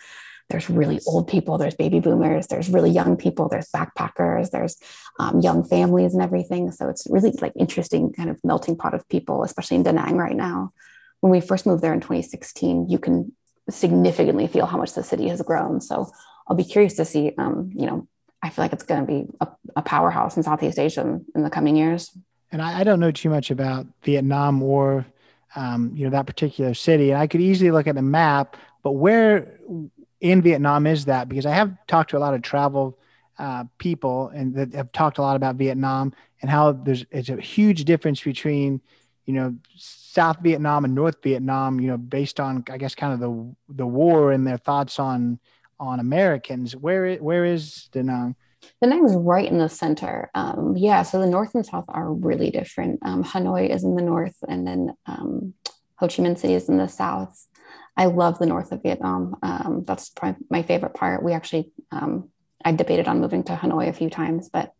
There's 0.50 0.70
really 0.70 0.98
old 1.06 1.28
people, 1.28 1.58
there's 1.58 1.74
baby 1.74 2.00
boomers, 2.00 2.46
there's 2.46 2.70
really 2.70 2.88
young 2.88 3.18
people, 3.18 3.50
there's 3.50 3.68
backpackers, 3.68 4.50
there's 4.50 4.78
um, 5.18 5.40
young 5.40 5.62
families 5.62 6.14
and 6.14 6.22
everything. 6.22 6.72
So 6.72 6.88
it's 6.88 7.06
really 7.10 7.32
like 7.42 7.52
interesting 7.54 8.14
kind 8.14 8.30
of 8.30 8.42
melting 8.42 8.76
pot 8.76 8.94
of 8.94 9.06
people, 9.10 9.42
especially 9.42 9.76
in 9.76 9.82
Da 9.82 9.92
Nang 9.92 10.16
right 10.16 10.34
now. 10.34 10.72
When 11.20 11.30
we 11.30 11.42
first 11.42 11.66
moved 11.66 11.82
there 11.82 11.92
in 11.92 12.00
2016, 12.00 12.88
you 12.88 12.98
can 12.98 13.32
significantly 13.70 14.46
feel 14.46 14.66
how 14.66 14.78
much 14.78 14.94
the 14.94 15.02
city 15.02 15.28
has 15.28 15.42
grown. 15.42 15.80
So 15.80 16.10
I'll 16.46 16.56
be 16.56 16.64
curious 16.64 16.94
to 16.94 17.04
see, 17.04 17.32
um, 17.38 17.70
you 17.74 17.86
know, 17.86 18.06
I 18.42 18.50
feel 18.50 18.64
like 18.64 18.72
it's 18.72 18.84
going 18.84 19.00
to 19.00 19.06
be 19.06 19.26
a, 19.40 19.48
a, 19.76 19.82
powerhouse 19.82 20.36
in 20.36 20.42
Southeast 20.42 20.78
Asia 20.78 21.00
in, 21.00 21.24
in 21.34 21.42
the 21.42 21.50
coming 21.50 21.76
years. 21.76 22.16
And 22.52 22.62
I, 22.62 22.80
I, 22.80 22.84
don't 22.84 23.00
know 23.00 23.10
too 23.10 23.30
much 23.30 23.50
about 23.50 23.86
Vietnam 24.04 24.62
or, 24.62 25.04
um, 25.56 25.90
you 25.94 26.04
know, 26.04 26.10
that 26.10 26.26
particular 26.26 26.72
city. 26.72 27.10
And 27.10 27.20
I 27.20 27.26
could 27.26 27.40
easily 27.40 27.70
look 27.70 27.86
at 27.86 27.96
the 27.96 28.02
map, 28.02 28.56
but 28.82 28.92
where 28.92 29.58
in 30.20 30.40
Vietnam 30.40 30.86
is 30.86 31.06
that? 31.06 31.28
Because 31.28 31.46
I 31.46 31.52
have 31.52 31.76
talked 31.86 32.10
to 32.10 32.16
a 32.16 32.20
lot 32.20 32.34
of 32.34 32.42
travel 32.42 32.96
uh, 33.38 33.64
people 33.78 34.28
and 34.28 34.54
that 34.54 34.72
have 34.74 34.92
talked 34.92 35.18
a 35.18 35.22
lot 35.22 35.36
about 35.36 35.56
Vietnam 35.56 36.12
and 36.40 36.50
how 36.50 36.72
there's 36.72 37.04
it's 37.10 37.28
a 37.28 37.40
huge 37.40 37.84
difference 37.84 38.22
between, 38.22 38.80
you 39.28 39.34
know, 39.34 39.54
South 39.76 40.38
Vietnam 40.40 40.86
and 40.86 40.94
North 40.94 41.22
Vietnam, 41.22 41.80
you 41.80 41.88
know, 41.88 41.98
based 41.98 42.40
on 42.40 42.64
I 42.70 42.78
guess 42.78 42.94
kind 42.94 43.12
of 43.12 43.20
the 43.20 43.54
the 43.68 43.86
war 43.86 44.32
and 44.32 44.46
their 44.46 44.56
thoughts 44.56 44.98
on 44.98 45.38
on 45.78 46.00
Americans. 46.00 46.74
Where 46.74 47.16
where 47.16 47.44
is 47.44 47.90
Da 47.92 48.00
Nang? 48.02 48.34
Da 48.80 48.88
Nang 48.88 49.04
is 49.04 49.14
right 49.14 49.46
in 49.46 49.58
the 49.58 49.68
center. 49.68 50.30
Um, 50.34 50.78
yeah, 50.78 51.02
so 51.02 51.20
the 51.20 51.26
north 51.26 51.54
and 51.54 51.64
south 51.64 51.84
are 51.88 52.10
really 52.10 52.50
different. 52.50 53.00
Um, 53.02 53.22
Hanoi 53.22 53.68
is 53.68 53.84
in 53.84 53.96
the 53.96 54.02
north, 54.02 54.36
and 54.48 54.66
then 54.66 54.94
um, 55.04 55.52
Ho 55.96 56.08
Chi 56.08 56.22
Minh 56.22 56.38
City 56.38 56.54
is 56.54 56.70
in 56.70 56.78
the 56.78 56.88
south. 56.88 57.46
I 57.98 58.06
love 58.06 58.38
the 58.38 58.46
north 58.46 58.72
of 58.72 58.82
Vietnam. 58.82 59.36
Um, 59.42 59.84
that's 59.86 60.08
probably 60.08 60.42
my 60.48 60.62
favorite 60.62 60.94
part. 60.94 61.22
We 61.22 61.34
actually, 61.34 61.70
um, 61.90 62.30
I 62.64 62.72
debated 62.72 63.08
on 63.08 63.20
moving 63.20 63.44
to 63.44 63.56
Hanoi 63.56 63.88
a 63.88 63.92
few 63.92 64.08
times, 64.08 64.48
but 64.48 64.72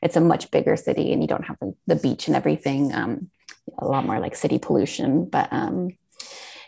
it's 0.00 0.14
a 0.14 0.20
much 0.20 0.52
bigger 0.52 0.76
city, 0.76 1.12
and 1.12 1.22
you 1.22 1.26
don't 1.26 1.46
have 1.46 1.56
the, 1.60 1.74
the 1.88 1.96
beach 1.96 2.28
and 2.28 2.36
everything. 2.36 2.94
Um, 2.94 3.30
a 3.78 3.86
lot 3.86 4.06
more 4.06 4.20
like 4.20 4.36
city 4.36 4.58
pollution. 4.58 5.24
But 5.26 5.52
um, 5.52 5.90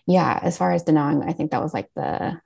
yeah, 0.06 0.38
as 0.42 0.58
far 0.58 0.72
as 0.72 0.82
Da 0.82 0.92
Nang, 0.92 1.22
I 1.22 1.32
think 1.32 1.50
that 1.50 1.62
was 1.62 1.74
like 1.74 1.88
the 1.94 2.40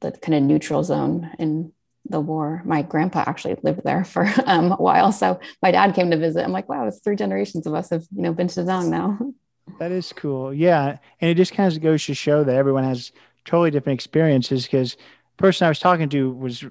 the 0.00 0.12
kind 0.12 0.34
of 0.34 0.42
neutral 0.42 0.82
zone 0.84 1.30
in 1.38 1.72
the 2.08 2.20
war. 2.20 2.62
My 2.64 2.82
grandpa 2.82 3.24
actually 3.26 3.56
lived 3.62 3.82
there 3.84 4.04
for 4.14 4.28
um, 4.46 4.72
a 4.72 4.76
while, 4.76 5.12
so 5.12 5.40
my 5.62 5.70
dad 5.70 5.94
came 5.94 6.10
to 6.10 6.18
visit. 6.18 6.44
I'm 6.44 6.52
like, 6.52 6.68
wow, 6.68 6.86
it's 6.86 7.00
three 7.00 7.16
generations 7.16 7.66
of 7.66 7.74
us 7.74 7.90
have 7.90 8.04
you 8.14 8.22
know 8.22 8.32
been 8.32 8.48
to 8.48 8.64
Da 8.64 8.80
Nang 8.80 8.90
now. 8.90 9.18
That 9.78 9.92
is 9.92 10.12
cool. 10.12 10.52
Yeah, 10.52 10.98
and 11.20 11.30
it 11.30 11.36
just 11.36 11.54
kind 11.54 11.72
of 11.72 11.82
goes 11.82 12.04
to 12.04 12.14
show 12.14 12.44
that 12.44 12.54
everyone 12.54 12.84
has 12.84 13.12
totally 13.46 13.70
different 13.70 13.96
experiences. 13.96 14.64
Because 14.64 14.96
person 15.38 15.64
I 15.64 15.68
was 15.68 15.78
talking 15.78 16.10
to 16.10 16.30
was 16.32 16.64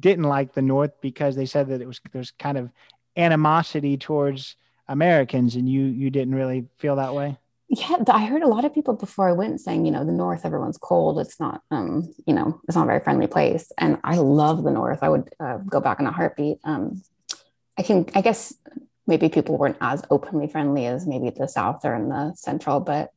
didn't 0.00 0.24
like 0.24 0.54
the 0.54 0.62
North 0.62 0.92
because 1.00 1.36
they 1.36 1.46
said 1.46 1.68
that 1.68 1.80
it 1.80 1.86
was 1.86 2.00
there's 2.12 2.30
kind 2.32 2.58
of 2.58 2.70
animosity 3.16 3.96
towards 3.96 4.56
Americans, 4.88 5.56
and 5.56 5.68
you 5.68 5.82
you 5.82 6.10
didn't 6.10 6.34
really 6.34 6.66
feel 6.78 6.96
that 6.96 7.14
way. 7.14 7.36
yeah, 7.68 7.98
I 8.08 8.24
heard 8.24 8.42
a 8.42 8.48
lot 8.48 8.64
of 8.64 8.72
people 8.72 8.94
before 8.94 9.28
I 9.28 9.32
went 9.32 9.60
saying, 9.60 9.84
you 9.84 9.92
know, 9.92 10.04
the 10.04 10.12
North, 10.12 10.46
everyone's 10.46 10.78
cold. 10.78 11.20
It's 11.20 11.38
not, 11.38 11.62
um, 11.70 12.10
you 12.26 12.32
know, 12.32 12.60
it's 12.66 12.76
not 12.76 12.84
a 12.84 12.86
very 12.86 13.00
friendly 13.00 13.26
place. 13.26 13.70
And 13.76 13.98
I 14.04 14.16
love 14.16 14.64
the 14.64 14.70
North. 14.70 15.00
I 15.02 15.10
would 15.10 15.28
uh, 15.38 15.58
go 15.58 15.78
back 15.80 16.00
in 16.00 16.06
a 16.06 16.10
heartbeat. 16.10 16.58
Um, 16.64 17.02
I 17.76 17.82
can, 17.82 18.06
I 18.14 18.22
guess 18.22 18.54
maybe 19.06 19.28
people 19.28 19.58
weren't 19.58 19.76
as 19.82 20.02
openly 20.10 20.48
friendly 20.48 20.86
as 20.86 21.06
maybe 21.06 21.28
the 21.28 21.46
South 21.46 21.84
or 21.84 21.94
in 21.94 22.08
the 22.08 22.32
Central, 22.36 22.80
but 22.80 23.12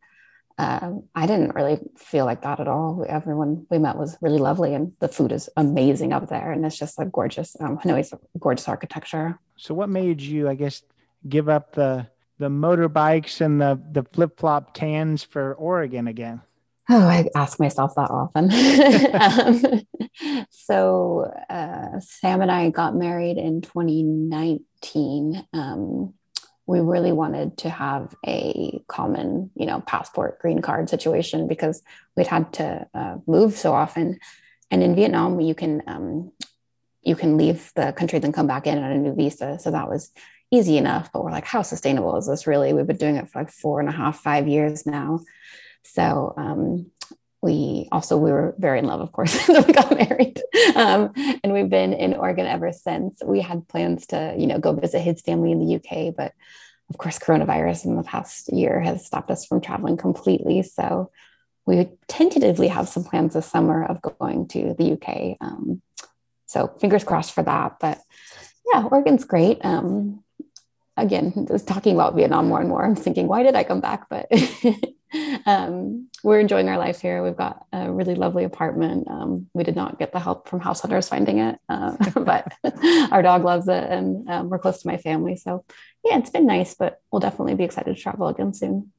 um, 0.57 1.03
I 1.15 1.25
didn't 1.27 1.55
really 1.55 1.79
feel 1.97 2.25
like 2.25 2.41
that 2.41 2.59
at 2.59 2.67
all. 2.67 3.05
Everyone 3.07 3.65
we 3.69 3.79
met 3.79 3.97
was 3.97 4.17
really 4.21 4.37
lovely, 4.37 4.73
and 4.73 4.93
the 4.99 5.07
food 5.07 5.31
is 5.31 5.49
amazing 5.57 6.13
up 6.13 6.29
there, 6.29 6.51
and 6.51 6.65
it's 6.65 6.77
just 6.77 6.99
a 6.99 7.05
gorgeous, 7.05 7.55
um, 7.59 7.77
Hanoi's 7.77 8.13
gorgeous 8.37 8.67
architecture. 8.67 9.39
So, 9.57 9.73
what 9.73 9.89
made 9.89 10.21
you, 10.21 10.47
I 10.47 10.55
guess, 10.55 10.83
give 11.27 11.49
up 11.49 11.73
the 11.73 12.07
the 12.39 12.49
motorbikes 12.49 13.41
and 13.41 13.61
the 13.61 13.79
the 13.91 14.03
flip 14.03 14.39
flop 14.39 14.73
tans 14.73 15.23
for 15.23 15.53
Oregon 15.53 16.07
again? 16.07 16.41
Oh, 16.89 17.07
I 17.07 17.29
ask 17.35 17.59
myself 17.59 17.95
that 17.95 18.09
often. 18.09 18.51
um, 20.27 20.45
so, 20.49 21.31
uh, 21.49 21.99
Sam 21.99 22.41
and 22.41 22.51
I 22.51 22.69
got 22.69 22.95
married 22.95 23.37
in 23.37 23.61
2019. 23.61 25.47
Um, 25.53 26.13
we 26.65 26.79
really 26.79 27.11
wanted 27.11 27.57
to 27.59 27.69
have 27.69 28.13
a 28.25 28.81
common, 28.87 29.51
you 29.55 29.65
know, 29.65 29.81
passport, 29.81 30.39
green 30.39 30.61
card 30.61 30.89
situation 30.89 31.47
because 31.47 31.81
we'd 32.17 32.27
had 32.27 32.51
to 32.53 32.87
uh, 32.93 33.17
move 33.27 33.53
so 33.53 33.73
often. 33.73 34.19
And 34.69 34.83
in 34.83 34.95
Vietnam, 34.95 35.39
you 35.39 35.55
can 35.55 35.83
um, 35.87 36.31
you 37.01 37.15
can 37.15 37.37
leave 37.37 37.71
the 37.75 37.93
country 37.93 38.19
then 38.19 38.31
come 38.31 38.47
back 38.47 38.67
in 38.67 38.77
on 38.77 38.91
a 38.91 38.97
new 38.97 39.15
visa. 39.15 39.59
So 39.59 39.71
that 39.71 39.89
was 39.89 40.11
easy 40.51 40.77
enough. 40.77 41.11
But 41.11 41.23
we're 41.23 41.31
like, 41.31 41.45
how 41.45 41.61
sustainable 41.61 42.17
is 42.17 42.27
this 42.27 42.45
really? 42.47 42.73
We've 42.73 42.87
been 42.87 42.97
doing 42.97 43.15
it 43.15 43.29
for 43.29 43.39
like 43.39 43.51
four 43.51 43.79
and 43.79 43.89
a 43.89 43.93
half, 43.93 44.19
five 44.19 44.47
years 44.47 44.85
now. 44.85 45.21
So 45.83 46.33
um, 46.37 46.91
we 47.41 47.87
also 47.91 48.17
we 48.17 48.31
were 48.31 48.53
very 48.59 48.79
in 48.79 48.85
love, 48.85 49.01
of 49.01 49.11
course, 49.11 49.35
when 49.47 49.65
we 49.65 49.73
got 49.73 49.97
married, 49.97 50.41
um, 50.75 51.11
and 51.43 51.53
we've 51.53 51.69
been 51.69 51.93
in 51.93 52.13
Oregon 52.13 52.45
ever 52.45 52.71
since. 52.71 53.21
We 53.25 53.41
had 53.41 53.67
plans 53.67 54.07
to, 54.07 54.35
you 54.37 54.45
know, 54.47 54.59
go 54.59 54.73
visit 54.73 54.99
his 54.99 55.21
family 55.21 55.51
in 55.51 55.59
the 55.59 55.75
UK, 55.75 56.13
but 56.15 56.33
of 56.89 56.97
course, 56.97 57.17
coronavirus 57.17 57.85
in 57.85 57.95
the 57.95 58.03
past 58.03 58.51
year 58.51 58.79
has 58.81 59.05
stopped 59.05 59.31
us 59.31 59.45
from 59.45 59.61
traveling 59.61 59.97
completely. 59.97 60.61
So 60.61 61.09
we 61.65 61.87
tentatively 62.07 62.67
have 62.67 62.89
some 62.89 63.05
plans 63.05 63.33
this 63.33 63.45
summer 63.45 63.85
of 63.85 64.01
going 64.01 64.47
to 64.49 64.75
the 64.77 64.93
UK. 64.93 65.37
Um, 65.39 65.81
so 66.47 66.67
fingers 66.81 67.05
crossed 67.05 67.33
for 67.33 67.43
that. 67.43 67.77
But 67.79 68.01
yeah, 68.71 68.83
Oregon's 68.83 69.23
great. 69.23 69.63
Um, 69.63 70.23
again, 70.97 71.45
just 71.47 71.67
talking 71.67 71.95
about 71.95 72.15
Vietnam 72.15 72.47
more 72.47 72.59
and 72.59 72.69
more, 72.69 72.85
I'm 72.85 72.95
thinking, 72.95 73.27
why 73.27 73.43
did 73.43 73.55
I 73.55 73.63
come 73.63 73.81
back? 73.81 74.07
But 74.09 74.31
um, 75.45 76.09
we're 76.23 76.39
enjoying 76.39 76.69
our 76.69 76.77
life 76.77 77.01
here. 77.01 77.23
We've 77.23 77.35
got 77.35 77.65
a 77.73 77.91
really 77.91 78.15
lovely 78.15 78.43
apartment. 78.43 79.07
Um, 79.09 79.47
we 79.53 79.63
did 79.63 79.75
not 79.75 79.99
get 79.99 80.11
the 80.11 80.19
help 80.19 80.47
from 80.47 80.59
house 80.59 80.81
hunters 80.81 81.09
finding 81.09 81.39
it, 81.39 81.59
uh, 81.69 81.95
but 82.15 82.53
our 83.11 83.21
dog 83.21 83.43
loves 83.43 83.67
it, 83.67 83.83
and 83.83 84.29
um, 84.29 84.49
we're 84.49 84.59
close 84.59 84.81
to 84.81 84.87
my 84.87 84.97
family. 84.97 85.35
So, 85.35 85.65
yeah, 86.03 86.17
it's 86.17 86.29
been 86.29 86.45
nice, 86.45 86.75
but 86.75 87.01
we'll 87.11 87.19
definitely 87.19 87.55
be 87.55 87.63
excited 87.63 87.95
to 87.95 88.01
travel 88.01 88.27
again 88.27 88.53
soon. 88.53 88.91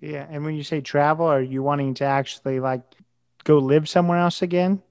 Yeah, 0.00 0.26
and 0.28 0.44
when 0.44 0.54
you 0.54 0.62
say 0.62 0.80
travel, 0.80 1.26
are 1.26 1.40
you 1.40 1.62
wanting 1.62 1.94
to 1.94 2.04
actually 2.04 2.60
like 2.60 2.82
go 3.44 3.58
live 3.58 3.88
somewhere 3.88 4.18
else 4.18 4.42
again? 4.42 4.82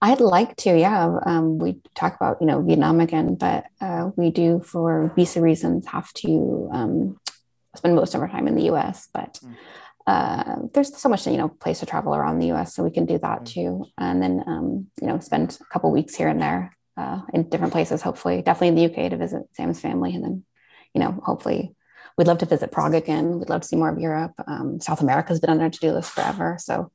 I'd 0.00 0.20
like 0.20 0.54
to, 0.56 0.78
yeah. 0.78 1.18
Um, 1.26 1.58
we 1.58 1.80
talk 1.94 2.14
about 2.14 2.38
you 2.40 2.46
know 2.46 2.62
Vietnam 2.62 3.00
again, 3.00 3.34
but 3.34 3.66
uh, 3.80 4.10
we 4.16 4.30
do 4.30 4.60
for 4.60 5.12
visa 5.16 5.40
reasons 5.40 5.86
have 5.86 6.12
to 6.14 6.68
um, 6.72 7.18
spend 7.74 7.96
most 7.96 8.14
of 8.14 8.20
our 8.20 8.28
time 8.28 8.46
in 8.46 8.54
the 8.54 8.64
U.S. 8.64 9.08
But 9.12 9.40
mm 9.42 9.54
uh, 10.08 10.56
there's 10.72 10.96
so 10.96 11.06
much 11.06 11.26
you 11.26 11.36
know 11.36 11.48
place 11.48 11.80
to 11.80 11.86
travel 11.86 12.14
around 12.14 12.38
the 12.38 12.46
U.S. 12.46 12.74
So 12.74 12.82
we 12.82 12.90
can 12.90 13.04
do 13.04 13.18
that 13.18 13.44
too, 13.44 13.84
and 13.98 14.22
then 14.22 14.42
um, 14.46 14.86
you 15.02 15.06
know 15.06 15.18
spend 15.18 15.58
a 15.60 15.64
couple 15.66 15.92
weeks 15.92 16.14
here 16.14 16.28
and 16.28 16.40
there 16.40 16.74
uh, 16.96 17.20
in 17.34 17.50
different 17.50 17.74
places. 17.74 18.00
Hopefully, 18.00 18.40
definitely 18.40 18.68
in 18.68 18.74
the 18.74 18.86
UK 18.86 19.10
to 19.10 19.18
visit 19.18 19.42
Sam's 19.52 19.80
family, 19.80 20.14
and 20.14 20.24
then 20.24 20.44
you 20.94 21.02
know 21.02 21.20
hopefully 21.22 21.74
we'd 22.16 22.26
love 22.26 22.38
to 22.38 22.46
visit 22.46 22.72
Prague 22.72 22.94
again. 22.94 23.38
We'd 23.38 23.50
love 23.50 23.60
to 23.60 23.68
see 23.68 23.76
more 23.76 23.90
of 23.90 24.00
Europe. 24.00 24.32
Um, 24.46 24.80
South 24.80 25.02
America's 25.02 25.40
been 25.40 25.50
on 25.50 25.60
our 25.60 25.68
to-do 25.68 25.92
list 25.92 26.12
forever. 26.12 26.56
So 26.58 26.90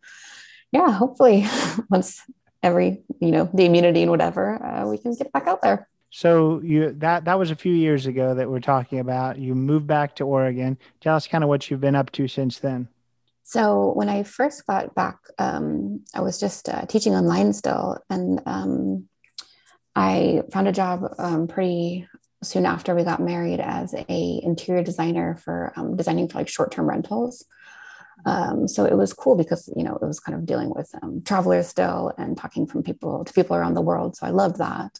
yeah, 0.71 0.89
hopefully 0.89 1.45
once 1.91 2.19
every 2.63 3.03
you 3.19 3.31
know 3.31 3.49
the 3.53 3.65
immunity 3.65 4.01
and 4.01 4.11
whatever, 4.11 4.63
uh, 4.63 4.87
we 4.87 4.97
can 4.97 5.13
get 5.13 5.31
back 5.31 5.47
out 5.47 5.61
there. 5.61 5.87
So 6.09 6.61
you 6.63 6.93
that 6.99 7.25
that 7.25 7.37
was 7.37 7.51
a 7.51 7.55
few 7.55 7.73
years 7.73 8.05
ago 8.05 8.33
that 8.35 8.49
we're 8.49 8.59
talking 8.59 8.99
about. 8.99 9.37
You 9.37 9.53
moved 9.53 9.87
back 9.87 10.15
to 10.15 10.23
Oregon. 10.25 10.77
Tell 11.01 11.15
us 11.15 11.27
kind 11.27 11.43
of 11.43 11.49
what 11.49 11.69
you've 11.69 11.81
been 11.81 11.95
up 11.95 12.11
to 12.13 12.27
since 12.27 12.59
then. 12.59 12.87
So 13.43 13.91
when 13.93 14.09
I 14.09 14.23
first 14.23 14.65
got 14.65 14.95
back, 14.95 15.17
um, 15.37 16.05
I 16.15 16.21
was 16.21 16.39
just 16.39 16.69
uh, 16.69 16.85
teaching 16.85 17.13
online 17.13 17.51
still, 17.51 17.97
and 18.09 18.41
um, 18.45 19.09
I 19.95 20.43
found 20.51 20.67
a 20.67 20.71
job 20.71 21.03
um, 21.17 21.47
pretty 21.47 22.07
soon 22.41 22.65
after 22.65 22.95
we 22.95 23.03
got 23.03 23.21
married 23.21 23.59
as 23.59 23.93
a 23.93 24.39
interior 24.43 24.83
designer 24.83 25.35
for 25.35 25.73
um, 25.75 25.95
designing 25.95 26.27
for 26.27 26.37
like 26.37 26.47
short 26.47 26.71
term 26.71 26.87
rentals. 26.87 27.45
Um, 28.25 28.67
so 28.67 28.85
it 28.85 28.95
was 28.95 29.13
cool 29.13 29.35
because 29.35 29.69
you 29.75 29.83
know 29.83 29.95
it 30.01 30.05
was 30.05 30.19
kind 30.19 30.37
of 30.37 30.45
dealing 30.45 30.71
with 30.73 30.89
um, 31.01 31.21
travelers 31.23 31.67
still 31.67 32.11
and 32.17 32.37
talking 32.37 32.67
from 32.67 32.83
people 32.83 33.25
to 33.25 33.33
people 33.33 33.55
around 33.55 33.73
the 33.73 33.81
world. 33.81 34.15
So 34.15 34.25
I 34.25 34.31
loved 34.31 34.57
that. 34.57 34.99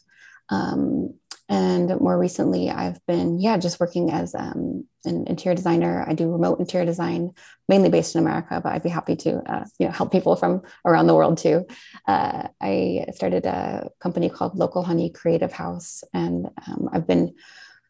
Um, 0.50 1.14
and 1.48 2.00
more 2.00 2.18
recently, 2.18 2.70
I've 2.70 3.04
been, 3.06 3.38
yeah, 3.38 3.58
just 3.58 3.78
working 3.78 4.10
as 4.10 4.34
um, 4.34 4.86
an 5.04 5.26
interior 5.26 5.54
designer. 5.54 6.02
I 6.08 6.14
do 6.14 6.30
remote 6.30 6.58
interior 6.58 6.86
design, 6.86 7.32
mainly 7.68 7.90
based 7.90 8.14
in 8.14 8.22
America, 8.22 8.62
but 8.64 8.72
I'd 8.72 8.82
be 8.82 8.88
happy 8.88 9.14
to, 9.16 9.42
uh, 9.44 9.64
you 9.78 9.86
know, 9.86 9.92
help 9.92 10.10
people 10.10 10.36
from 10.36 10.62
around 10.86 11.06
the 11.06 11.14
world 11.14 11.36
too. 11.36 11.66
Uh, 12.08 12.48
I 12.62 13.04
started 13.12 13.44
a 13.44 13.90
company 14.00 14.30
called 14.30 14.56
Local 14.56 14.82
Honey 14.82 15.10
Creative 15.10 15.52
House, 15.52 16.02
and 16.14 16.46
um, 16.66 16.88
I've 16.92 17.06
been, 17.06 17.34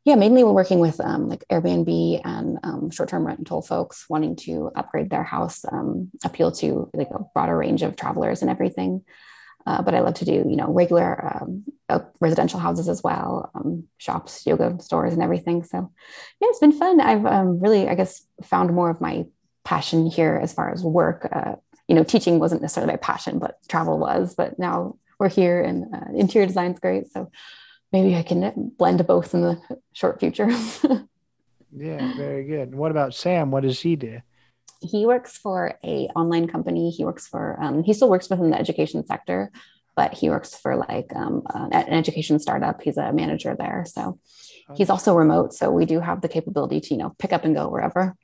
yeah, 0.05 0.17
mainly 0.17 0.45
we're 0.45 0.53
working 0.53 0.81
with 0.81 1.01
um, 1.01 1.29
like 1.29 1.45
Airbnb 1.51 2.21
and 2.25 2.59
um, 2.63 2.91
short-term 2.91 3.27
rental 3.27 3.63
folks 3.63 4.05
wanting 4.09 4.37
to 4.37 4.71
upgrade 4.77 5.09
their 5.09 5.25
house, 5.25 5.65
um, 5.73 6.11
appeal 6.25 6.53
to 6.53 6.91
like 6.93 7.09
a 7.11 7.25
broader 7.33 7.57
range 7.57 7.83
of 7.83 7.97
travelers 7.97 8.43
and 8.43 8.51
everything. 8.51 9.03
Uh, 9.67 9.81
but 9.81 9.95
I 9.95 10.01
love 10.01 10.15
to 10.15 10.27
do, 10.27 10.33
you 10.33 10.57
know, 10.57 10.71
regular 10.71 11.37
um, 11.41 11.65
uh, 11.89 12.01
residential 12.21 12.61
houses 12.61 12.87
as 12.87 13.03
well, 13.03 13.51
um, 13.55 13.85
shops, 13.97 14.47
yoga 14.47 14.77
stores, 14.81 15.15
and 15.15 15.23
everything. 15.23 15.65
So, 15.65 15.91
yeah, 16.39 16.49
it's 16.51 16.59
been 16.59 16.73
fun. 16.73 17.01
I've 17.01 17.25
um, 17.25 17.61
really, 17.61 17.89
I 17.89 17.95
guess, 17.95 18.27
found 18.43 18.75
more 18.75 18.91
of 18.91 19.01
my 19.01 19.25
passion 19.65 20.07
here 20.07 20.39
as 20.43 20.53
far 20.53 20.71
as 20.71 20.85
work. 20.85 21.27
Uh, 21.33 21.55
you 21.89 21.95
know, 21.95 22.05
teaching 22.05 22.39
wasn't 22.39 22.61
necessarily 22.61 22.93
my 22.93 22.99
passion, 22.99 23.39
but 23.39 23.57
travel 23.67 23.99
was. 23.99 24.35
But 24.35 24.59
now 24.59 24.99
we're 25.19 25.31
here, 25.31 25.63
and 25.63 25.95
uh, 25.95 26.13
interior 26.15 26.47
design's 26.47 26.79
great. 26.79 27.11
So 27.11 27.31
maybe 27.95 28.15
I 28.17 28.23
can 28.23 28.73
blend 28.77 29.07
both 29.07 29.33
in 29.33 29.41
the 29.41 29.59
short 29.95 30.21
future. 30.21 30.51
yeah, 31.73 32.15
very 32.17 32.45
good. 32.45 32.75
What 32.75 32.91
about 32.91 33.15
Sam? 33.15 33.51
What 33.51 33.63
does 33.63 33.81
he 33.81 33.97
do? 33.97 34.21
he 34.85 35.07
works 35.07 35.37
for 35.37 35.79
a 35.83 36.09
online 36.15 36.47
company. 36.49 36.91
He 36.91 37.05
works 37.05 37.27
for 37.27 37.59
um, 37.61 37.83
he 37.83 37.93
still 37.93 38.11
works 38.11 38.29
within 38.29 38.51
the 38.51 38.59
education 38.59 39.05
sector, 39.07 39.51
but 39.97 40.15
he 40.15 40.29
works 40.31 40.55
for 40.55 40.77
like 40.77 41.11
um, 41.15 41.43
uh, 41.53 41.69
an 41.73 41.93
education 41.93 42.39
startup. 42.39 42.83
He's 42.83 42.97
a 42.97 43.13
manager 43.13 43.57
there, 43.59 43.85
so 43.87 44.19
he's 44.75 44.91
also 44.91 45.15
remote. 45.15 45.55
So 45.55 45.71
we 45.71 45.87
do 45.87 46.01
have 46.01 46.21
the 46.21 46.29
capability 46.29 46.81
to 46.81 46.95
you 46.95 46.99
know 46.99 47.15
pick 47.19 47.33
up 47.33 47.45
and 47.45 47.55
go 47.55 47.69
wherever. 47.69 48.15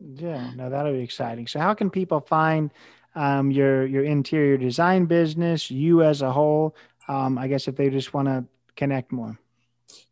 Yeah, 0.00 0.50
no, 0.54 0.68
that'll 0.68 0.92
be 0.92 1.00
exciting. 1.00 1.46
So 1.46 1.58
how 1.58 1.74
can 1.74 1.90
people 1.90 2.20
find 2.20 2.70
um, 3.14 3.50
your 3.50 3.86
your 3.86 4.04
interior 4.04 4.56
design 4.56 5.06
business, 5.06 5.70
you 5.70 6.02
as 6.02 6.22
a 6.22 6.32
whole? 6.32 6.76
Um, 7.08 7.38
I 7.38 7.46
guess 7.48 7.68
if 7.68 7.76
they 7.76 7.88
just 7.88 8.12
want 8.12 8.28
to 8.28 8.44
connect 8.76 9.12
more. 9.12 9.38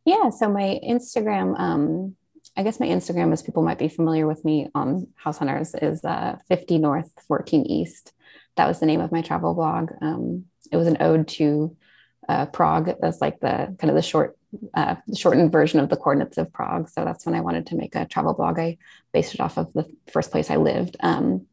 Yeah, 0.05 0.31
so 0.31 0.49
my 0.51 0.81
Instagram 0.85 1.59
um, 1.59 2.17
I 2.57 2.63
guess 2.63 2.79
my 2.79 2.87
Instagram, 2.87 3.33
as 3.33 3.43
people 3.43 3.63
might 3.63 3.79
be 3.79 3.89
familiar 3.89 4.27
with 4.27 4.45
me 4.45 4.69
on 4.75 5.09
House 5.17 5.39
Hunters, 5.39 5.75
is 5.75 6.05
uh, 6.05 6.37
50 6.49 6.79
North, 6.79 7.11
14 7.27 7.65
East. 7.65 8.13
That 8.57 8.69
was 8.69 8.79
the 8.79 8.87
name 8.87 9.01
of 9.01 9.11
my 9.11 9.23
travel 9.23 9.55
blog. 9.55 9.91
Um, 10.01 10.45
it 10.71 10.77
was 10.77 10.87
an 10.87 10.99
ode 11.01 11.27
to 11.29 11.77
uh, 12.29 12.47
Prague 12.47 12.95
That's 13.01 13.21
like 13.21 13.41
the 13.41 13.77
kind 13.79 13.91
of 13.91 13.97
the 13.97 14.03
short, 14.03 14.39
uh, 14.73 14.97
shortened 15.17 15.51
version 15.51 15.81
of 15.81 15.89
the 15.89 15.97
coordinates 15.97 16.39
of 16.39 16.53
Prague. 16.53 16.89
So 16.89 17.05
that's 17.05 17.27
when 17.27 17.35
I 17.35 17.41
wanted 17.41 17.67
to 17.69 17.77
make 17.77 17.97
a 17.97 18.07
travel 18.07 18.35
blog. 18.35 18.59
I 18.59 18.79
based 19.13 19.35
it 19.35 19.41
off 19.41 19.59
of 19.59 19.73
the 19.73 19.87
first 20.13 20.31
place 20.31 20.49
I 20.49 20.57
lived. 20.57 20.97
Um, 21.01 21.47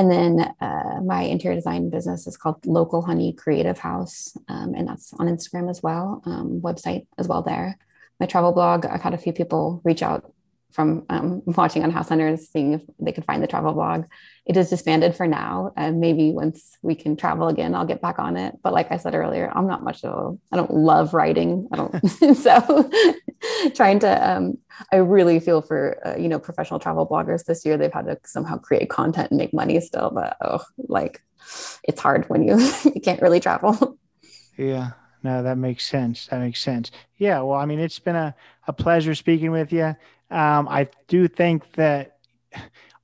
and 0.00 0.10
then 0.10 0.54
uh, 0.60 1.00
my 1.04 1.22
interior 1.22 1.56
design 1.56 1.90
business 1.90 2.26
is 2.26 2.36
called 2.36 2.64
Local 2.64 3.02
Honey 3.02 3.34
Creative 3.34 3.78
House, 3.78 4.36
um, 4.48 4.74
and 4.74 4.88
that's 4.88 5.12
on 5.20 5.26
Instagram 5.28 5.68
as 5.68 5.82
well, 5.82 6.22
um, 6.24 6.60
website 6.62 7.06
as 7.18 7.28
well 7.28 7.42
there 7.42 7.78
my 8.20 8.26
travel 8.26 8.52
blog. 8.52 8.86
I've 8.86 9.00
had 9.00 9.14
a 9.14 9.18
few 9.18 9.32
people 9.32 9.80
reach 9.82 10.02
out 10.02 10.30
from 10.72 11.04
um, 11.08 11.42
watching 11.46 11.82
on 11.82 11.90
House 11.90 12.08
Hunters, 12.08 12.48
seeing 12.48 12.74
if 12.74 12.82
they 12.98 13.12
could 13.12 13.24
find 13.24 13.42
the 13.42 13.46
travel 13.46 13.72
blog. 13.72 14.04
It 14.46 14.56
is 14.56 14.70
disbanded 14.70 15.14
for 15.14 15.26
now. 15.26 15.72
And 15.76 16.00
maybe 16.00 16.32
once 16.32 16.76
we 16.82 16.94
can 16.94 17.16
travel 17.16 17.48
again, 17.48 17.74
I'll 17.74 17.86
get 17.86 18.00
back 18.00 18.18
on 18.18 18.36
it. 18.36 18.56
But 18.62 18.72
like 18.72 18.90
I 18.90 18.96
said 18.96 19.14
earlier, 19.14 19.52
I'm 19.54 19.66
not 19.66 19.84
much 19.84 20.04
of 20.04 20.12
a, 20.34 20.38
I 20.52 20.56
don't 20.56 20.72
love 20.72 21.14
writing. 21.14 21.68
I 21.72 21.76
don't, 21.76 22.08
so 22.36 22.90
trying 23.74 23.98
to 23.98 24.30
um, 24.30 24.58
i 24.92 24.96
really 24.96 25.40
feel 25.40 25.62
for 25.62 26.00
uh, 26.06 26.16
you 26.18 26.28
know 26.28 26.38
professional 26.38 26.80
travel 26.80 27.06
bloggers 27.06 27.44
this 27.44 27.64
year 27.64 27.76
they've 27.76 27.92
had 27.92 28.06
to 28.06 28.18
somehow 28.24 28.58
create 28.58 28.88
content 28.88 29.30
and 29.30 29.38
make 29.38 29.54
money 29.54 29.80
still 29.80 30.10
but 30.10 30.36
oh 30.42 30.62
like 30.88 31.22
it's 31.84 32.00
hard 32.00 32.28
when 32.28 32.42
you 32.42 32.58
you 32.84 33.00
can't 33.00 33.22
really 33.22 33.40
travel 33.40 33.98
yeah 34.56 34.90
no 35.22 35.42
that 35.42 35.58
makes 35.58 35.86
sense. 35.86 36.26
That 36.26 36.40
makes 36.40 36.60
sense. 36.60 36.90
Yeah 37.16 37.40
well 37.40 37.58
i 37.58 37.66
mean 37.66 37.78
it's 37.78 37.98
been 37.98 38.16
a, 38.16 38.34
a 38.66 38.72
pleasure 38.72 39.14
speaking 39.14 39.50
with 39.50 39.72
you 39.72 39.96
um, 40.30 40.68
i 40.68 40.88
do 41.08 41.28
think 41.28 41.72
that 41.72 42.18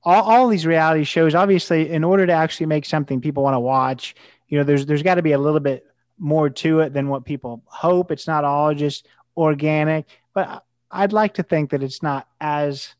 all, 0.03 0.23
all 0.23 0.47
these 0.47 0.65
reality 0.65 1.03
shows 1.03 1.35
obviously 1.35 1.89
in 1.89 2.03
order 2.03 2.25
to 2.25 2.33
actually 2.33 2.65
make 2.65 2.85
something 2.85 3.21
people 3.21 3.43
want 3.43 3.55
to 3.55 3.59
watch 3.59 4.15
you 4.47 4.57
know 4.57 4.63
there's 4.63 4.85
there's 4.85 5.03
got 5.03 5.15
to 5.15 5.21
be 5.21 5.33
a 5.33 5.37
little 5.37 5.59
bit 5.59 5.85
more 6.19 6.49
to 6.49 6.79
it 6.79 6.93
than 6.93 7.09
what 7.09 7.25
people 7.25 7.61
hope. 7.67 8.09
It's 8.09 8.25
not 8.25 8.43
all 8.43 8.73
just 8.73 9.07
organic 9.35 10.07
but 10.33 10.63
i'd 10.89 11.13
like 11.13 11.35
to 11.35 11.43
think 11.43 11.69
that 11.69 11.83
it's 11.83 12.01
not 12.01 12.27
as 12.41 12.95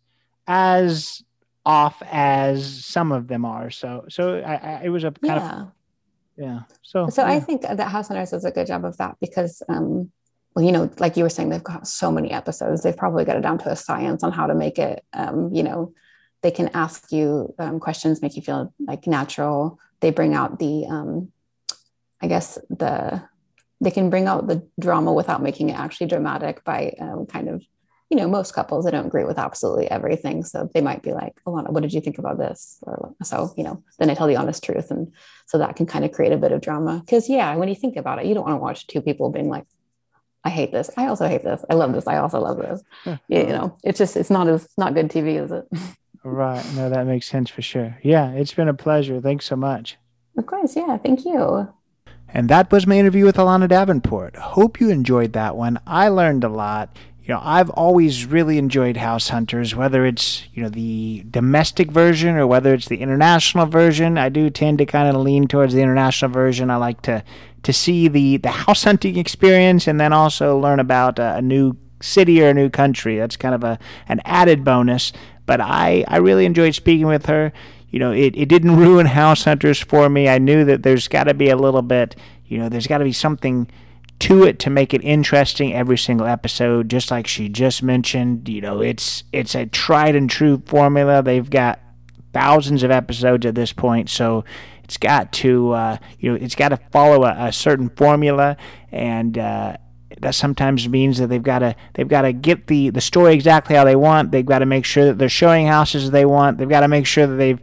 as 0.46 1.24
off 1.68 2.02
as 2.10 2.86
some 2.86 3.12
of 3.12 3.28
them 3.28 3.44
are. 3.44 3.70
So 3.70 4.06
so 4.08 4.40
I, 4.40 4.56
I 4.56 4.82
it 4.86 4.90
was 4.90 5.04
a 5.04 5.12
kind 5.12 5.42
yeah. 5.42 5.62
of 5.62 5.68
yeah. 6.38 6.62
So 6.84 7.10
so 7.10 7.24
yeah. 7.24 7.34
i 7.34 7.40
think 7.40 7.64
that 7.64 7.80
house 7.80 8.08
hunters 8.08 8.32
does 8.32 8.46
a 8.46 8.52
good 8.52 8.68
job 8.68 8.86
of 8.86 8.98
that 8.98 9.18
because 9.20 9.64
um 9.70 10.12
well 10.56 10.64
you 10.64 10.72
know 10.72 10.90
like 11.00 11.18
you 11.18 11.24
were 11.24 11.30
saying 11.30 11.50
they've 11.50 11.64
got 11.64 11.88
so 11.88 12.12
many 12.12 12.32
episodes. 12.32 12.84
They've 12.84 12.96
probably 12.96 13.26
got 13.26 13.38
it 13.38 13.42
down 13.42 13.58
to 13.60 13.72
a 13.72 13.76
science 13.76 14.24
on 14.24 14.32
how 14.32 14.48
to 14.48 14.56
make 14.56 14.78
it 14.80 15.04
um 15.14 15.54
you 15.54 15.64
know 15.64 15.94
they 16.44 16.52
can 16.52 16.70
ask 16.74 17.12
you 17.12 17.54
um, 17.58 17.80
questions 17.80 18.22
make 18.22 18.36
you 18.36 18.42
feel 18.42 18.74
like 18.80 19.08
natural. 19.08 19.80
They 20.02 20.12
bring 20.12 20.36
out 20.36 20.60
the 20.60 20.86
um 20.86 21.32
I 22.22 22.28
guess 22.28 22.58
the 22.70 23.24
they 23.80 23.92
can 23.92 24.10
bring 24.10 24.28
out 24.28 24.48
the 24.48 24.68
drama 24.80 25.14
without 25.14 25.42
making 25.44 25.70
it 25.70 25.80
actually 25.80 26.08
dramatic 26.08 26.64
by 26.64 26.96
um, 27.00 27.26
kind 27.28 27.48
of 27.48 27.64
you 28.10 28.18
know 28.18 28.28
most 28.28 28.54
couples 28.54 28.86
they 28.86 28.92
don't 28.92 29.08
agree 29.08 29.26
with 29.26 29.38
absolutely 29.38 29.90
everything 29.92 30.44
so 30.44 30.70
they 30.74 30.82
might 30.82 31.02
be 31.02 31.14
like 31.14 31.34
alana 31.46 31.70
what 31.70 31.84
did 31.84 31.94
you 31.94 32.02
think 32.02 32.18
about 32.18 32.38
this? 32.38 32.78
Or 32.84 33.14
so 33.24 33.54
you 33.58 33.64
know 33.64 33.84
then 34.00 34.10
i 34.10 34.14
tell 34.14 34.28
the 34.28 34.38
honest 34.38 34.64
truth 34.64 34.92
and 34.92 35.12
so 35.46 35.58
that 35.58 35.76
can 35.76 35.86
kind 35.86 36.06
of 36.06 36.12
create 36.12 36.32
a 36.34 36.38
bit 36.38 36.52
of 36.52 36.62
drama. 36.62 37.02
Because 37.06 37.30
yeah 37.30 37.56
when 37.56 37.70
you 37.70 37.76
think 37.76 37.96
about 37.96 38.20
it 38.20 38.26
you 38.26 38.34
don't 38.34 38.46
want 38.46 38.56
to 38.56 38.62
watch 38.62 38.88
two 38.88 39.02
people 39.02 39.30
being 39.30 39.50
like 39.50 39.66
i 40.44 40.50
hate 40.50 40.72
this. 40.72 40.90
I 40.96 41.08
also 41.08 41.28
hate 41.28 41.44
this. 41.44 41.66
I 41.70 41.74
love 41.74 41.92
this. 41.94 42.08
I 42.08 42.18
also 42.18 42.40
love 42.40 42.58
this. 42.58 42.82
You 43.28 43.48
know 43.48 43.78
it's 43.84 43.98
just 43.98 44.16
it's 44.16 44.30
not 44.30 44.48
as 44.48 44.68
not 44.78 44.94
good 44.94 45.10
tv 45.10 45.44
is 45.44 45.52
it? 45.52 45.66
Right. 46.24 46.66
No 46.76 46.90
that 46.90 47.06
makes 47.06 47.28
sense 47.28 47.50
for 47.50 47.62
sure. 47.62 47.98
Yeah 48.04 48.32
it's 48.32 48.54
been 48.54 48.70
a 48.70 48.74
pleasure. 48.74 49.20
Thanks 49.20 49.46
so 49.46 49.56
much. 49.56 49.98
Of 50.38 50.46
course. 50.46 50.76
Yeah 50.78 50.98
thank 50.98 51.26
you. 51.26 51.68
And 52.30 52.50
that 52.50 52.72
was 52.72 52.86
my 52.86 52.98
interview 52.98 53.26
with 53.26 53.38
Alana 53.38 53.70
Davenport. 53.70 54.36
Hope 54.36 54.82
you 54.82 54.90
enjoyed 54.90 55.34
that 55.34 55.56
one. 55.56 55.80
I 55.88 56.10
learned 56.10 56.44
a 56.44 56.50
lot. 56.50 56.96
You 57.28 57.34
know, 57.34 57.42
I've 57.44 57.70
always 57.72 58.26
really 58.26 58.58
enjoyed 58.58 58.96
House 58.96 59.28
Hunters, 59.28 59.76
whether 59.76 60.06
it's, 60.06 60.48
you 60.54 60.64
know, 60.64 60.70
the 60.70 61.26
domestic 61.30 61.92
version 61.92 62.38
or 62.38 62.48
whether 62.48 62.74
it's 62.74 62.88
the 62.88 63.02
international 63.02 63.66
version. 63.66 64.18
I 64.18 64.30
do 64.30 64.50
tend 64.50 64.78
to 64.78 64.86
kind 64.86 65.14
of 65.14 65.22
lean 65.22 65.50
towards 65.50 65.74
the 65.74 65.82
international 65.82 66.32
version. 66.32 66.70
I 66.70 66.78
like 66.78 67.02
to 67.02 67.26
to 67.64 67.74
see 67.74 68.08
the 68.08 68.38
the 68.38 68.50
house 68.50 68.86
hunting 68.86 69.18
experience 69.18 69.88
and 69.88 70.00
then 70.00 70.14
also 70.14 70.58
learn 70.58 70.80
about 70.80 71.20
a, 71.20 71.36
a 71.36 71.42
new 71.42 71.76
city 72.02 72.42
or 72.42 72.48
a 72.48 72.54
new 72.54 72.70
country. 72.70 73.18
That's 73.18 73.36
kind 73.36 73.54
of 73.54 73.62
a 73.62 73.78
an 74.08 74.22
added 74.24 74.64
bonus. 74.64 75.12
But 75.46 75.60
I 75.60 76.06
I 76.08 76.18
really 76.18 76.46
enjoyed 76.46 76.76
speaking 76.76 77.08
with 77.08 77.26
her 77.26 77.52
you 77.90 78.00
know, 78.00 78.12
it, 78.12 78.36
it 78.36 78.50
didn't 78.50 78.76
ruin 78.76 79.06
House 79.06 79.46
Hunters 79.46 79.80
for 79.80 80.10
me. 80.10 80.28
I 80.28 80.40
knew 80.40 80.66
that 80.66 80.84
there's 80.84 81.08
got 81.08 81.24
to 81.26 81.34
be 81.34 81.50
a 81.50 81.56
little 81.56 81.82
bit, 81.82 82.18
you 82.46 82.58
know, 82.58 82.68
there's 82.68 82.86
got 82.86 82.98
to 82.98 83.06
be 83.06 83.14
something 83.14 83.68
to 84.20 84.44
it 84.44 84.60
to 84.60 84.70
make 84.70 84.94
it 84.94 85.04
interesting 85.04 85.74
every 85.74 85.98
single 85.98 86.26
episode 86.26 86.90
just 86.90 87.12
like 87.12 87.28
she 87.28 87.48
just 87.48 87.84
mentioned 87.84 88.50
you 88.50 88.62
know 88.62 88.82
it's 88.82 89.24
it's 89.32 89.54
a 89.54 89.66
tried 89.68 90.16
and 90.16 90.30
true 90.30 90.62
formula 90.66 91.22
they've 91.22 91.50
got 91.50 91.80
thousands 92.34 92.84
of 92.84 92.92
episodes 92.92 93.46
at 93.46 93.56
this 93.56 93.74
point 93.74 94.10
so 94.10 94.44
it's 94.84 94.98
got 94.98 95.32
to 95.32 95.72
uh, 95.72 95.98
you 96.20 96.32
know 96.32 96.38
it's 96.42 96.56
got 96.56 96.70
to 96.70 96.78
follow 96.92 97.26
a, 97.26 97.48
a 97.48 97.52
certain 97.52 97.90
formula 97.90 98.58
and 98.92 99.38
uh, 99.38 99.78
that 100.22 100.34
sometimes 100.36 100.88
means 100.88 101.18
that 101.18 101.28
they've 101.28 101.44
got 101.44 101.60
to 101.60 101.76
they've 101.94 102.08
got 102.08 102.22
to 102.24 102.34
get 102.34 102.68
the 102.68 102.90
the 102.90 103.02
story 103.02 103.34
exactly 103.34 103.76
how 103.76 103.84
they 103.84 103.96
want. 103.96 104.32
They've 104.32 104.46
got 104.46 104.60
to 104.60 104.66
make 104.66 104.86
sure 104.86 105.06
that 105.06 105.18
they're 105.18 105.30
showing 105.30 105.68
houses 105.68 106.12
they 106.12 106.26
want. 106.26 106.58
They've 106.58 106.70
got 106.70 106.82
to 106.82 106.88
make 106.88 107.06
sure 107.06 107.28
that 107.28 107.36
they've 107.36 107.60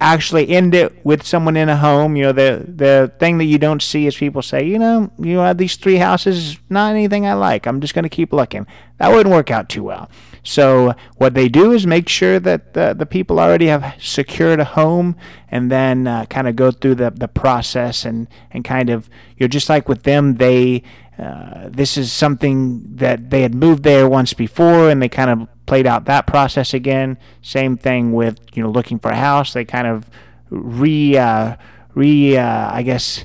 actually 0.00 0.48
end 0.48 0.74
it 0.74 1.04
with 1.04 1.24
someone 1.24 1.56
in 1.56 1.68
a 1.68 1.76
home. 1.76 2.16
You 2.16 2.24
know, 2.24 2.32
the 2.32 2.64
the 2.66 3.12
thing 3.18 3.38
that 3.38 3.44
you 3.44 3.58
don't 3.58 3.82
see 3.82 4.06
is 4.06 4.16
people 4.16 4.42
say, 4.42 4.66
you 4.66 4.78
know, 4.78 5.10
you 5.18 5.38
have 5.38 5.58
these 5.58 5.76
three 5.76 5.96
houses, 5.96 6.58
not 6.68 6.94
anything 6.94 7.26
I 7.26 7.34
like. 7.34 7.66
I'm 7.66 7.80
just 7.80 7.94
going 7.94 8.04
to 8.04 8.08
keep 8.08 8.32
looking. 8.32 8.66
That 8.98 9.12
wouldn't 9.12 9.34
work 9.34 9.50
out 9.50 9.68
too 9.68 9.84
well. 9.84 10.10
So 10.42 10.94
what 11.16 11.34
they 11.34 11.48
do 11.48 11.72
is 11.72 11.86
make 11.86 12.08
sure 12.08 12.40
that 12.40 12.72
the, 12.72 12.94
the 12.94 13.04
people 13.04 13.38
already 13.38 13.66
have 13.66 13.94
secured 14.00 14.58
a 14.58 14.64
home, 14.64 15.16
and 15.50 15.70
then 15.70 16.06
uh, 16.06 16.24
kind 16.26 16.48
of 16.48 16.56
go 16.56 16.70
through 16.70 16.96
the 16.96 17.10
the 17.10 17.28
process 17.28 18.04
and 18.04 18.26
and 18.50 18.64
kind 18.64 18.90
of 18.90 19.08
you 19.36 19.44
know 19.44 19.48
just 19.48 19.68
like 19.68 19.88
with 19.88 20.02
them 20.02 20.36
they. 20.36 20.82
Uh, 21.18 21.68
this 21.68 21.98
is 21.98 22.10
something 22.10 22.80
that 22.96 23.28
they 23.28 23.42
had 23.42 23.54
moved 23.54 23.82
there 23.82 24.08
once 24.08 24.32
before, 24.32 24.88
and 24.88 25.02
they 25.02 25.08
kind 25.08 25.28
of 25.28 25.48
played 25.70 25.86
out 25.86 26.06
that 26.06 26.26
process 26.26 26.74
again. 26.74 27.16
Same 27.42 27.76
thing 27.76 28.10
with 28.10 28.40
you 28.54 28.60
know 28.60 28.68
looking 28.68 28.98
for 28.98 29.12
a 29.12 29.16
house. 29.16 29.52
They 29.52 29.64
kind 29.64 29.86
of 29.86 30.10
re 30.50 31.16
uh, 31.16 31.54
re 31.94 32.36
uh, 32.36 32.72
I 32.72 32.82
guess 32.82 33.24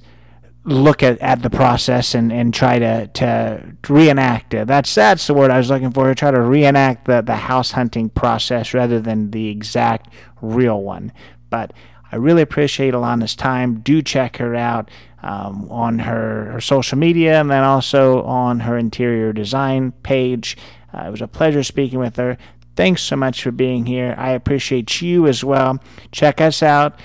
look 0.64 1.02
at, 1.02 1.18
at 1.22 1.42
the 1.42 1.50
process 1.50 2.14
and, 2.14 2.32
and 2.32 2.54
try 2.54 2.78
to, 2.78 3.08
to 3.08 3.76
reenact 3.90 4.54
it. 4.54 4.68
That's 4.68 4.94
that's 4.94 5.26
the 5.26 5.34
word 5.34 5.50
I 5.50 5.58
was 5.58 5.72
looking 5.72 5.90
for. 5.90 6.14
Try 6.14 6.30
to 6.30 6.42
reenact 6.42 7.06
the, 7.06 7.24
the 7.24 7.36
house 7.36 7.72
hunting 7.72 8.10
process 8.12 8.76
rather 8.76 9.00
than 9.00 9.32
the 9.32 9.48
exact 9.48 10.14
real 10.40 10.84
one. 10.84 11.12
But 11.50 11.74
I 12.12 12.18
really 12.18 12.44
appreciate 12.44 12.94
Alana's 12.94 13.36
time. 13.36 13.80
Do 13.80 14.04
check 14.04 14.38
her 14.38 14.54
out 14.54 14.92
um, 15.24 15.68
on 15.72 15.98
her, 15.98 16.52
her 16.52 16.62
social 16.62 17.00
media 17.00 17.42
and 17.42 17.50
then 17.50 17.64
also 17.64 18.22
on 18.22 18.60
her 18.60 18.78
interior 18.78 19.34
design 19.34 19.94
page. 20.04 20.56
Uh, 20.96 21.08
it 21.08 21.12
was 21.12 21.22
a 21.22 21.28
pleasure 21.28 21.64
speaking 21.64 22.00
with 22.00 22.16
her. 22.16 22.38
Thanks 22.76 23.02
so 23.02 23.16
much 23.16 23.42
for 23.44 23.52
being 23.52 23.86
here. 23.86 24.16
I 24.18 24.32
appreciate 24.32 25.02
you 25.02 25.28
as 25.28 25.44
well. 25.44 25.80
Check 26.12 26.42
us 26.42 26.64
out. 26.64 27.00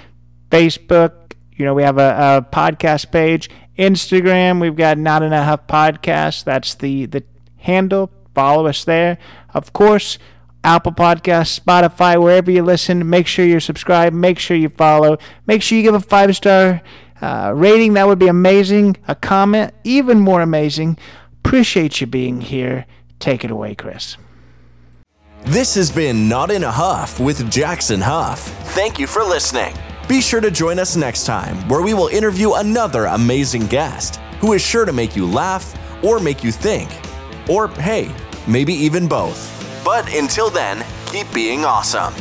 Facebook, 0.51 1.33
you 1.57 1.65
know, 1.65 1.75
we 1.75 1.83
have 1.83 1.99
a, 1.99 2.39
a 2.39 2.55
podcast 2.55 3.11
page. 3.11 3.51
Instagram, 3.79 4.61
we've 4.61 4.77
got 4.77 4.99
Not 4.99 5.23
in 5.23 5.33
a 5.33 5.45
Huff 5.45 5.67
Podcast. 5.67 6.45
That's 6.45 6.75
the, 6.75 7.07
the 7.07 7.25
handle. 7.57 8.11
Follow 8.35 8.67
us 8.67 8.85
there. 8.85 9.19
Of 9.55 9.73
course, 9.73 10.19
Apple 10.63 10.93
Podcasts, 10.93 11.59
Spotify, 11.59 12.21
wherever 12.23 12.51
you 12.51 12.63
listen, 12.63 13.09
make 13.09 13.27
sure 13.27 13.45
you're 13.45 13.61
subscribed. 13.61 14.15
Make 14.15 14.39
sure 14.39 14.57
you 14.57 14.69
follow. 14.69 15.19
Make 15.47 15.63
sure 15.63 15.79
you 15.79 15.85
give 15.85 15.95
a 15.95 16.01
five 16.01 16.37
star 16.37 16.83
uh, 17.21 17.53
rating. 17.55 17.95
That 17.95 18.07
would 18.07 18.19
be 18.19 18.29
amazing. 18.29 18.97
A 19.09 19.15
comment, 19.15 19.73
even 19.85 20.21
more 20.21 20.43
amazing. 20.43 20.99
Appreciate 21.45 22.01
you 22.01 22.07
being 22.07 22.43
here. 22.43 22.87
Take 23.21 23.45
it 23.45 23.51
away, 23.51 23.75
Chris. 23.77 24.17
This 25.45 25.75
has 25.75 25.91
been 25.91 26.29
Not 26.29 26.51
in 26.51 26.65
a 26.65 26.71
Huff 26.71 27.21
with 27.21 27.51
Jackson 27.51 28.01
Huff. 28.01 28.41
Thank 28.75 28.99
you 28.99 29.07
for 29.07 29.23
listening. 29.23 29.75
Be 30.09 30.21
sure 30.21 30.41
to 30.41 30.51
join 30.51 30.79
us 30.79 30.97
next 30.97 31.25
time 31.25 31.57
where 31.69 31.83
we 31.83 31.95
will 31.95 32.09
interview 32.09 32.55
another 32.55 33.05
amazing 33.05 33.67
guest 33.67 34.17
who 34.41 34.55
is 34.55 34.63
sure 34.63 34.85
to 34.85 34.93
make 34.93 35.15
you 35.15 35.27
laugh 35.27 35.77
or 36.05 36.19
make 36.19 36.43
you 36.43 36.51
think. 36.51 36.91
Or, 37.49 37.69
hey, 37.69 38.13
maybe 38.49 38.73
even 38.73 39.07
both. 39.07 39.39
But 39.85 40.13
until 40.15 40.51
then, 40.51 40.85
keep 41.07 41.33
being 41.33 41.65
awesome. 41.65 42.15